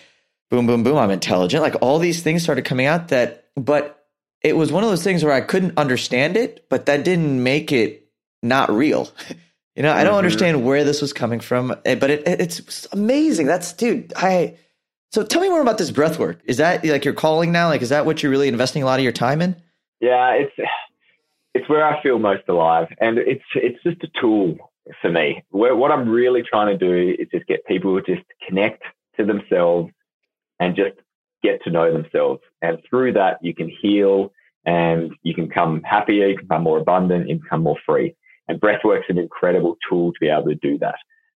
boom, 0.54 0.68
boom, 0.68 0.84
boom. 0.84 0.98
I'm 0.98 1.10
intelligent. 1.10 1.64
Like 1.64 1.76
all 1.82 1.98
these 1.98 2.22
things 2.22 2.44
started 2.44 2.64
coming 2.64 2.86
out 2.86 3.08
that, 3.08 3.50
but 3.56 4.06
it 4.42 4.56
was 4.56 4.72
one 4.72 4.84
of 4.84 4.90
those 4.90 5.04
things 5.04 5.24
where 5.24 5.34
I 5.34 5.42
couldn't 5.42 5.78
understand 5.78 6.38
it, 6.38 6.68
but 6.70 6.86
that 6.86 7.04
didn't 7.04 7.42
make 7.42 7.72
it 7.72 8.08
not 8.44 8.70
real. 8.72 9.10
you 9.76 9.82
know, 9.82 9.92
I 9.92 10.04
don't 10.04 10.12
mm-hmm. 10.12 10.18
understand 10.18 10.64
where 10.64 10.84
this 10.84 11.02
was 11.02 11.12
coming 11.12 11.40
from, 11.40 11.76
eh, 11.86 11.96
but 11.96 12.12
it, 12.12 12.28
it's 12.28 12.88
amazing. 12.92 13.48
That's 13.48 13.74
dude. 13.74 14.14
I 14.16 14.58
so 15.14 15.22
tell 15.22 15.42
me 15.42 15.50
more 15.50 15.62
about 15.62 15.78
this 15.78 15.92
breath 15.92 16.18
work. 16.18 16.40
Is 16.46 16.58
that 16.58 16.84
like 16.84 17.06
your 17.06 17.14
calling 17.14 17.52
now? 17.52 17.68
Like, 17.68 17.84
is 17.84 17.90
that 17.90 18.08
what 18.08 18.24
you're 18.24 18.32
really 18.32 18.48
investing 18.48 18.82
a 18.82 18.88
lot 18.88 19.00
of 19.00 19.04
your 19.04 19.12
time 19.12 19.44
in? 19.44 19.56
Yeah, 20.02 20.32
it's 20.32 20.54
it's 21.54 21.70
where 21.70 21.86
I 21.86 22.02
feel 22.02 22.18
most 22.18 22.44
alive, 22.50 22.88
and 23.00 23.20
it's 23.20 23.44
it's 23.54 23.82
just 23.84 24.04
a 24.04 24.08
tool 24.20 24.58
for 25.04 25.12
me. 25.12 25.44
Where, 25.52 25.76
what 25.76 25.92
I'm 25.92 26.10
really 26.10 26.42
trying 26.42 26.76
to 26.76 26.78
do 26.78 27.16
is 27.20 27.28
just 27.32 27.46
get 27.46 27.64
people 27.68 28.02
to 28.02 28.16
just 28.16 28.26
connect 28.48 28.82
to 29.18 29.24
themselves 29.24 29.92
and 30.60 30.76
just 30.76 30.96
get 31.44 31.64
to 31.66 31.70
know 31.70 31.94
themselves, 31.94 32.42
and 32.64 32.80
through 32.90 33.14
that 33.14 33.38
you 33.44 33.54
can 33.54 33.70
heal 33.70 34.34
and 34.66 35.12
you 35.22 35.36
can 35.36 35.48
become 35.48 35.84
happier, 35.84 36.28
you 36.28 36.38
can 36.38 36.48
become 36.48 36.64
more 36.64 36.80
abundant, 36.80 37.30
you 37.30 37.36
become 37.36 37.62
more 37.62 37.78
free. 37.86 38.16
And 38.48 38.60
breathwork's 38.60 39.06
an 39.10 39.20
incredible 39.20 39.78
tool 39.88 40.12
to 40.12 40.20
be 40.20 40.30
able 40.30 40.46
to 40.46 40.56
do 40.56 40.80
that 40.80 40.96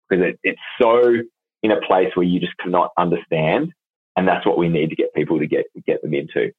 because 0.09 0.25
it, 0.25 0.39
it's 0.45 0.61
so 0.81 1.17
in 1.63 1.71
a 1.71 1.81
place 1.81 2.11
where 2.15 2.27
you 2.27 2.41
just 2.41 2.57
cannot 2.59 2.93
understand. 2.97 3.73
And 4.17 4.27
that's 4.27 4.47
what 4.47 4.59
we 4.59 4.69
need 4.69 4.91
to 4.91 4.97
get 4.97 5.13
people 5.15 5.39
to 5.39 5.47
get, 5.47 5.67
get 5.87 6.03
them 6.03 6.15
into. 6.15 6.53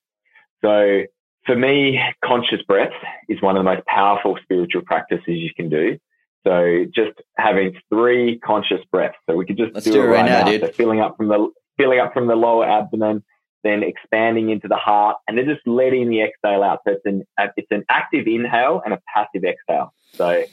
So 0.61 1.03
for 1.45 1.55
me, 1.55 1.99
conscious 2.23 2.61
breath 2.63 2.93
is 3.29 3.41
one 3.41 3.57
of 3.57 3.63
the 3.63 3.69
most 3.69 3.85
powerful 3.87 4.37
spiritual 4.43 4.83
practices 4.83 5.23
you 5.27 5.53
can 5.55 5.69
do. 5.69 5.97
So 6.45 6.85
just 6.93 7.19
having 7.37 7.79
three 7.89 8.39
conscious 8.39 8.81
breaths. 8.91 9.17
So 9.27 9.35
we 9.35 9.45
could 9.45 9.57
just 9.57 9.73
do, 9.83 9.91
do 9.91 10.03
it 10.03 10.05
right, 10.05 10.25
now, 10.25 10.41
now. 10.41 10.51
dude. 10.51 10.61
So 10.61 10.67
filling 10.67 10.99
up 10.99 11.17
from 11.17 11.27
the 11.27 11.49
filling 11.77 11.99
up 11.99 12.13
from 12.13 12.27
the 12.27 12.35
lower 12.35 12.65
abdomen, 12.67 13.23
then 13.63 13.83
expanding 13.83 14.49
into 14.49 14.67
the 14.67 14.75
heart, 14.75 15.17
and 15.27 15.37
then 15.37 15.45
just 15.45 15.65
letting 15.65 16.09
the 16.09 16.21
exhale 16.21 16.63
out. 16.63 16.79
So 16.87 16.93
it's 16.93 17.05
an 17.05 17.25
it's 17.57 17.71
an 17.71 17.83
active 17.89 18.27
inhale 18.27 18.81
and 18.83 18.93
a 18.93 19.01
passive 19.13 19.43
exhale. 19.43 19.93
So. 20.13 20.43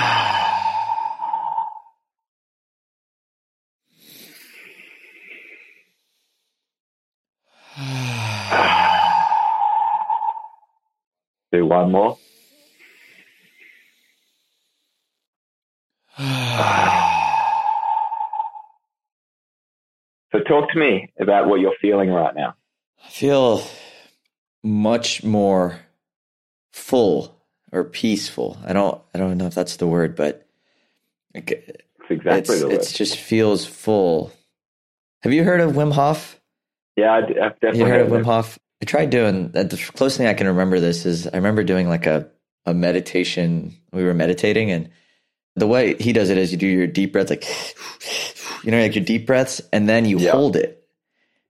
Do 11.52 11.66
one 11.66 11.92
more. 11.92 12.18
so 16.18 16.24
talk 20.48 20.72
to 20.72 20.80
me 20.80 21.12
about 21.20 21.48
what 21.48 21.60
you're 21.60 21.76
feeling 21.82 22.10
right 22.10 22.36
now. 22.36 22.56
I 23.04 23.10
feel 23.10 23.64
much 24.64 25.24
more 25.24 25.80
full 26.72 27.36
or 27.72 27.84
peaceful. 27.84 28.58
I 28.66 28.74
don't 28.74 29.02
I 29.14 29.18
don't 29.18 29.38
know 29.38 29.48
if 29.48 29.56
that's 29.56 29.78
the 29.78 29.88
word, 29.88 30.16
but 30.16 30.48
it's 31.34 31.82
exactly 32.10 32.58
it's, 32.58 32.92
it 32.92 32.96
just 32.96 33.18
feels 33.18 33.66
full. 33.66 34.32
Have 35.24 35.34
you 35.34 35.44
heard 35.44 35.60
of 35.60 35.74
Wim 35.74 35.94
Hof? 35.94 36.40
Yeah, 36.96 37.14
I've 37.14 37.28
definitely 37.28 37.80
you 37.80 37.86
heard, 37.86 37.92
heard 37.92 38.02
of 38.02 38.12
Wim 38.12 38.26
Hof. 38.26 38.60
I 38.82 38.86
tried 38.86 39.10
doing 39.12 39.52
the 39.52 39.92
closest 39.96 40.18
thing 40.18 40.28
I 40.28 40.34
can 40.34 40.48
remember 40.48 40.80
this 40.80 41.06
is 41.06 41.28
I 41.28 41.36
remember 41.36 41.64
doing 41.64 41.88
like 41.88 42.08
a, 42.08 42.30
a 42.66 42.74
meditation. 42.74 43.76
We 43.92 44.04
were 44.04 44.14
meditating 44.14 44.72
and 44.72 44.90
the 45.56 45.68
way 45.68 45.96
he 45.96 46.14
does 46.14 46.30
it 46.30 46.38
is 46.38 46.52
you 46.52 46.58
do 46.58 46.68
your 46.68 46.88
deep 46.88 47.14
breaths, 47.14 47.30
like, 47.30 47.46
you 48.64 48.72
know, 48.72 48.82
like 48.82 48.96
your 48.96 49.04
deep 49.04 49.28
breaths 49.28 49.62
and 49.72 49.88
then 49.88 50.06
you 50.06 50.18
yeah. 50.20 50.32
hold 50.32 50.56
it. 50.56 50.88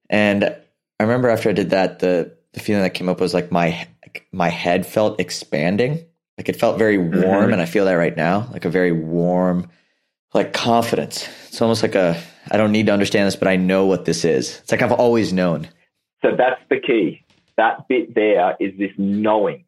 And 0.09 0.43
I 0.43 1.03
remember 1.03 1.29
after 1.29 1.49
I 1.49 1.53
did 1.53 1.69
that, 1.71 1.99
the 1.99 2.37
the 2.53 2.59
feeling 2.59 2.83
that 2.83 2.93
came 2.93 3.09
up 3.09 3.21
was 3.21 3.33
like 3.33 3.51
my 3.51 3.87
my 4.31 4.49
head 4.49 4.85
felt 4.85 5.19
expanding. 5.19 6.05
Like 6.37 6.49
it 6.49 6.57
felt 6.57 6.77
very 6.77 6.97
warm, 6.97 7.13
mm-hmm. 7.15 7.53
and 7.53 7.61
I 7.61 7.65
feel 7.65 7.85
that 7.85 7.93
right 7.93 8.15
now, 8.15 8.49
like 8.51 8.65
a 8.65 8.69
very 8.69 8.91
warm, 8.91 9.69
like 10.33 10.53
confidence. 10.53 11.27
It's 11.47 11.61
almost 11.61 11.81
like 11.81 11.95
a 11.95 12.21
I 12.49 12.57
don't 12.57 12.71
need 12.71 12.87
to 12.87 12.93
understand 12.93 13.27
this, 13.27 13.35
but 13.35 13.47
I 13.47 13.55
know 13.55 13.85
what 13.85 14.05
this 14.05 14.25
is. 14.25 14.59
It's 14.59 14.71
like 14.71 14.81
I've 14.81 14.91
always 14.91 15.31
known. 15.31 15.69
So 16.21 16.35
that's 16.37 16.61
the 16.69 16.79
key. 16.79 17.23
That 17.57 17.87
bit 17.87 18.15
there 18.15 18.55
is 18.59 18.77
this 18.77 18.91
knowing. 18.97 19.65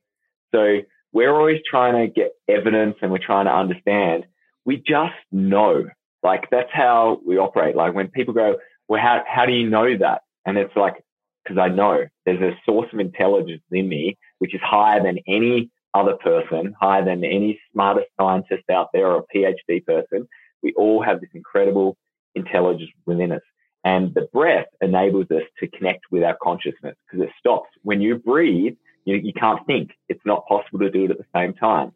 So 0.53 0.79
we're 1.11 1.33
always 1.33 1.61
trying 1.69 1.95
to 1.95 2.13
get 2.13 2.33
evidence 2.47 2.95
and 3.01 3.11
we're 3.11 3.17
trying 3.17 3.45
to 3.45 3.53
understand. 3.53 4.25
We 4.65 4.77
just 4.77 5.13
know. 5.31 5.85
Like 6.21 6.49
that's 6.49 6.69
how 6.71 7.19
we 7.25 7.37
operate. 7.37 7.75
Like 7.75 7.93
when 7.93 8.07
people 8.07 8.33
go, 8.33 8.57
well, 8.87 9.01
how, 9.01 9.23
how 9.27 9.45
do 9.45 9.53
you 9.53 9.69
know 9.69 9.97
that? 9.97 10.21
And 10.45 10.57
it's 10.57 10.75
like, 10.75 11.03
because 11.43 11.57
I 11.57 11.67
know 11.67 12.05
there's 12.25 12.41
a 12.41 12.57
source 12.65 12.87
of 12.93 12.99
intelligence 12.99 13.63
in 13.71 13.89
me, 13.89 14.17
which 14.39 14.55
is 14.55 14.61
higher 14.63 15.03
than 15.03 15.19
any 15.27 15.69
other 15.93 16.13
person, 16.13 16.73
higher 16.79 17.03
than 17.03 17.23
any 17.23 17.59
smartest 17.71 18.07
scientist 18.19 18.63
out 18.71 18.89
there 18.93 19.07
or 19.07 19.25
PhD 19.33 19.85
person. 19.85 20.27
We 20.61 20.73
all 20.73 21.03
have 21.03 21.19
this 21.19 21.29
incredible 21.33 21.97
intelligence 22.35 22.91
within 23.05 23.33
us. 23.33 23.41
And 23.83 24.13
the 24.13 24.29
breath 24.33 24.67
enables 24.81 25.29
us 25.31 25.43
to 25.59 25.67
connect 25.67 26.05
with 26.11 26.23
our 26.23 26.37
consciousness 26.41 26.95
because 27.05 27.27
it 27.27 27.33
stops. 27.37 27.69
When 27.83 28.01
you 28.01 28.15
breathe, 28.15 28.75
you, 29.05 29.17
you 29.17 29.33
can't 29.33 29.65
think. 29.67 29.91
It's 30.07 30.25
not 30.25 30.47
possible 30.47 30.79
to 30.79 30.89
do 30.89 31.05
it 31.05 31.11
at 31.11 31.17
the 31.17 31.25
same 31.35 31.53
time. 31.53 31.91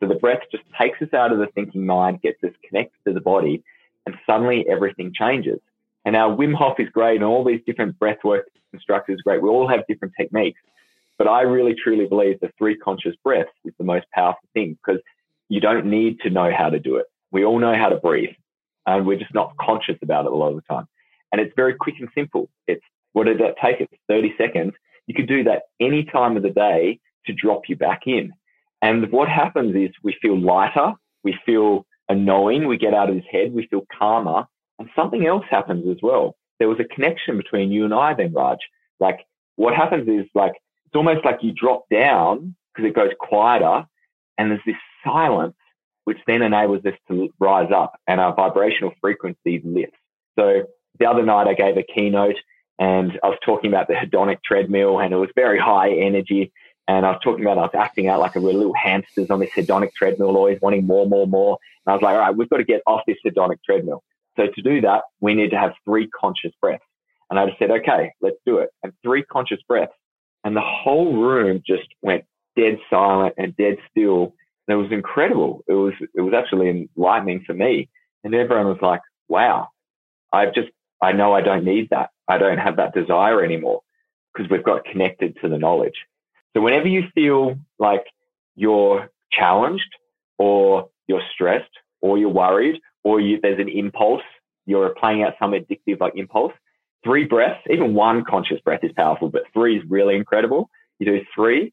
So 0.00 0.08
the 0.08 0.16
breath 0.16 0.42
just 0.50 0.64
takes 0.80 1.00
us 1.02 1.12
out 1.12 1.32
of 1.32 1.38
the 1.38 1.46
thinking 1.54 1.86
mind, 1.86 2.22
gets 2.22 2.42
us 2.44 2.50
connected 2.66 2.98
to 3.06 3.12
the 3.12 3.20
body, 3.20 3.62
and 4.06 4.14
suddenly 4.26 4.64
everything 4.68 5.12
changes. 5.14 5.60
And 6.04 6.16
our 6.16 6.34
Wim 6.34 6.54
Hof 6.54 6.80
is 6.80 6.88
great, 6.88 7.16
and 7.16 7.24
all 7.24 7.44
these 7.44 7.60
different 7.66 7.98
breathwork 7.98 8.42
instructors 8.72 9.20
are 9.20 9.22
great. 9.24 9.42
We 9.42 9.48
all 9.48 9.68
have 9.68 9.86
different 9.88 10.14
techniques. 10.18 10.60
But 11.18 11.26
I 11.26 11.42
really 11.42 11.74
truly 11.74 12.06
believe 12.06 12.38
the 12.40 12.50
three 12.56 12.76
conscious 12.76 13.14
breaths 13.24 13.50
is 13.64 13.74
the 13.76 13.84
most 13.84 14.06
powerful 14.12 14.48
thing 14.54 14.78
because 14.80 15.02
you 15.48 15.60
don't 15.60 15.86
need 15.86 16.20
to 16.20 16.30
know 16.30 16.52
how 16.56 16.70
to 16.70 16.78
do 16.78 16.96
it. 16.96 17.06
We 17.32 17.44
all 17.44 17.58
know 17.58 17.74
how 17.74 17.88
to 17.88 17.96
breathe, 17.96 18.34
and 18.86 19.04
we're 19.04 19.18
just 19.18 19.34
not 19.34 19.56
conscious 19.60 19.96
about 20.00 20.26
it 20.26 20.32
a 20.32 20.34
lot 20.34 20.50
of 20.50 20.56
the 20.56 20.62
time. 20.62 20.86
And 21.32 21.40
it's 21.40 21.52
very 21.56 21.74
quick 21.74 21.96
and 22.00 22.08
simple. 22.14 22.48
It's 22.66 22.84
what 23.12 23.24
did 23.24 23.38
that 23.38 23.56
take? 23.62 23.80
It's 23.80 23.92
30 24.08 24.34
seconds. 24.38 24.72
You 25.06 25.14
can 25.14 25.26
do 25.26 25.44
that 25.44 25.62
any 25.80 26.04
time 26.04 26.36
of 26.36 26.42
the 26.42 26.50
day 26.50 27.00
to 27.26 27.32
drop 27.32 27.62
you 27.68 27.76
back 27.76 28.02
in. 28.06 28.32
And 28.82 29.10
what 29.10 29.28
happens 29.28 29.74
is 29.74 29.90
we 30.02 30.16
feel 30.22 30.38
lighter, 30.38 30.92
we 31.24 31.36
feel 31.44 31.86
a 32.08 32.14
knowing, 32.14 32.68
we 32.68 32.76
get 32.76 32.94
out 32.94 33.08
of 33.08 33.16
this 33.16 33.24
head, 33.30 33.52
we 33.52 33.66
feel 33.66 33.84
calmer, 33.96 34.44
and 34.78 34.88
something 34.94 35.26
else 35.26 35.44
happens 35.50 35.88
as 35.90 35.98
well. 36.02 36.36
There 36.58 36.68
was 36.68 36.80
a 36.80 36.94
connection 36.94 37.36
between 37.36 37.70
you 37.70 37.84
and 37.84 37.94
I 37.94 38.14
then, 38.14 38.32
Raj. 38.32 38.58
Like 39.00 39.20
what 39.56 39.74
happens 39.74 40.08
is 40.08 40.26
like 40.34 40.52
it's 40.86 40.94
almost 40.94 41.24
like 41.24 41.40
you 41.42 41.52
drop 41.52 41.84
down 41.90 42.54
because 42.74 42.88
it 42.88 42.94
goes 42.94 43.10
quieter 43.18 43.84
and 44.38 44.50
there's 44.50 44.60
this 44.64 44.76
silence 45.04 45.56
which 46.04 46.18
then 46.26 46.40
enables 46.40 46.84
us 46.86 46.94
to 47.08 47.28
rise 47.38 47.70
up 47.74 48.00
and 48.06 48.20
our 48.20 48.34
vibrational 48.34 48.92
frequency 49.00 49.60
lifts. 49.64 49.98
So 50.38 50.62
the 50.98 51.06
other 51.06 51.22
night 51.22 51.46
I 51.46 51.54
gave 51.54 51.76
a 51.76 51.82
keynote 51.82 52.36
and 52.78 53.18
I 53.22 53.28
was 53.28 53.38
talking 53.44 53.70
about 53.70 53.88
the 53.88 53.94
hedonic 53.94 54.38
treadmill 54.44 55.00
and 55.00 55.12
it 55.12 55.16
was 55.16 55.30
very 55.34 55.58
high 55.58 55.90
energy. 55.90 56.52
And 56.86 57.04
I 57.04 57.10
was 57.10 57.20
talking 57.22 57.44
about 57.44 57.58
I 57.58 57.62
was 57.62 57.74
acting 57.74 58.08
out 58.08 58.20
like 58.20 58.36
a 58.36 58.40
little 58.40 58.72
hamsters 58.74 59.30
on 59.30 59.40
this 59.40 59.50
hedonic 59.50 59.92
treadmill, 59.94 60.36
always 60.36 60.60
wanting 60.62 60.86
more, 60.86 61.06
more, 61.06 61.26
more. 61.26 61.58
And 61.84 61.92
I 61.92 61.94
was 61.94 62.02
like, 62.02 62.14
all 62.14 62.20
right, 62.20 62.36
we've 62.36 62.48
got 62.48 62.58
to 62.58 62.64
get 62.64 62.82
off 62.86 63.02
this 63.06 63.18
hedonic 63.26 63.58
treadmill. 63.64 64.02
So 64.36 64.46
to 64.46 64.62
do 64.62 64.80
that, 64.82 65.02
we 65.20 65.34
need 65.34 65.50
to 65.50 65.58
have 65.58 65.72
three 65.84 66.08
conscious 66.08 66.52
breaths. 66.60 66.84
And 67.30 67.38
I 67.38 67.46
just 67.46 67.58
said, 67.58 67.70
okay, 67.70 68.12
let's 68.20 68.36
do 68.46 68.58
it. 68.58 68.70
And 68.82 68.92
three 69.02 69.22
conscious 69.24 69.60
breaths. 69.68 69.92
And 70.44 70.56
the 70.56 70.62
whole 70.62 71.16
room 71.16 71.62
just 71.66 71.88
went 72.00 72.24
dead 72.56 72.78
silent 72.88 73.34
and 73.36 73.56
dead 73.56 73.78
still. 73.90 74.34
And 74.66 74.78
it 74.78 74.82
was 74.82 74.92
incredible. 74.92 75.64
It 75.66 75.74
was, 75.74 75.94
it 76.14 76.20
was 76.20 76.32
actually 76.32 76.88
enlightening 76.96 77.42
for 77.44 77.54
me. 77.54 77.88
And 78.24 78.34
everyone 78.34 78.66
was 78.66 78.80
like, 78.80 79.00
wow, 79.28 79.68
I've 80.32 80.54
just 80.54 80.68
I 81.00 81.12
know 81.12 81.32
I 81.32 81.40
don't 81.40 81.64
need 81.64 81.90
that. 81.90 82.10
I 82.26 82.38
don't 82.38 82.58
have 82.58 82.76
that 82.76 82.94
desire 82.94 83.42
anymore 83.44 83.80
because 84.32 84.50
we've 84.50 84.64
got 84.64 84.84
connected 84.84 85.36
to 85.40 85.48
the 85.48 85.58
knowledge. 85.58 85.94
So 86.54 86.62
whenever 86.62 86.88
you 86.88 87.04
feel 87.14 87.56
like 87.78 88.04
you're 88.56 89.10
challenged 89.32 89.94
or 90.38 90.90
you're 91.06 91.22
stressed 91.32 91.70
or 92.00 92.18
you're 92.18 92.28
worried 92.28 92.80
or 93.04 93.20
you, 93.20 93.38
there's 93.42 93.60
an 93.60 93.68
impulse, 93.68 94.22
you're 94.66 94.90
playing 94.90 95.22
out 95.22 95.34
some 95.38 95.52
addictive 95.52 96.00
like 96.00 96.14
impulse, 96.16 96.52
three 97.04 97.24
breaths, 97.24 97.60
even 97.70 97.94
one 97.94 98.24
conscious 98.24 98.60
breath 98.60 98.82
is 98.82 98.92
powerful, 98.96 99.28
but 99.28 99.42
three 99.52 99.78
is 99.78 99.84
really 99.88 100.16
incredible. 100.16 100.68
You 100.98 101.06
do 101.06 101.20
three, 101.34 101.72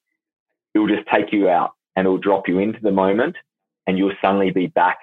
it 0.74 0.80
will 0.80 0.88
just 0.88 1.08
take 1.14 1.32
you 1.34 1.50
out 1.50 1.72
and 1.96 2.06
it 2.06 2.10
will 2.10 2.18
drop 2.18 2.48
you 2.48 2.60
into 2.60 2.80
the 2.82 2.92
moment 2.92 3.36
and 3.88 3.98
you'll 3.98 4.14
suddenly 4.22 4.52
be 4.52 4.68
back 4.68 4.98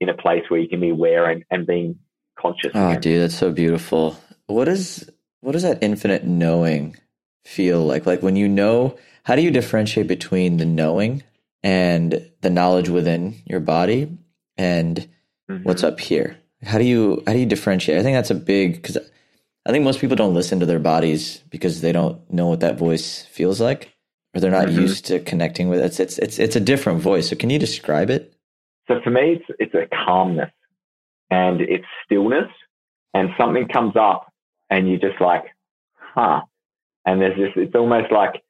in 0.00 0.08
a 0.08 0.14
place 0.14 0.44
where 0.48 0.60
you 0.60 0.68
can 0.68 0.80
be 0.80 0.90
aware 0.90 1.26
and, 1.26 1.44
and 1.50 1.66
being 1.66 1.98
conscious. 2.40 2.72
Oh, 2.74 2.90
again. 2.90 3.00
dude, 3.00 3.22
that's 3.22 3.36
so 3.36 3.52
beautiful. 3.52 4.18
What 4.46 4.68
is 4.68 5.10
what 5.40 5.52
does 5.52 5.62
that 5.62 5.82
infinite 5.82 6.24
knowing 6.24 6.96
feel 7.44 7.84
like? 7.84 8.06
Like 8.06 8.22
when 8.22 8.36
you 8.36 8.48
know, 8.48 8.96
how 9.24 9.36
do 9.36 9.42
you 9.42 9.50
differentiate 9.50 10.08
between 10.08 10.56
the 10.56 10.64
knowing 10.64 11.22
and 11.62 12.30
the 12.40 12.50
knowledge 12.50 12.88
within 12.88 13.36
your 13.46 13.60
body 13.60 14.16
and 14.56 15.08
mm-hmm. 15.50 15.62
what's 15.62 15.84
up 15.84 16.00
here? 16.00 16.36
How 16.62 16.78
do 16.78 16.84
you 16.84 17.22
how 17.26 17.32
do 17.32 17.38
you 17.38 17.46
differentiate? 17.46 17.98
I 17.98 18.02
think 18.02 18.16
that's 18.16 18.30
a 18.30 18.34
big 18.34 18.74
because 18.74 18.98
I 19.66 19.72
think 19.72 19.84
most 19.84 20.00
people 20.00 20.16
don't 20.16 20.34
listen 20.34 20.60
to 20.60 20.66
their 20.66 20.78
bodies 20.78 21.42
because 21.50 21.80
they 21.80 21.92
don't 21.92 22.30
know 22.30 22.46
what 22.46 22.60
that 22.60 22.78
voice 22.78 23.22
feels 23.26 23.60
like 23.60 23.94
or 24.34 24.40
they're 24.40 24.50
not 24.50 24.68
mm-hmm. 24.68 24.80
used 24.80 25.06
to 25.06 25.20
connecting 25.20 25.68
with 25.68 25.80
it. 25.80 25.86
It's, 25.86 26.00
it's 26.00 26.18
it's 26.18 26.38
it's 26.38 26.56
a 26.56 26.60
different 26.60 27.00
voice. 27.00 27.30
So 27.30 27.36
can 27.36 27.50
you 27.50 27.58
describe 27.58 28.10
it? 28.10 28.34
So 28.88 29.00
for 29.02 29.10
me, 29.10 29.40
it's 29.40 29.44
it's 29.58 29.74
a 29.74 29.86
calmness 30.04 30.50
and 31.30 31.60
it's 31.60 31.86
stillness 32.04 32.48
and 33.14 33.30
something 33.38 33.68
comes 33.68 33.96
up 33.96 34.32
and 34.68 34.88
you're 34.88 34.98
just 34.98 35.20
like, 35.20 35.44
huh. 35.98 36.42
And 37.06 37.20
there's 37.20 37.36
this, 37.36 37.50
it's 37.56 37.74
almost 37.74 38.12
like 38.12 38.42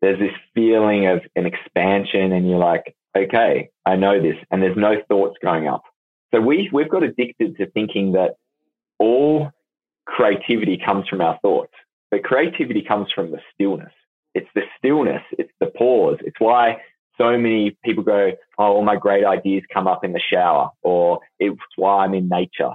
there's 0.00 0.18
this 0.18 0.34
feeling 0.54 1.06
of 1.06 1.20
an 1.36 1.46
expansion 1.46 2.32
and 2.32 2.48
you're 2.48 2.58
like, 2.58 2.94
okay, 3.16 3.70
I 3.86 3.96
know 3.96 4.20
this. 4.20 4.36
And 4.50 4.62
there's 4.62 4.76
no 4.76 4.96
thoughts 5.08 5.36
going 5.42 5.68
up. 5.68 5.84
So 6.34 6.40
we, 6.40 6.68
we've 6.72 6.88
got 6.88 7.02
addicted 7.02 7.56
to 7.58 7.70
thinking 7.70 8.12
that 8.12 8.36
all 8.98 9.50
creativity 10.06 10.80
comes 10.84 11.08
from 11.08 11.20
our 11.20 11.38
thoughts, 11.40 11.72
but 12.10 12.24
creativity 12.24 12.82
comes 12.82 13.08
from 13.14 13.30
the 13.30 13.38
stillness. 13.54 13.92
It's 14.34 14.48
the 14.54 14.62
stillness. 14.78 15.22
It's 15.38 15.52
the 15.60 15.66
pause. 15.66 16.18
It's 16.22 16.40
why 16.40 16.78
so 17.18 17.36
many 17.38 17.76
people 17.84 18.02
go, 18.02 18.32
oh, 18.58 18.64
all 18.64 18.84
my 18.84 18.96
great 18.96 19.24
ideas 19.24 19.62
come 19.72 19.86
up 19.86 20.04
in 20.04 20.12
the 20.12 20.20
shower, 20.20 20.70
or 20.82 21.20
it's 21.38 21.58
why 21.76 22.04
I'm 22.04 22.14
in 22.14 22.28
nature. 22.28 22.70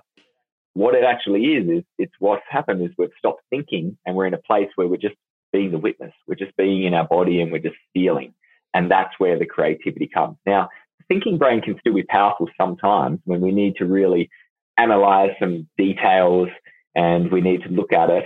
What 0.74 0.94
it 0.94 1.04
actually 1.04 1.46
is, 1.46 1.80
is 1.80 1.84
it's 1.98 2.14
what's 2.20 2.44
happened 2.50 2.84
is 2.84 2.92
we've 2.98 3.10
stopped 3.18 3.42
thinking 3.50 3.98
and 4.06 4.16
we're 4.16 4.28
in 4.28 4.36
a 4.36 4.40
place 4.40 4.70
where 4.76 4.88
we're 4.88 4.98
just 4.98 5.16
being 5.52 5.72
the 5.72 5.80
witness. 5.80 6.14
We're 6.28 6.36
just 6.36 6.56
being 6.56 6.84
in 6.84 6.94
our 6.94 7.08
body 7.08 7.42
and 7.42 7.52
we're 7.52 7.60
just 7.60 7.78
feeling. 7.94 8.34
And 8.74 8.92
that's 8.92 9.14
where 9.18 9.40
the 9.40 9.46
creativity 9.46 10.08
comes. 10.08 10.38
Now, 10.46 10.70
thinking 11.08 11.40
brain 11.40 11.62
can 11.62 11.80
still 11.80 11.96
be 11.96 12.04
powerful 12.04 12.48
sometimes 12.60 13.20
when 13.26 13.42
we 13.42 13.52
need 13.52 13.76
to 13.78 13.86
really 13.86 14.30
analyze 14.78 15.32
some 15.40 15.68
details 15.78 16.50
and 16.94 17.32
we 17.32 17.42
need 17.42 17.64
to 17.64 17.70
look 17.70 17.92
at 17.92 18.12
it 18.12 18.26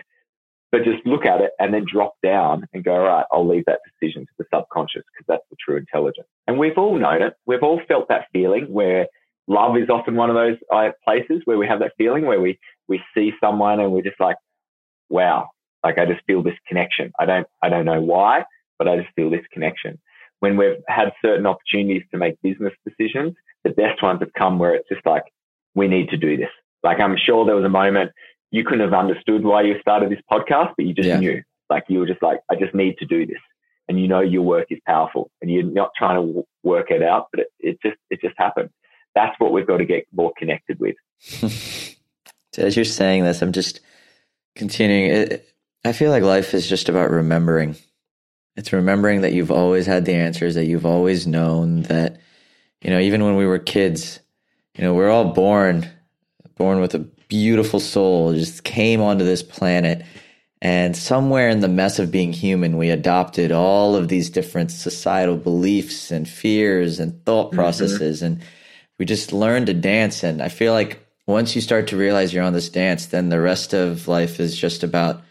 but 0.72 0.84
just 0.84 1.06
look 1.06 1.26
at 1.26 1.42
it 1.42 1.52
and 1.60 1.74
then 1.74 1.86
drop 1.92 2.14
down 2.24 2.66
and 2.74 2.84
go, 2.84 2.94
all 2.94 3.00
right, 3.00 3.26
I'll 3.32 3.48
leave 3.48 3.66
that 3.66 3.80
decision 4.00 4.26
to 4.26 4.32
the 4.38 4.46
subconscious 4.54 5.04
because 5.12 5.26
that's 5.28 5.44
the 5.50 5.58
true 5.64 5.78
intelligence. 5.78 6.28
And 6.48 6.58
we've 6.58 6.78
all 6.78 6.98
known 6.98 7.22
it. 7.22 7.34
We've 7.46 7.64
all 7.64 7.82
felt 7.88 8.08
that 8.08 8.28
feeling 8.32 8.66
where 8.66 9.08
love 9.48 9.76
is 9.76 9.90
often 9.90 10.16
one 10.16 10.30
of 10.30 10.36
those 10.36 10.58
uh, 10.74 10.92
places 11.04 11.42
where 11.44 11.58
we 11.58 11.68
have 11.68 11.80
that 11.80 11.92
feeling 11.98 12.26
where 12.26 12.40
we, 12.40 12.58
we 12.88 13.02
see 13.14 13.34
someone 13.42 13.80
and 13.82 13.92
we're 13.92 14.02
just 14.02 14.20
like, 14.20 14.38
wow, 15.10 15.50
like 15.84 16.00
I 16.00 16.06
just 16.06 16.24
feel 16.26 16.42
this 16.42 16.58
connection. 16.68 17.12
I 17.20 17.26
don't, 17.26 17.48
I 17.62 17.68
don't 17.68 17.86
know 17.86 18.02
why, 18.02 18.46
but 18.80 18.88
I 18.88 18.96
just 18.96 19.14
feel 19.16 19.30
this 19.30 19.46
connection. 19.52 20.00
When 20.40 20.56
we've 20.56 20.78
had 20.88 21.12
certain 21.24 21.46
opportunities 21.46 22.04
to 22.12 22.18
make 22.18 22.42
business 22.42 22.74
decisions, 22.88 23.36
the 23.64 23.72
best 23.72 24.02
ones 24.02 24.22
have 24.22 24.34
come 24.34 24.58
where 24.58 24.74
it's 24.74 24.88
just 24.88 25.06
like, 25.06 25.24
we 25.76 25.88
need 25.88 26.10
to 26.10 26.18
do 26.18 26.38
this. 26.38 26.50
Like 26.82 27.00
I'm 27.00 27.18
sure 27.18 27.46
there 27.46 27.56
was 27.56 27.66
a 27.66 27.70
moment 27.70 28.12
you 28.52 28.64
couldn't 28.66 28.82
have 28.82 28.94
understood 28.94 29.44
why 29.44 29.64
you 29.64 29.80
started 29.82 30.12
this 30.12 30.22
podcast, 30.32 30.74
but 30.78 30.86
you 30.86 30.94
just 30.94 31.08
yeah. 31.08 31.20
knew. 31.20 31.42
Like 31.70 31.86
you 31.88 32.00
were 32.00 32.06
just 32.06 32.22
like, 32.22 32.42
I 32.52 32.56
just 32.56 32.76
need 32.76 32.98
to 32.98 33.06
do 33.06 33.26
this. 33.26 33.40
And 33.88 34.00
you 34.00 34.08
know 34.08 34.20
your 34.20 34.44
work 34.44 34.68
is 34.70 34.80
powerful 34.86 35.32
and 35.42 35.50
you're 35.50 35.64
not 35.64 35.92
trying 35.98 36.16
to 36.16 36.28
w- 36.28 36.46
work 36.64 36.92
it 36.92 37.02
out, 37.02 37.28
but 37.32 37.42
it, 37.42 37.48
it 37.60 37.82
just 37.82 37.98
it 38.10 38.22
just 38.22 38.36
happened. 38.38 38.70
That's 39.16 39.38
what 39.40 39.52
we've 39.52 39.68
got 39.68 39.78
to 39.78 39.86
get 39.86 40.06
more 40.14 40.32
connected 40.38 40.80
with. 40.80 40.96
As 42.58 42.76
you're 42.76 42.86
saying 42.86 43.24
this, 43.24 43.42
I'm 43.42 43.52
just 43.52 43.80
continuing. 44.56 45.12
It, 45.12 45.48
I 45.84 45.94
feel 45.94 46.12
like 46.12 46.24
life 46.24 46.54
is 46.54 46.68
just 46.68 46.90
about 46.90 47.10
remembering. 47.10 47.76
It's 48.56 48.72
remembering 48.72 49.22
that 49.22 49.34
you've 49.34 49.52
always 49.52 49.86
had 49.86 50.06
the 50.06 50.14
answers, 50.14 50.56
that 50.56 50.66
you've 50.66 50.86
always 50.86 51.26
known 51.26 51.84
that, 51.84 52.20
you 52.82 52.90
know, 52.90 53.00
even 53.00 53.24
when 53.24 53.36
we 53.36 53.46
were 53.46 53.60
kids, 53.60 54.20
you 54.78 54.84
know, 54.84 54.94
we're 54.94 55.10
all 55.10 55.34
born, 55.34 55.90
born 56.56 56.82
with 56.82 56.94
a 56.94 57.00
beautiful 57.32 57.80
soul 57.80 58.34
just 58.34 58.66
came 58.66 59.00
onto 59.00 59.24
this 59.24 59.42
planet 59.42 60.04
And 60.62 60.96
somewhere 60.96 61.50
in 61.50 61.62
the 61.62 61.68
mess 61.68 61.98
of 61.98 62.12
being 62.12 62.34
human, 62.34 62.78
we 62.78 62.92
adopted 62.92 63.52
all 63.52 63.96
of 63.96 64.08
these 64.10 64.30
different 64.30 64.72
societal 64.72 65.36
beliefs 65.36 66.12
and 66.12 66.30
fears 66.30 67.00
and 67.00 67.26
thought 67.26 67.48
mm-hmm. 67.48 67.56
processes. 67.56 68.22
Mm-hmm. 68.22 68.34
And 68.34 68.42
we 69.00 69.06
just 69.06 69.34
learned 69.34 69.68
to 69.68 69.74
dance. 69.74 70.24
And 70.24 70.42
I 70.42 70.50
feel 70.50 70.74
like 70.74 71.04
once 71.26 71.56
you 71.56 71.62
start 71.62 71.88
to 71.88 71.98
realize 71.98 72.32
you're 72.32 72.44
on 72.44 72.54
this 72.54 72.70
dance, 72.70 73.08
then 73.08 73.30
the 73.30 73.42
rest 73.42 73.74
of 73.74 74.08
life 74.08 74.40
is 74.40 74.56
just 74.56 74.84
about 74.84 75.24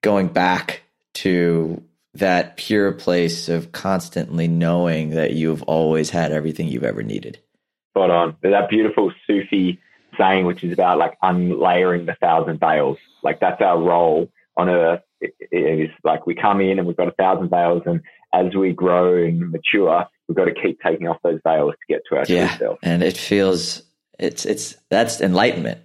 going 0.00 0.28
back 0.28 0.82
to 1.14 1.82
that 2.14 2.56
pure 2.56 2.92
place 2.92 3.48
of 3.50 3.72
constantly 3.72 4.48
knowing 4.48 5.10
that 5.10 5.32
you've 5.34 5.62
always 5.64 6.08
had 6.08 6.32
everything 6.32 6.68
you've 6.68 6.84
ever 6.84 7.02
needed. 7.02 7.38
Spot 7.90 8.10
on. 8.10 8.36
That 8.42 8.70
beautiful 8.70 9.12
Sufi 9.26 9.78
saying, 10.18 10.46
which 10.46 10.64
is 10.64 10.72
about 10.72 10.98
like 10.98 11.16
unlayering 11.22 12.06
the 12.06 12.14
thousand 12.14 12.60
veils. 12.60 12.98
Like 13.22 13.40
that's 13.40 13.60
our 13.60 13.80
role 13.80 14.30
on 14.56 14.68
earth. 14.68 15.02
It, 15.20 15.34
it 15.50 15.80
is 15.80 15.90
like 16.02 16.26
we 16.26 16.34
come 16.34 16.60
in 16.60 16.78
and 16.78 16.86
we've 16.86 16.96
got 16.96 17.08
a 17.08 17.12
thousand 17.12 17.50
veils, 17.50 17.82
and 17.86 18.00
as 18.32 18.54
we 18.54 18.72
grow 18.72 19.16
and 19.22 19.50
mature, 19.50 20.06
we've 20.28 20.36
got 20.36 20.46
to 20.46 20.54
keep 20.54 20.80
taking 20.80 21.08
off 21.08 21.18
those 21.22 21.40
veils 21.46 21.72
to 21.72 21.92
get 21.92 22.02
to 22.08 22.16
our 22.16 22.24
yeah, 22.28 22.48
true 22.48 22.58
self. 22.58 22.78
And 22.82 23.02
it 23.02 23.16
feels 23.16 23.82
it's 24.18 24.44
it's 24.44 24.76
that's 24.90 25.20
enlightenment 25.20 25.80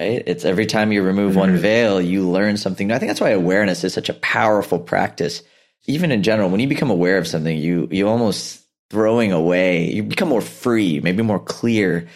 right? 0.00 0.22
It's 0.26 0.44
every 0.44 0.66
time 0.66 0.90
you 0.90 1.02
remove 1.02 1.32
mm-hmm. 1.32 1.40
one 1.40 1.56
veil, 1.58 2.00
you 2.00 2.28
learn 2.28 2.56
something 2.56 2.88
new. 2.88 2.94
I 2.94 2.98
think 2.98 3.10
that's 3.10 3.20
why 3.20 3.30
awareness 3.30 3.84
is 3.84 3.92
such 3.94 4.08
a 4.08 4.14
powerful 4.14 4.78
practice. 4.78 5.42
Even 5.86 6.10
in 6.10 6.22
general, 6.22 6.50
when 6.50 6.60
you 6.60 6.68
become 6.68 6.90
aware 6.90 7.18
of 7.18 7.26
something, 7.26 7.56
you 7.56 7.88
you 7.90 8.08
almost 8.08 8.64
throwing 8.88 9.32
away, 9.32 9.90
you 9.90 10.02
become 10.02 10.28
more 10.28 10.40
free, 10.40 11.00
maybe 11.00 11.22
more 11.22 11.38
clear. 11.38 12.08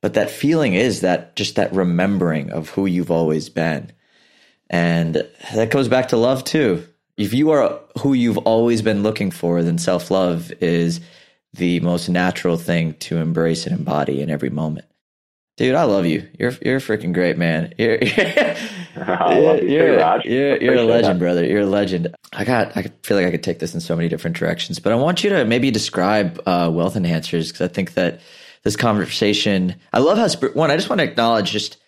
But 0.00 0.14
that 0.14 0.30
feeling 0.30 0.74
is 0.74 1.00
that 1.00 1.34
just 1.36 1.56
that 1.56 1.72
remembering 1.72 2.50
of 2.50 2.70
who 2.70 2.86
you've 2.86 3.10
always 3.10 3.48
been. 3.48 3.92
And 4.70 5.26
that 5.54 5.70
goes 5.70 5.88
back 5.88 6.08
to 6.08 6.16
love 6.16 6.44
too. 6.44 6.86
If 7.16 7.34
you 7.34 7.50
are 7.50 7.80
who 8.00 8.12
you've 8.12 8.38
always 8.38 8.80
been 8.82 9.02
looking 9.02 9.30
for, 9.30 9.62
then 9.62 9.78
self 9.78 10.10
love 10.10 10.52
is 10.60 11.00
the 11.54 11.80
most 11.80 12.08
natural 12.08 12.56
thing 12.56 12.94
to 12.94 13.16
embrace 13.16 13.66
and 13.66 13.76
embody 13.76 14.20
in 14.20 14.30
every 14.30 14.50
moment. 14.50 14.86
Dude, 15.56 15.74
I 15.74 15.82
love 15.84 16.06
you. 16.06 16.28
You're 16.38 16.52
you're 16.64 16.76
a 16.76 16.80
freaking 16.80 17.12
great, 17.12 17.36
man. 17.36 17.74
You're 17.78 17.98
I 18.96 19.38
love 19.38 19.62
you 19.62 19.68
you're, 19.68 20.22
too, 20.22 20.28
You're, 20.28 20.62
you're 20.62 20.74
a 20.74 20.82
legend, 20.82 21.16
that. 21.16 21.18
brother. 21.18 21.44
You're 21.44 21.62
a 21.62 21.66
legend. 21.66 22.14
I 22.32 22.44
got. 22.44 22.76
I 22.76 22.82
feel 23.02 23.16
like 23.16 23.26
I 23.26 23.30
could 23.32 23.42
take 23.42 23.58
this 23.58 23.74
in 23.74 23.80
so 23.80 23.96
many 23.96 24.08
different 24.08 24.36
directions, 24.36 24.78
but 24.78 24.92
I 24.92 24.96
want 24.96 25.24
you 25.24 25.30
to 25.30 25.44
maybe 25.44 25.70
describe 25.72 26.40
uh, 26.46 26.70
wealth 26.72 26.94
enhancers 26.94 27.48
because 27.48 27.60
I 27.60 27.68
think 27.68 27.94
that 27.94 28.20
this 28.64 28.76
conversation. 28.76 29.76
I 29.92 29.98
love 30.00 30.18
how 30.18 30.48
one. 30.48 30.70
I 30.70 30.76
just 30.76 30.88
want 30.88 31.00
to 31.00 31.08
acknowledge 31.08 31.52
just. 31.52 31.78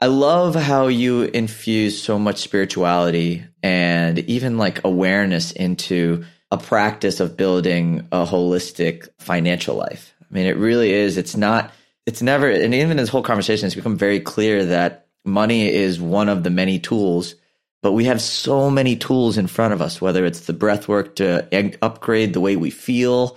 I 0.00 0.06
love 0.06 0.54
how 0.54 0.86
you 0.86 1.22
infuse 1.22 2.00
so 2.00 2.20
much 2.20 2.38
spirituality 2.38 3.44
and 3.64 4.20
even 4.20 4.56
like 4.56 4.84
awareness 4.84 5.50
into 5.50 6.24
a 6.52 6.56
practice 6.56 7.18
of 7.18 7.36
building 7.36 8.06
a 8.12 8.24
holistic 8.24 9.08
financial 9.18 9.74
life. 9.74 10.14
I 10.20 10.32
mean, 10.32 10.46
it 10.46 10.56
really 10.56 10.92
is. 10.92 11.16
It's 11.16 11.36
not 11.36 11.72
it's 12.08 12.22
never, 12.22 12.48
and 12.48 12.72
even 12.72 12.92
in 12.92 12.96
this 12.96 13.10
whole 13.10 13.22
conversation, 13.22 13.66
it's 13.66 13.74
become 13.74 13.98
very 13.98 14.18
clear 14.18 14.64
that 14.64 15.08
money 15.26 15.70
is 15.70 16.00
one 16.00 16.30
of 16.30 16.42
the 16.42 16.48
many 16.48 16.78
tools, 16.78 17.34
but 17.82 17.92
we 17.92 18.06
have 18.06 18.22
so 18.22 18.70
many 18.70 18.96
tools 18.96 19.36
in 19.36 19.46
front 19.46 19.74
of 19.74 19.82
us, 19.82 20.00
whether 20.00 20.24
it's 20.24 20.46
the 20.46 20.54
breath 20.54 20.88
work 20.88 21.16
to 21.16 21.46
upgrade 21.82 22.32
the 22.32 22.40
way 22.40 22.56
we 22.56 22.70
feel, 22.70 23.36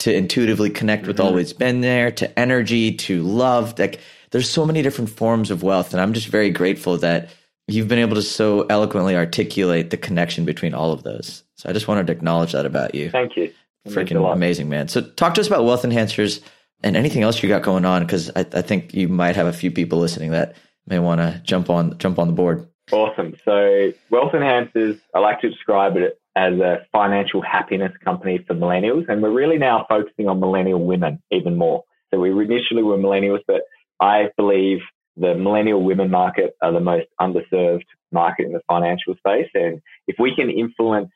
to 0.00 0.14
intuitively 0.14 0.70
connect 0.70 1.02
mm-hmm. 1.02 1.08
with 1.08 1.20
always 1.20 1.52
been 1.52 1.80
there, 1.80 2.10
to 2.12 2.38
energy, 2.38 2.92
to 2.92 3.22
love. 3.22 3.78
Like 3.78 4.00
there's 4.30 4.50
so 4.50 4.66
many 4.66 4.82
different 4.82 5.10
forms 5.10 5.50
of 5.50 5.62
wealth. 5.62 5.92
And 5.92 6.00
I'm 6.00 6.12
just 6.12 6.28
very 6.28 6.50
grateful 6.50 6.98
that 6.98 7.30
you've 7.68 7.88
been 7.88 7.98
able 7.98 8.16
to 8.16 8.22
so 8.22 8.66
eloquently 8.66 9.16
articulate 9.16 9.90
the 9.90 9.96
connection 9.96 10.44
between 10.44 10.74
all 10.74 10.92
of 10.92 11.02
those. 11.02 11.42
So 11.56 11.68
I 11.68 11.72
just 11.72 11.88
wanted 11.88 12.06
to 12.08 12.12
acknowledge 12.12 12.52
that 12.52 12.66
about 12.66 12.94
you. 12.94 13.10
Thank 13.10 13.36
you. 13.36 13.52
Freaking 13.88 14.32
amazing, 14.32 14.68
man. 14.68 14.88
So 14.88 15.00
talk 15.00 15.34
to 15.34 15.40
us 15.40 15.46
about 15.46 15.64
wealth 15.64 15.82
enhancers 15.82 16.42
and 16.82 16.96
anything 16.96 17.22
else 17.22 17.42
you 17.42 17.48
got 17.48 17.62
going 17.62 17.84
on 17.84 18.02
because 18.02 18.30
I, 18.30 18.40
I, 18.40 18.62
think 18.62 18.94
you 18.94 19.08
might 19.08 19.36
have 19.36 19.46
a 19.46 19.52
few 19.52 19.70
people 19.70 19.98
listening 19.98 20.32
that 20.32 20.56
may 20.86 20.98
want 20.98 21.20
to 21.20 21.40
jump 21.44 21.70
on 21.70 21.96
jump 21.98 22.18
on 22.18 22.26
the 22.26 22.32
board 22.32 22.68
awesome 22.92 23.34
so 23.44 23.92
wealth 24.10 24.32
enhancers 24.32 25.00
i 25.14 25.18
like 25.18 25.40
to 25.40 25.50
describe 25.50 25.96
it 25.96 26.20
as 26.36 26.54
a 26.54 26.86
financial 26.92 27.42
happiness 27.42 27.92
company 28.04 28.38
for 28.46 28.54
millennials 28.54 29.08
and 29.08 29.22
we're 29.22 29.30
really 29.30 29.58
now 29.58 29.84
focusing 29.88 30.28
on 30.28 30.38
millennial 30.38 30.84
women 30.84 31.22
even 31.30 31.56
more 31.56 31.82
so 32.12 32.20
we 32.20 32.30
initially 32.30 32.82
were 32.82 32.98
millennials 32.98 33.40
but 33.46 33.62
i 34.00 34.28
believe 34.36 34.78
the 35.16 35.34
millennial 35.34 35.82
women 35.82 36.10
market 36.10 36.54
are 36.62 36.72
the 36.72 36.80
most 36.80 37.06
underserved 37.20 37.86
market 38.12 38.46
in 38.46 38.52
the 38.52 38.60
financial 38.68 39.14
space 39.16 39.48
and 39.54 39.80
if 40.06 40.16
we 40.18 40.34
can 40.34 40.50
influence 40.50 41.10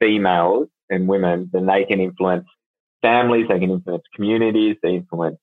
females 0.00 0.66
and 0.90 1.06
women 1.06 1.48
then 1.52 1.66
they 1.66 1.84
can 1.84 2.00
influence 2.00 2.46
families, 3.04 3.46
they 3.48 3.60
can 3.60 3.70
influence 3.70 4.04
communities, 4.14 4.76
they 4.82 4.94
influence 4.94 5.38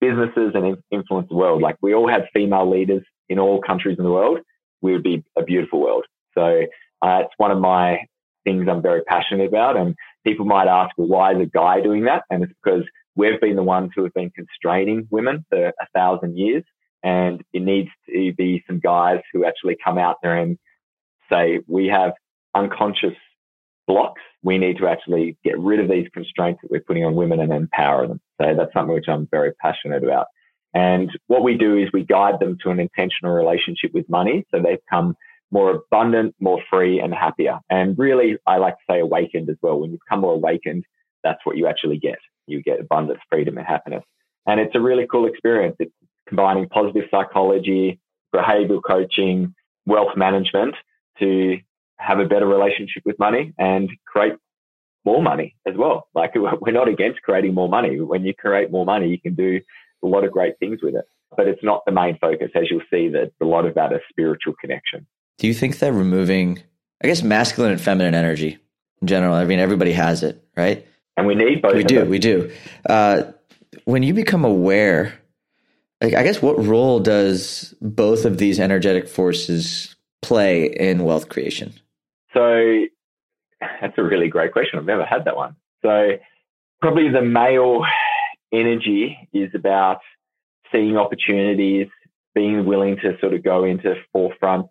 businesses 0.00 0.52
and 0.54 0.78
influence 0.90 1.28
the 1.28 1.34
world. 1.34 1.60
Like 1.60 1.76
we 1.82 1.92
all 1.92 2.08
have 2.08 2.22
female 2.32 2.70
leaders 2.70 3.02
in 3.28 3.38
all 3.38 3.60
countries 3.60 3.98
in 3.98 4.04
the 4.04 4.10
world. 4.10 4.38
We 4.80 4.92
would 4.92 5.02
be 5.02 5.24
a 5.36 5.42
beautiful 5.42 5.80
world. 5.80 6.06
So 6.38 6.62
uh, 7.02 7.22
it's 7.24 7.34
one 7.36 7.50
of 7.50 7.58
my 7.58 8.06
things 8.44 8.66
I'm 8.68 8.82
very 8.82 9.02
passionate 9.02 9.48
about. 9.48 9.76
And 9.76 9.94
people 10.24 10.46
might 10.46 10.68
ask, 10.68 10.96
well, 10.96 11.08
why 11.08 11.32
is 11.34 11.40
a 11.40 11.46
guy 11.46 11.80
doing 11.80 12.04
that? 12.04 12.24
And 12.30 12.42
it's 12.42 12.52
because 12.62 12.84
we've 13.16 13.40
been 13.40 13.56
the 13.56 13.62
ones 13.62 13.90
who 13.94 14.04
have 14.04 14.14
been 14.14 14.30
constraining 14.30 15.06
women 15.10 15.44
for 15.50 15.68
a 15.68 15.86
thousand 15.94 16.38
years. 16.38 16.64
And 17.02 17.42
it 17.52 17.62
needs 17.62 17.88
to 18.08 18.32
be 18.34 18.62
some 18.66 18.80
guys 18.80 19.20
who 19.32 19.44
actually 19.44 19.76
come 19.82 19.98
out 19.98 20.16
there 20.22 20.36
and 20.36 20.58
say, 21.30 21.60
we 21.66 21.86
have 21.86 22.12
unconscious 22.54 23.14
blocks, 23.86 24.20
we 24.42 24.58
need 24.58 24.78
to 24.78 24.86
actually 24.86 25.36
get 25.44 25.58
rid 25.58 25.80
of 25.80 25.88
these 25.88 26.08
constraints 26.12 26.60
that 26.62 26.70
we're 26.70 26.80
putting 26.80 27.04
on 27.04 27.14
women 27.14 27.40
and 27.40 27.52
empower 27.52 28.06
them. 28.06 28.20
So 28.40 28.54
that's 28.56 28.72
something 28.72 28.94
which 28.94 29.08
I'm 29.08 29.26
very 29.30 29.52
passionate 29.54 30.04
about. 30.04 30.26
And 30.74 31.10
what 31.26 31.42
we 31.42 31.56
do 31.56 31.76
is 31.76 31.88
we 31.92 32.04
guide 32.04 32.38
them 32.38 32.56
to 32.62 32.70
an 32.70 32.78
intentional 32.78 33.34
relationship 33.34 33.92
with 33.92 34.08
money 34.08 34.46
so 34.50 34.60
they 34.60 34.76
become 34.76 35.16
more 35.50 35.70
abundant, 35.70 36.34
more 36.40 36.62
free 36.70 37.00
and 37.00 37.12
happier. 37.12 37.58
And 37.68 37.98
really, 37.98 38.36
I 38.46 38.58
like 38.58 38.74
to 38.74 38.82
say 38.88 39.00
awakened 39.00 39.50
as 39.50 39.56
well. 39.62 39.80
When 39.80 39.90
you 39.90 39.98
become 40.04 40.20
more 40.20 40.34
awakened, 40.34 40.84
that's 41.24 41.40
what 41.44 41.56
you 41.56 41.66
actually 41.66 41.98
get. 41.98 42.18
You 42.46 42.62
get 42.62 42.80
abundance, 42.80 43.20
freedom 43.28 43.58
and 43.58 43.66
happiness. 43.66 44.04
And 44.46 44.60
it's 44.60 44.74
a 44.74 44.80
really 44.80 45.06
cool 45.10 45.26
experience. 45.26 45.76
It's 45.78 45.92
combining 46.28 46.68
positive 46.68 47.04
psychology, 47.10 48.00
behavioral 48.34 48.80
coaching, 48.86 49.54
wealth 49.86 50.16
management 50.16 50.74
to 51.18 51.58
have 51.98 52.18
a 52.18 52.24
better 52.24 52.46
relationship 52.46 53.02
with 53.04 53.18
money 53.18 53.52
and 53.58 53.90
create 54.06 54.34
more 55.04 55.22
money 55.22 55.56
as 55.66 55.74
well. 55.76 56.08
Like 56.14 56.34
we're 56.60 56.72
not 56.72 56.88
against 56.88 57.22
creating 57.22 57.54
more 57.54 57.68
money. 57.68 58.00
When 58.00 58.24
you 58.24 58.34
create 58.34 58.70
more 58.70 58.86
money, 58.86 59.08
you 59.08 59.20
can 59.20 59.34
do 59.34 59.60
a 60.02 60.06
lot 60.06 60.24
of 60.24 60.32
great 60.32 60.58
things 60.58 60.80
with 60.82 60.94
it. 60.94 61.04
But 61.36 61.46
it's 61.46 61.62
not 61.62 61.84
the 61.86 61.92
main 61.92 62.18
focus, 62.18 62.50
as 62.54 62.64
you'll 62.70 62.80
see. 62.90 63.08
That 63.08 63.30
a 63.40 63.44
lot 63.44 63.64
of 63.64 63.74
that 63.74 63.92
is 63.92 64.00
spiritual 64.08 64.54
connection. 64.60 65.06
Do 65.40 65.46
you 65.46 65.54
think 65.54 65.78
that 65.78 65.94
removing, 65.94 66.62
I 67.02 67.06
guess, 67.06 67.22
masculine 67.22 67.72
and 67.72 67.80
feminine 67.80 68.14
energy 68.14 68.58
in 69.00 69.08
general? 69.08 69.34
I 69.34 69.46
mean, 69.46 69.58
everybody 69.58 69.92
has 69.92 70.22
it, 70.22 70.44
right? 70.54 70.86
And 71.16 71.26
we 71.26 71.34
need 71.34 71.62
both. 71.62 71.74
We 71.74 71.82
do. 71.82 72.04
We 72.04 72.18
do. 72.18 72.52
Uh, 72.86 73.22
when 73.84 74.02
you 74.02 74.12
become 74.12 74.44
aware, 74.44 75.18
like, 76.02 76.12
I 76.12 76.24
guess, 76.24 76.42
what 76.42 76.62
role 76.62 77.00
does 77.00 77.74
both 77.80 78.26
of 78.26 78.36
these 78.36 78.60
energetic 78.60 79.08
forces 79.08 79.96
play 80.20 80.66
in 80.66 81.04
wealth 81.04 81.30
creation? 81.30 81.72
So 82.34 82.84
that's 83.80 83.96
a 83.96 84.02
really 84.02 84.28
great 84.28 84.52
question. 84.52 84.78
I've 84.78 84.84
never 84.84 85.06
had 85.06 85.24
that 85.24 85.36
one. 85.36 85.56
So 85.80 86.18
probably 86.82 87.08
the 87.08 87.22
male 87.22 87.86
energy 88.52 89.16
is 89.32 89.54
about 89.54 90.00
seeing 90.70 90.98
opportunities, 90.98 91.88
being 92.34 92.66
willing 92.66 92.96
to 92.96 93.16
sort 93.20 93.32
of 93.32 93.42
go 93.42 93.64
into 93.64 93.94
forefront 94.12 94.66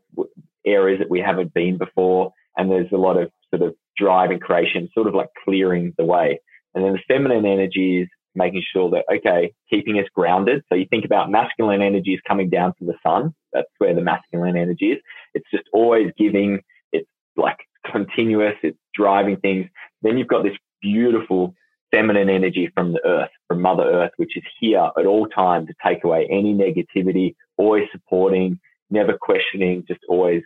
areas 0.72 1.00
that 1.00 1.10
we 1.10 1.20
haven't 1.20 1.54
been 1.54 1.78
before. 1.78 2.32
And 2.58 2.70
there's 2.70 2.92
a 2.92 2.98
lot 2.98 3.18
of 3.18 3.32
sort 3.54 3.68
of 3.68 3.76
drive 3.98 4.32
and 4.32 4.42
creation, 4.42 4.90
sort 4.94 5.08
of 5.08 5.16
like 5.16 5.30
clearing 5.44 5.94
the 5.98 6.06
way. 6.06 6.40
And 6.74 6.84
then 6.84 6.94
the 6.94 7.00
feminine 7.08 7.46
energy 7.46 8.02
is 8.02 8.08
making 8.36 8.64
sure 8.72 8.90
that, 8.92 9.06
okay, 9.14 9.52
keeping 9.70 9.98
us 10.00 10.06
grounded. 10.14 10.64
So 10.70 10.76
you 10.76 10.86
think 10.90 11.06
about 11.06 11.32
masculine 11.32 11.82
energy 11.82 12.14
is 12.14 12.22
coming 12.28 12.50
down 12.50 12.74
from 12.78 12.88
the 12.88 12.94
sun. 13.06 13.34
That's 13.54 13.68
where 13.80 13.96
the 13.96 14.02
masculine 14.02 14.56
energy 14.56 14.92
is. 14.92 15.00
It's 15.34 15.50
just 15.52 15.66
always 15.74 16.12
giving 16.18 16.62
It's 16.92 17.08
like 17.36 17.58
continuous, 17.92 18.56
it's 18.64 18.78
driving 18.94 19.38
things. 19.38 19.68
Then 20.02 20.18
you've 20.18 20.28
got 20.28 20.44
this 20.44 20.58
beautiful 20.82 21.54
feminine 21.92 22.30
energy 22.30 22.70
from 22.76 22.94
the 22.94 23.06
earth, 23.06 23.30
from 23.48 23.62
Mother 23.62 23.84
Earth, 23.84 24.12
which 24.18 24.38
is 24.38 24.44
here 24.60 24.90
at 24.98 25.06
all 25.06 25.28
times 25.28 25.68
to 25.68 25.74
take 25.86 26.04
away 26.04 26.28
any 26.30 26.54
negativity, 26.54 27.36
always 27.58 27.88
supporting, 27.92 28.60
never 28.90 29.18
questioning, 29.20 29.84
just 29.88 30.02
always, 30.08 30.44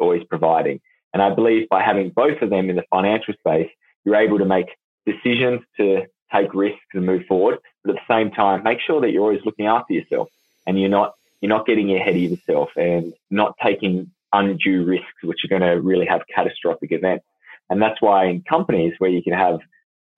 always 0.00 0.24
providing. 0.24 0.80
And 1.12 1.22
I 1.22 1.34
believe 1.34 1.68
by 1.68 1.82
having 1.82 2.10
both 2.10 2.40
of 2.42 2.50
them 2.50 2.70
in 2.70 2.76
the 2.76 2.84
financial 2.90 3.34
space, 3.34 3.70
you're 4.04 4.16
able 4.16 4.38
to 4.38 4.44
make 4.44 4.66
decisions 5.06 5.60
to 5.78 6.06
take 6.32 6.52
risks 6.54 6.84
and 6.92 7.06
move 7.06 7.24
forward, 7.26 7.58
but 7.82 7.96
at 7.96 8.02
the 8.06 8.14
same 8.14 8.30
time, 8.30 8.62
make 8.62 8.80
sure 8.80 9.00
that 9.00 9.10
you're 9.10 9.22
always 9.22 9.44
looking 9.44 9.66
after 9.66 9.94
yourself 9.94 10.28
and 10.66 10.78
you're 10.78 10.90
not, 10.90 11.14
you're 11.40 11.48
not 11.48 11.66
getting 11.66 11.94
ahead 11.94 12.14
of 12.14 12.20
yourself 12.20 12.68
and 12.76 13.14
not 13.30 13.54
taking 13.62 14.10
undue 14.32 14.84
risks, 14.84 15.22
which 15.22 15.44
are 15.44 15.48
going 15.48 15.62
to 15.62 15.80
really 15.80 16.06
have 16.06 16.22
catastrophic 16.34 16.92
events. 16.92 17.24
And 17.70 17.80
that's 17.80 18.00
why 18.00 18.26
in 18.26 18.42
companies 18.42 18.94
where 18.98 19.10
you 19.10 19.22
can 19.22 19.32
have 19.32 19.60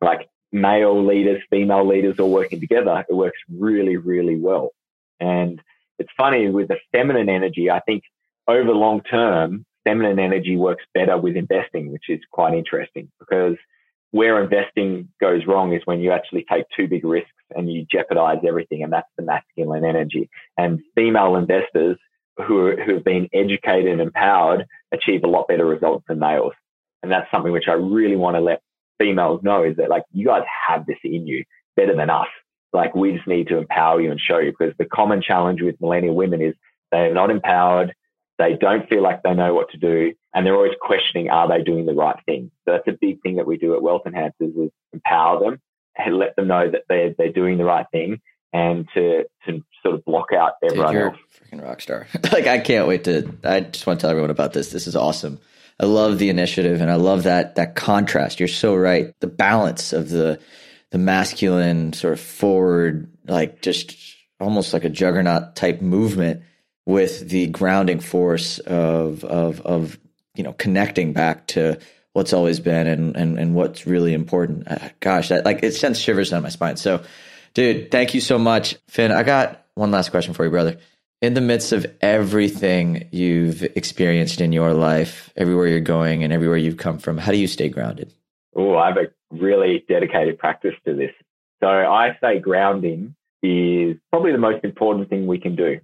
like 0.01 0.29
male 0.53 1.05
leaders, 1.05 1.43
female 1.51 1.87
leaders 1.87 2.19
all 2.19 2.31
working 2.31 2.61
together, 2.61 3.05
it 3.09 3.15
works 3.15 3.39
really, 3.49 3.97
really 3.97 4.37
well. 4.37 4.71
And 5.21 5.61
it's 5.99 6.11
funny 6.17 6.49
with 6.49 6.69
the 6.69 6.79
feminine 6.93 7.29
energy, 7.29 7.71
I 7.71 7.81
think 7.81 8.03
over 8.49 8.73
long 8.73 9.03
term, 9.03 9.65
feminine 9.85 10.19
energy 10.19 10.57
works 10.57 10.85
better 10.95 11.17
with 11.17 11.37
investing, 11.37 11.93
which 11.93 12.09
is 12.09 12.21
quite 12.31 12.55
interesting 12.55 13.11
because 13.19 13.57
where 14.13 14.43
investing 14.43 15.09
goes 15.21 15.47
wrong 15.47 15.73
is 15.73 15.83
when 15.85 16.01
you 16.01 16.11
actually 16.11 16.45
take 16.51 16.65
too 16.77 16.89
big 16.89 17.05
risks 17.05 17.31
and 17.55 17.73
you 17.73 17.87
jeopardize 17.91 18.39
everything. 18.47 18.83
And 18.83 18.93
that's 18.93 19.09
the 19.17 19.23
masculine 19.23 19.85
energy. 19.85 20.29
And 20.59 20.81
female 20.95 21.37
investors 21.37 21.97
who, 22.47 22.59
are, 22.67 22.77
who 22.83 22.95
have 22.95 23.05
been 23.05 23.29
educated 23.33 23.91
and 23.91 24.01
empowered 24.01 24.67
achieve 24.93 25.23
a 25.25 25.29
lot 25.29 25.49
better 25.49 25.65
results 25.65 26.05
than 26.09 26.19
males. 26.19 26.53
And 27.03 27.11
that's 27.11 27.31
something 27.31 27.53
which 27.53 27.69
I 27.69 27.75
really 27.75 28.17
want 28.17 28.37
to 28.37 28.41
let 28.41 28.63
females 28.99 29.43
know 29.43 29.63
is 29.65 29.77
that 29.77 29.89
like 29.89 30.05
you 30.13 30.27
guys 30.27 30.43
have 30.69 30.87
this 30.87 30.99
in 31.05 31.27
you 31.27 31.45
better 31.77 31.97
than 31.97 32.11
us. 32.11 32.29
Like 32.73 32.95
we 32.95 33.13
just 33.13 33.27
need 33.27 33.49
to 33.49 33.59
empower 33.59 34.01
you 34.01 34.11
and 34.11 34.21
show 34.21 34.39
you 34.39 34.53
because 34.57 34.75
the 34.79 34.85
common 34.85 35.23
challenge 35.23 35.63
with 35.63 35.81
millennial 35.81 36.15
women 36.15 36.43
is 36.43 36.55
they're 36.93 37.15
not 37.15 37.31
empowered. 37.31 37.95
They 38.41 38.57
don't 38.57 38.89
feel 38.89 39.03
like 39.03 39.23
they 39.23 39.35
know 39.35 39.53
what 39.53 39.71
to 39.73 39.77
do 39.77 40.15
and 40.35 40.47
they're 40.47 40.55
always 40.55 40.73
questioning, 40.81 41.29
are 41.29 41.47
they 41.47 41.63
doing 41.63 41.85
the 41.85 41.95
right 41.95 42.17
thing? 42.25 42.51
So 42.65 42.73
that's 42.73 42.89
a 42.89 42.99
big 42.99 43.21
thing 43.21 43.37
that 43.37 43.47
we 43.47 43.59
do 43.59 43.75
at 43.75 43.83
Wealth 43.83 44.03
Enhancers 44.07 44.65
is 44.65 44.71
empower 44.95 45.41
them 45.41 45.61
and 45.95 46.17
let 46.17 46.37
them 46.37 46.49
know 46.49 46.71
that 46.71 46.85
they're, 46.89 47.15
they're 47.19 47.33
doing 47.33 47.59
the 47.59 47.65
right 47.65 47.85
thing 47.93 48.23
and 48.55 48.89
to, 48.95 49.25
to 49.47 49.63
sort 49.83 49.95
of 49.95 50.05
block 50.07 50.29
out 50.33 50.55
everyone 50.65 50.95
Dude, 50.95 51.03
else. 51.03 51.17
freaking 51.39 51.63
rock 51.63 51.83
star. 51.83 52.07
like 52.33 52.47
I 52.47 52.61
can't 52.61 52.89
wait 52.89 53.05
to, 53.05 53.31
I 53.45 53.61
just 53.61 53.87
want 53.87 54.01
to 54.01 54.05
tell 54.05 54.11
everyone 54.11 54.31
about 54.31 54.55
this. 54.55 54.71
This 54.71 54.87
is 54.87 54.97
awesome. 54.97 55.39
I 55.79 55.85
love 55.85 56.19
the 56.19 56.31
initiative 56.31 56.81
and 56.81 56.91
I 56.91 56.97
love 56.97 57.25
that, 57.25 57.57
that 57.57 57.75
contrast. 57.75 58.41
You're 58.41 58.49
so 58.49 58.75
right. 58.75 59.15
The 59.21 59.27
balance 59.27 59.93
of 59.93 60.09
the, 60.09 60.41
the 60.93 60.99
masculine 60.99 61.93
sort 61.93 62.15
of 62.15 62.21
forward, 62.21 63.13
like 63.27 63.61
just 63.61 63.95
almost 64.41 64.73
like 64.73 64.85
a 64.85 64.89
juggernaut 64.91 65.55
type 65.57 65.83
movement 65.83 66.43
with 66.91 67.29
the 67.29 67.47
grounding 67.47 68.01
force 68.01 68.59
of, 68.61 69.25
of, 69.25 69.61
of, 69.63 69.99
you 70.35 70.43
know, 70.43 70.53
connecting 70.55 71.13
back 71.13 71.47
to 71.47 71.79
what's 72.13 72.33
always 72.33 72.59
been 72.59 72.87
and, 72.87 73.17
and, 73.17 73.39
and 73.39 73.55
what's 73.55 73.87
really 73.87 74.13
important. 74.13 74.71
Uh, 74.71 74.89
gosh, 74.99 75.29
that 75.29 75.45
like 75.45 75.63
it 75.63 75.73
sends 75.73 76.01
shivers 76.01 76.31
down 76.31 76.43
my 76.43 76.49
spine. 76.49 76.77
So, 76.77 77.03
dude, 77.55 77.91
thank 77.91 78.13
you 78.15 78.21
so 78.21 78.39
much. 78.39 78.77
Finn, 78.89 79.13
I 79.13 79.23
got 79.23 79.65
one 79.75 79.91
last 79.91 80.11
question 80.11 80.35
for 80.35 80.45
you, 80.45 80.51
brother. 80.51 80.79
In 81.23 81.35
the 81.35 81.41
midst 81.41 81.73
of 81.73 81.87
everything 82.01 83.09
you've 83.13 83.63
experienced 83.63 84.41
in 84.41 84.53
your 84.53 84.73
life, 84.73 85.31
everywhere 85.37 85.69
you're 85.69 85.81
going 85.81 86.25
and 86.25 86.33
everywhere 86.33 86.57
you've 86.57 86.79
come 86.79 86.99
from, 86.99 87.19
how 87.19 87.31
do 87.31 87.39
you 87.39 87.47
stay 87.47 87.69
grounded? 87.69 88.13
Oh, 88.57 88.77
I 88.77 88.89
have 88.89 88.97
a 88.97 89.11
really 89.31 89.85
dedicated 89.87 90.39
practice 90.39 90.75
to 90.87 90.95
this. 90.95 91.13
So 91.61 91.69
I 91.69 92.17
say 92.21 92.41
grounding 92.41 93.15
is 93.43 93.97
probably 94.11 94.33
the 94.33 94.39
most 94.39 94.65
important 94.65 95.09
thing 95.09 95.27
we 95.27 95.39
can 95.39 95.55
do 95.55 95.81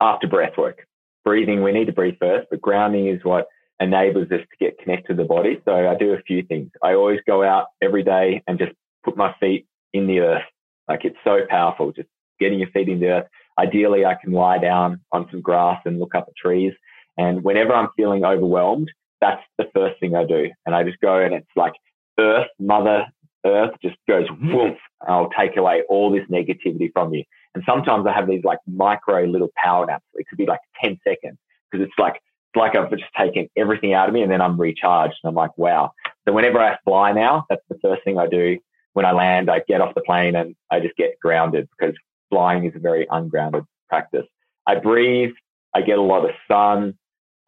after 0.00 0.26
breath 0.26 0.56
work. 0.56 0.86
Breathing, 1.24 1.62
we 1.62 1.72
need 1.72 1.86
to 1.86 1.92
breathe 1.92 2.16
first, 2.20 2.48
but 2.50 2.60
grounding 2.60 3.08
is 3.08 3.24
what 3.24 3.46
enables 3.80 4.30
us 4.30 4.40
to 4.40 4.56
get 4.58 4.78
connected 4.78 5.16
to 5.16 5.22
the 5.22 5.28
body. 5.28 5.60
So 5.64 5.88
I 5.88 5.94
do 5.96 6.12
a 6.12 6.22
few 6.22 6.42
things. 6.42 6.70
I 6.82 6.94
always 6.94 7.20
go 7.26 7.42
out 7.42 7.66
every 7.82 8.02
day 8.02 8.42
and 8.46 8.58
just 8.58 8.72
put 9.04 9.16
my 9.16 9.34
feet 9.40 9.66
in 9.92 10.06
the 10.06 10.20
earth. 10.20 10.44
Like 10.88 11.04
it's 11.04 11.16
so 11.24 11.40
powerful, 11.48 11.92
just 11.92 12.08
getting 12.38 12.60
your 12.60 12.70
feet 12.70 12.88
in 12.88 13.00
the 13.00 13.08
earth. 13.08 13.26
Ideally, 13.58 14.04
I 14.04 14.14
can 14.14 14.32
lie 14.32 14.58
down 14.58 15.00
on 15.12 15.26
some 15.30 15.40
grass 15.40 15.80
and 15.84 15.98
look 15.98 16.14
up 16.14 16.26
at 16.28 16.36
trees. 16.36 16.72
And 17.18 17.42
whenever 17.42 17.74
I'm 17.74 17.88
feeling 17.96 18.24
overwhelmed, 18.24 18.90
that's 19.20 19.42
the 19.58 19.68
first 19.74 19.98
thing 19.98 20.14
I 20.14 20.24
do. 20.24 20.50
And 20.64 20.74
I 20.74 20.84
just 20.84 21.00
go 21.00 21.18
and 21.18 21.34
it's 21.34 21.46
like 21.56 21.72
earth, 22.18 22.48
mother 22.58 23.06
earth 23.46 23.74
just 23.82 23.96
goes 24.08 24.28
mm-hmm. 24.28 24.54
woof. 24.54 24.78
I'll 25.06 25.30
take 25.38 25.56
away 25.56 25.82
all 25.88 26.10
this 26.10 26.26
negativity 26.30 26.92
from 26.92 27.14
you. 27.14 27.24
And 27.56 27.64
sometimes 27.66 28.06
I 28.06 28.12
have 28.12 28.28
these 28.28 28.44
like 28.44 28.58
micro 28.66 29.24
little 29.24 29.48
power 29.56 29.86
naps. 29.86 30.04
It 30.12 30.28
could 30.28 30.36
be 30.36 30.44
like 30.44 30.60
10 30.84 31.00
seconds 31.02 31.38
because 31.70 31.86
it's 31.86 31.98
like 31.98 32.20
like 32.54 32.76
I've 32.76 32.90
just 32.90 33.04
taken 33.18 33.48
everything 33.56 33.94
out 33.94 34.08
of 34.08 34.14
me 34.14 34.22
and 34.22 34.30
then 34.30 34.42
I'm 34.42 34.60
recharged. 34.60 35.16
And 35.22 35.30
I'm 35.30 35.34
like, 35.34 35.56
wow. 35.56 35.92
So 36.26 36.34
whenever 36.34 36.58
I 36.58 36.76
fly 36.84 37.12
now, 37.12 37.46
that's 37.48 37.62
the 37.70 37.78
first 37.80 38.04
thing 38.04 38.18
I 38.18 38.26
do. 38.26 38.58
When 38.92 39.06
I 39.06 39.12
land, 39.12 39.50
I 39.50 39.62
get 39.66 39.80
off 39.80 39.94
the 39.94 40.02
plane 40.02 40.36
and 40.36 40.54
I 40.70 40.80
just 40.80 40.96
get 40.96 41.18
grounded 41.18 41.66
because 41.78 41.94
flying 42.28 42.66
is 42.66 42.74
a 42.76 42.78
very 42.78 43.06
ungrounded 43.10 43.64
practice. 43.88 44.26
I 44.66 44.74
breathe. 44.74 45.32
I 45.74 45.80
get 45.80 45.98
a 45.98 46.02
lot 46.02 46.24
of 46.24 46.32
sun. 46.46 46.98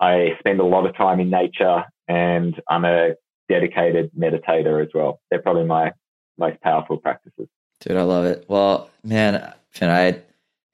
I 0.01 0.37
spend 0.39 0.61
a 0.61 0.65
lot 0.65 0.87
of 0.87 0.97
time 0.97 1.21
in 1.21 1.29
nature 1.29 1.85
and 2.07 2.59
I'm 2.71 2.87
a 2.87 3.11
dedicated 3.51 4.11
meditator 4.19 4.83
as 4.83 4.89
well. 4.95 5.21
They're 5.31 5.43
probably 5.43 5.65
my 5.65 5.93
most 6.39 6.61
powerful 6.63 6.97
practices. 6.97 7.49
Dude, 7.81 7.97
I 7.97 8.03
love 8.03 8.25
it. 8.25 8.47
Well, 8.49 8.91
man, 9.05 9.55
Finn, 9.71 9.91
I, 9.91 10.11
like 10.11 10.25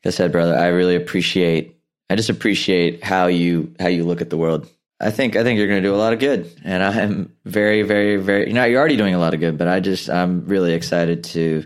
I 0.07 0.11
said, 0.11 0.33
brother, 0.33 0.57
I 0.57 0.69
really 0.69 0.97
appreciate 0.97 1.75
I 2.11 2.17
just 2.17 2.31
appreciate 2.31 3.03
how 3.03 3.27
you 3.27 3.75
how 3.81 3.89
you 3.89 4.05
look 4.05 4.21
at 4.21 4.31
the 4.31 4.37
world. 4.37 4.69
I 5.01 5.11
think 5.11 5.37
I 5.37 5.43
think 5.43 5.59
you're 5.59 5.69
going 5.69 5.83
to 5.83 5.89
do 5.89 5.95
a 5.95 5.97
lot 5.97 6.13
of 6.13 6.19
good, 6.19 6.51
and 6.63 6.83
I'm 6.83 7.33
very 7.45 7.83
very 7.83 8.17
very. 8.17 8.49
You 8.49 8.53
know, 8.53 8.65
you're 8.65 8.79
already 8.79 8.97
doing 8.97 9.15
a 9.15 9.19
lot 9.19 9.35
of 9.35 9.41
good, 9.41 9.59
but 9.59 9.69
I 9.69 9.81
just 9.81 10.11
I'm 10.11 10.47
really 10.47 10.75
excited 10.75 11.25
to 11.25 11.65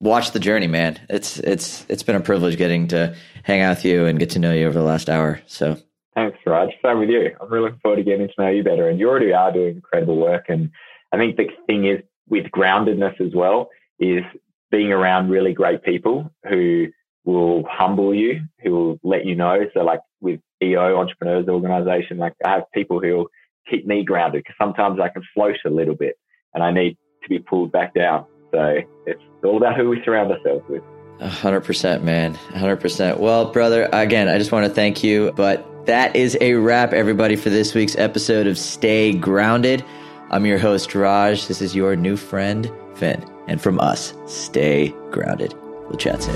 watch 0.00 0.30
the 0.30 0.40
journey, 0.40 0.68
man. 0.68 0.98
It's 1.08 1.38
it's 1.38 1.84
it's 1.88 2.02
been 2.02 2.16
a 2.16 2.20
privilege 2.20 2.56
getting 2.56 2.88
to 2.88 3.14
hang 3.42 3.60
out 3.60 3.76
with 3.76 3.84
you 3.84 4.06
and 4.06 4.18
get 4.18 4.30
to 4.30 4.38
know 4.38 4.52
you 4.52 4.66
over 4.66 4.78
the 4.78 4.84
last 4.84 5.10
hour. 5.10 5.40
So 5.46 5.76
thanks, 6.14 6.38
Raj. 6.46 6.70
Same 6.82 7.00
with 7.00 7.10
you. 7.10 7.36
I'm 7.40 7.50
really 7.50 7.64
looking 7.64 7.80
forward 7.80 7.96
to 7.96 8.04
getting 8.04 8.28
to 8.28 8.34
know 8.38 8.48
you 8.48 8.62
better, 8.62 8.88
and 8.88 8.98
you 8.98 9.08
already 9.08 9.32
are 9.32 9.52
doing 9.52 9.76
incredible 9.76 10.16
work. 10.16 10.46
And 10.48 10.70
I 11.12 11.16
think 11.16 11.36
the 11.36 11.48
thing 11.66 11.86
is 11.86 12.00
with 12.28 12.46
groundedness 12.46 13.20
as 13.20 13.34
well 13.34 13.70
is 13.98 14.22
being 14.70 14.92
around 14.92 15.30
really 15.30 15.52
great 15.52 15.82
people 15.82 16.30
who 16.48 16.86
will 17.24 17.64
humble 17.68 18.14
you, 18.14 18.40
who 18.62 18.70
will 18.70 18.98
let 19.02 19.24
you 19.24 19.34
know. 19.34 19.60
So 19.74 19.80
like 19.80 20.00
with 20.20 20.40
EO 20.62 20.98
Entrepreneurs 20.98 21.48
Organization, 21.48 22.18
like 22.18 22.34
I 22.44 22.50
have 22.50 22.64
people 22.72 23.00
who 23.00 23.28
keep 23.68 23.86
me 23.86 24.04
grounded 24.04 24.42
because 24.44 24.56
sometimes 24.58 25.00
I 25.00 25.08
can 25.08 25.22
float 25.34 25.56
a 25.64 25.70
little 25.70 25.94
bit 25.94 26.16
and 26.52 26.62
I 26.62 26.70
need 26.70 26.96
to 27.22 27.28
be 27.28 27.38
pulled 27.38 27.72
back 27.72 27.94
down. 27.94 28.26
So 28.52 28.78
it's 29.06 29.22
all 29.42 29.56
about 29.56 29.76
who 29.76 29.88
we 29.88 30.02
surround 30.04 30.30
ourselves 30.30 30.64
with. 30.68 30.82
A 31.20 31.28
hundred 31.28 31.62
percent, 31.62 32.04
man. 32.04 32.38
A 32.52 32.58
hundred 32.58 32.80
percent. 32.80 33.20
Well, 33.20 33.52
brother, 33.52 33.88
again, 33.92 34.28
I 34.28 34.38
just 34.38 34.52
want 34.52 34.66
to 34.66 34.72
thank 34.72 35.02
you. 35.02 35.32
But 35.36 35.86
that 35.86 36.16
is 36.16 36.36
a 36.40 36.54
wrap, 36.54 36.92
everybody, 36.92 37.36
for 37.36 37.50
this 37.50 37.74
week's 37.74 37.96
episode 37.96 38.46
of 38.46 38.58
Stay 38.58 39.12
Grounded. 39.12 39.84
I'm 40.30 40.44
your 40.46 40.58
host, 40.58 40.94
Raj. 40.94 41.46
This 41.46 41.62
is 41.62 41.74
your 41.74 41.94
new 41.94 42.16
friend, 42.16 42.70
Finn. 42.94 43.33
And 43.46 43.60
from 43.60 43.78
us, 43.80 44.14
stay 44.26 44.94
grounded. 45.10 45.54
We'll 45.88 45.98
chat 45.98 46.22
soon. 46.22 46.34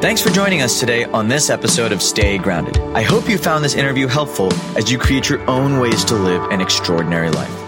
Thanks 0.00 0.22
for 0.22 0.30
joining 0.30 0.62
us 0.62 0.78
today 0.78 1.04
on 1.04 1.26
this 1.28 1.50
episode 1.50 1.90
of 1.90 2.00
Stay 2.02 2.38
Grounded. 2.38 2.78
I 2.94 3.02
hope 3.02 3.28
you 3.28 3.36
found 3.36 3.64
this 3.64 3.74
interview 3.74 4.06
helpful 4.06 4.52
as 4.76 4.90
you 4.90 4.98
create 4.98 5.28
your 5.28 5.40
own 5.50 5.80
ways 5.80 6.04
to 6.04 6.14
live 6.14 6.42
an 6.52 6.60
extraordinary 6.60 7.30
life. 7.30 7.67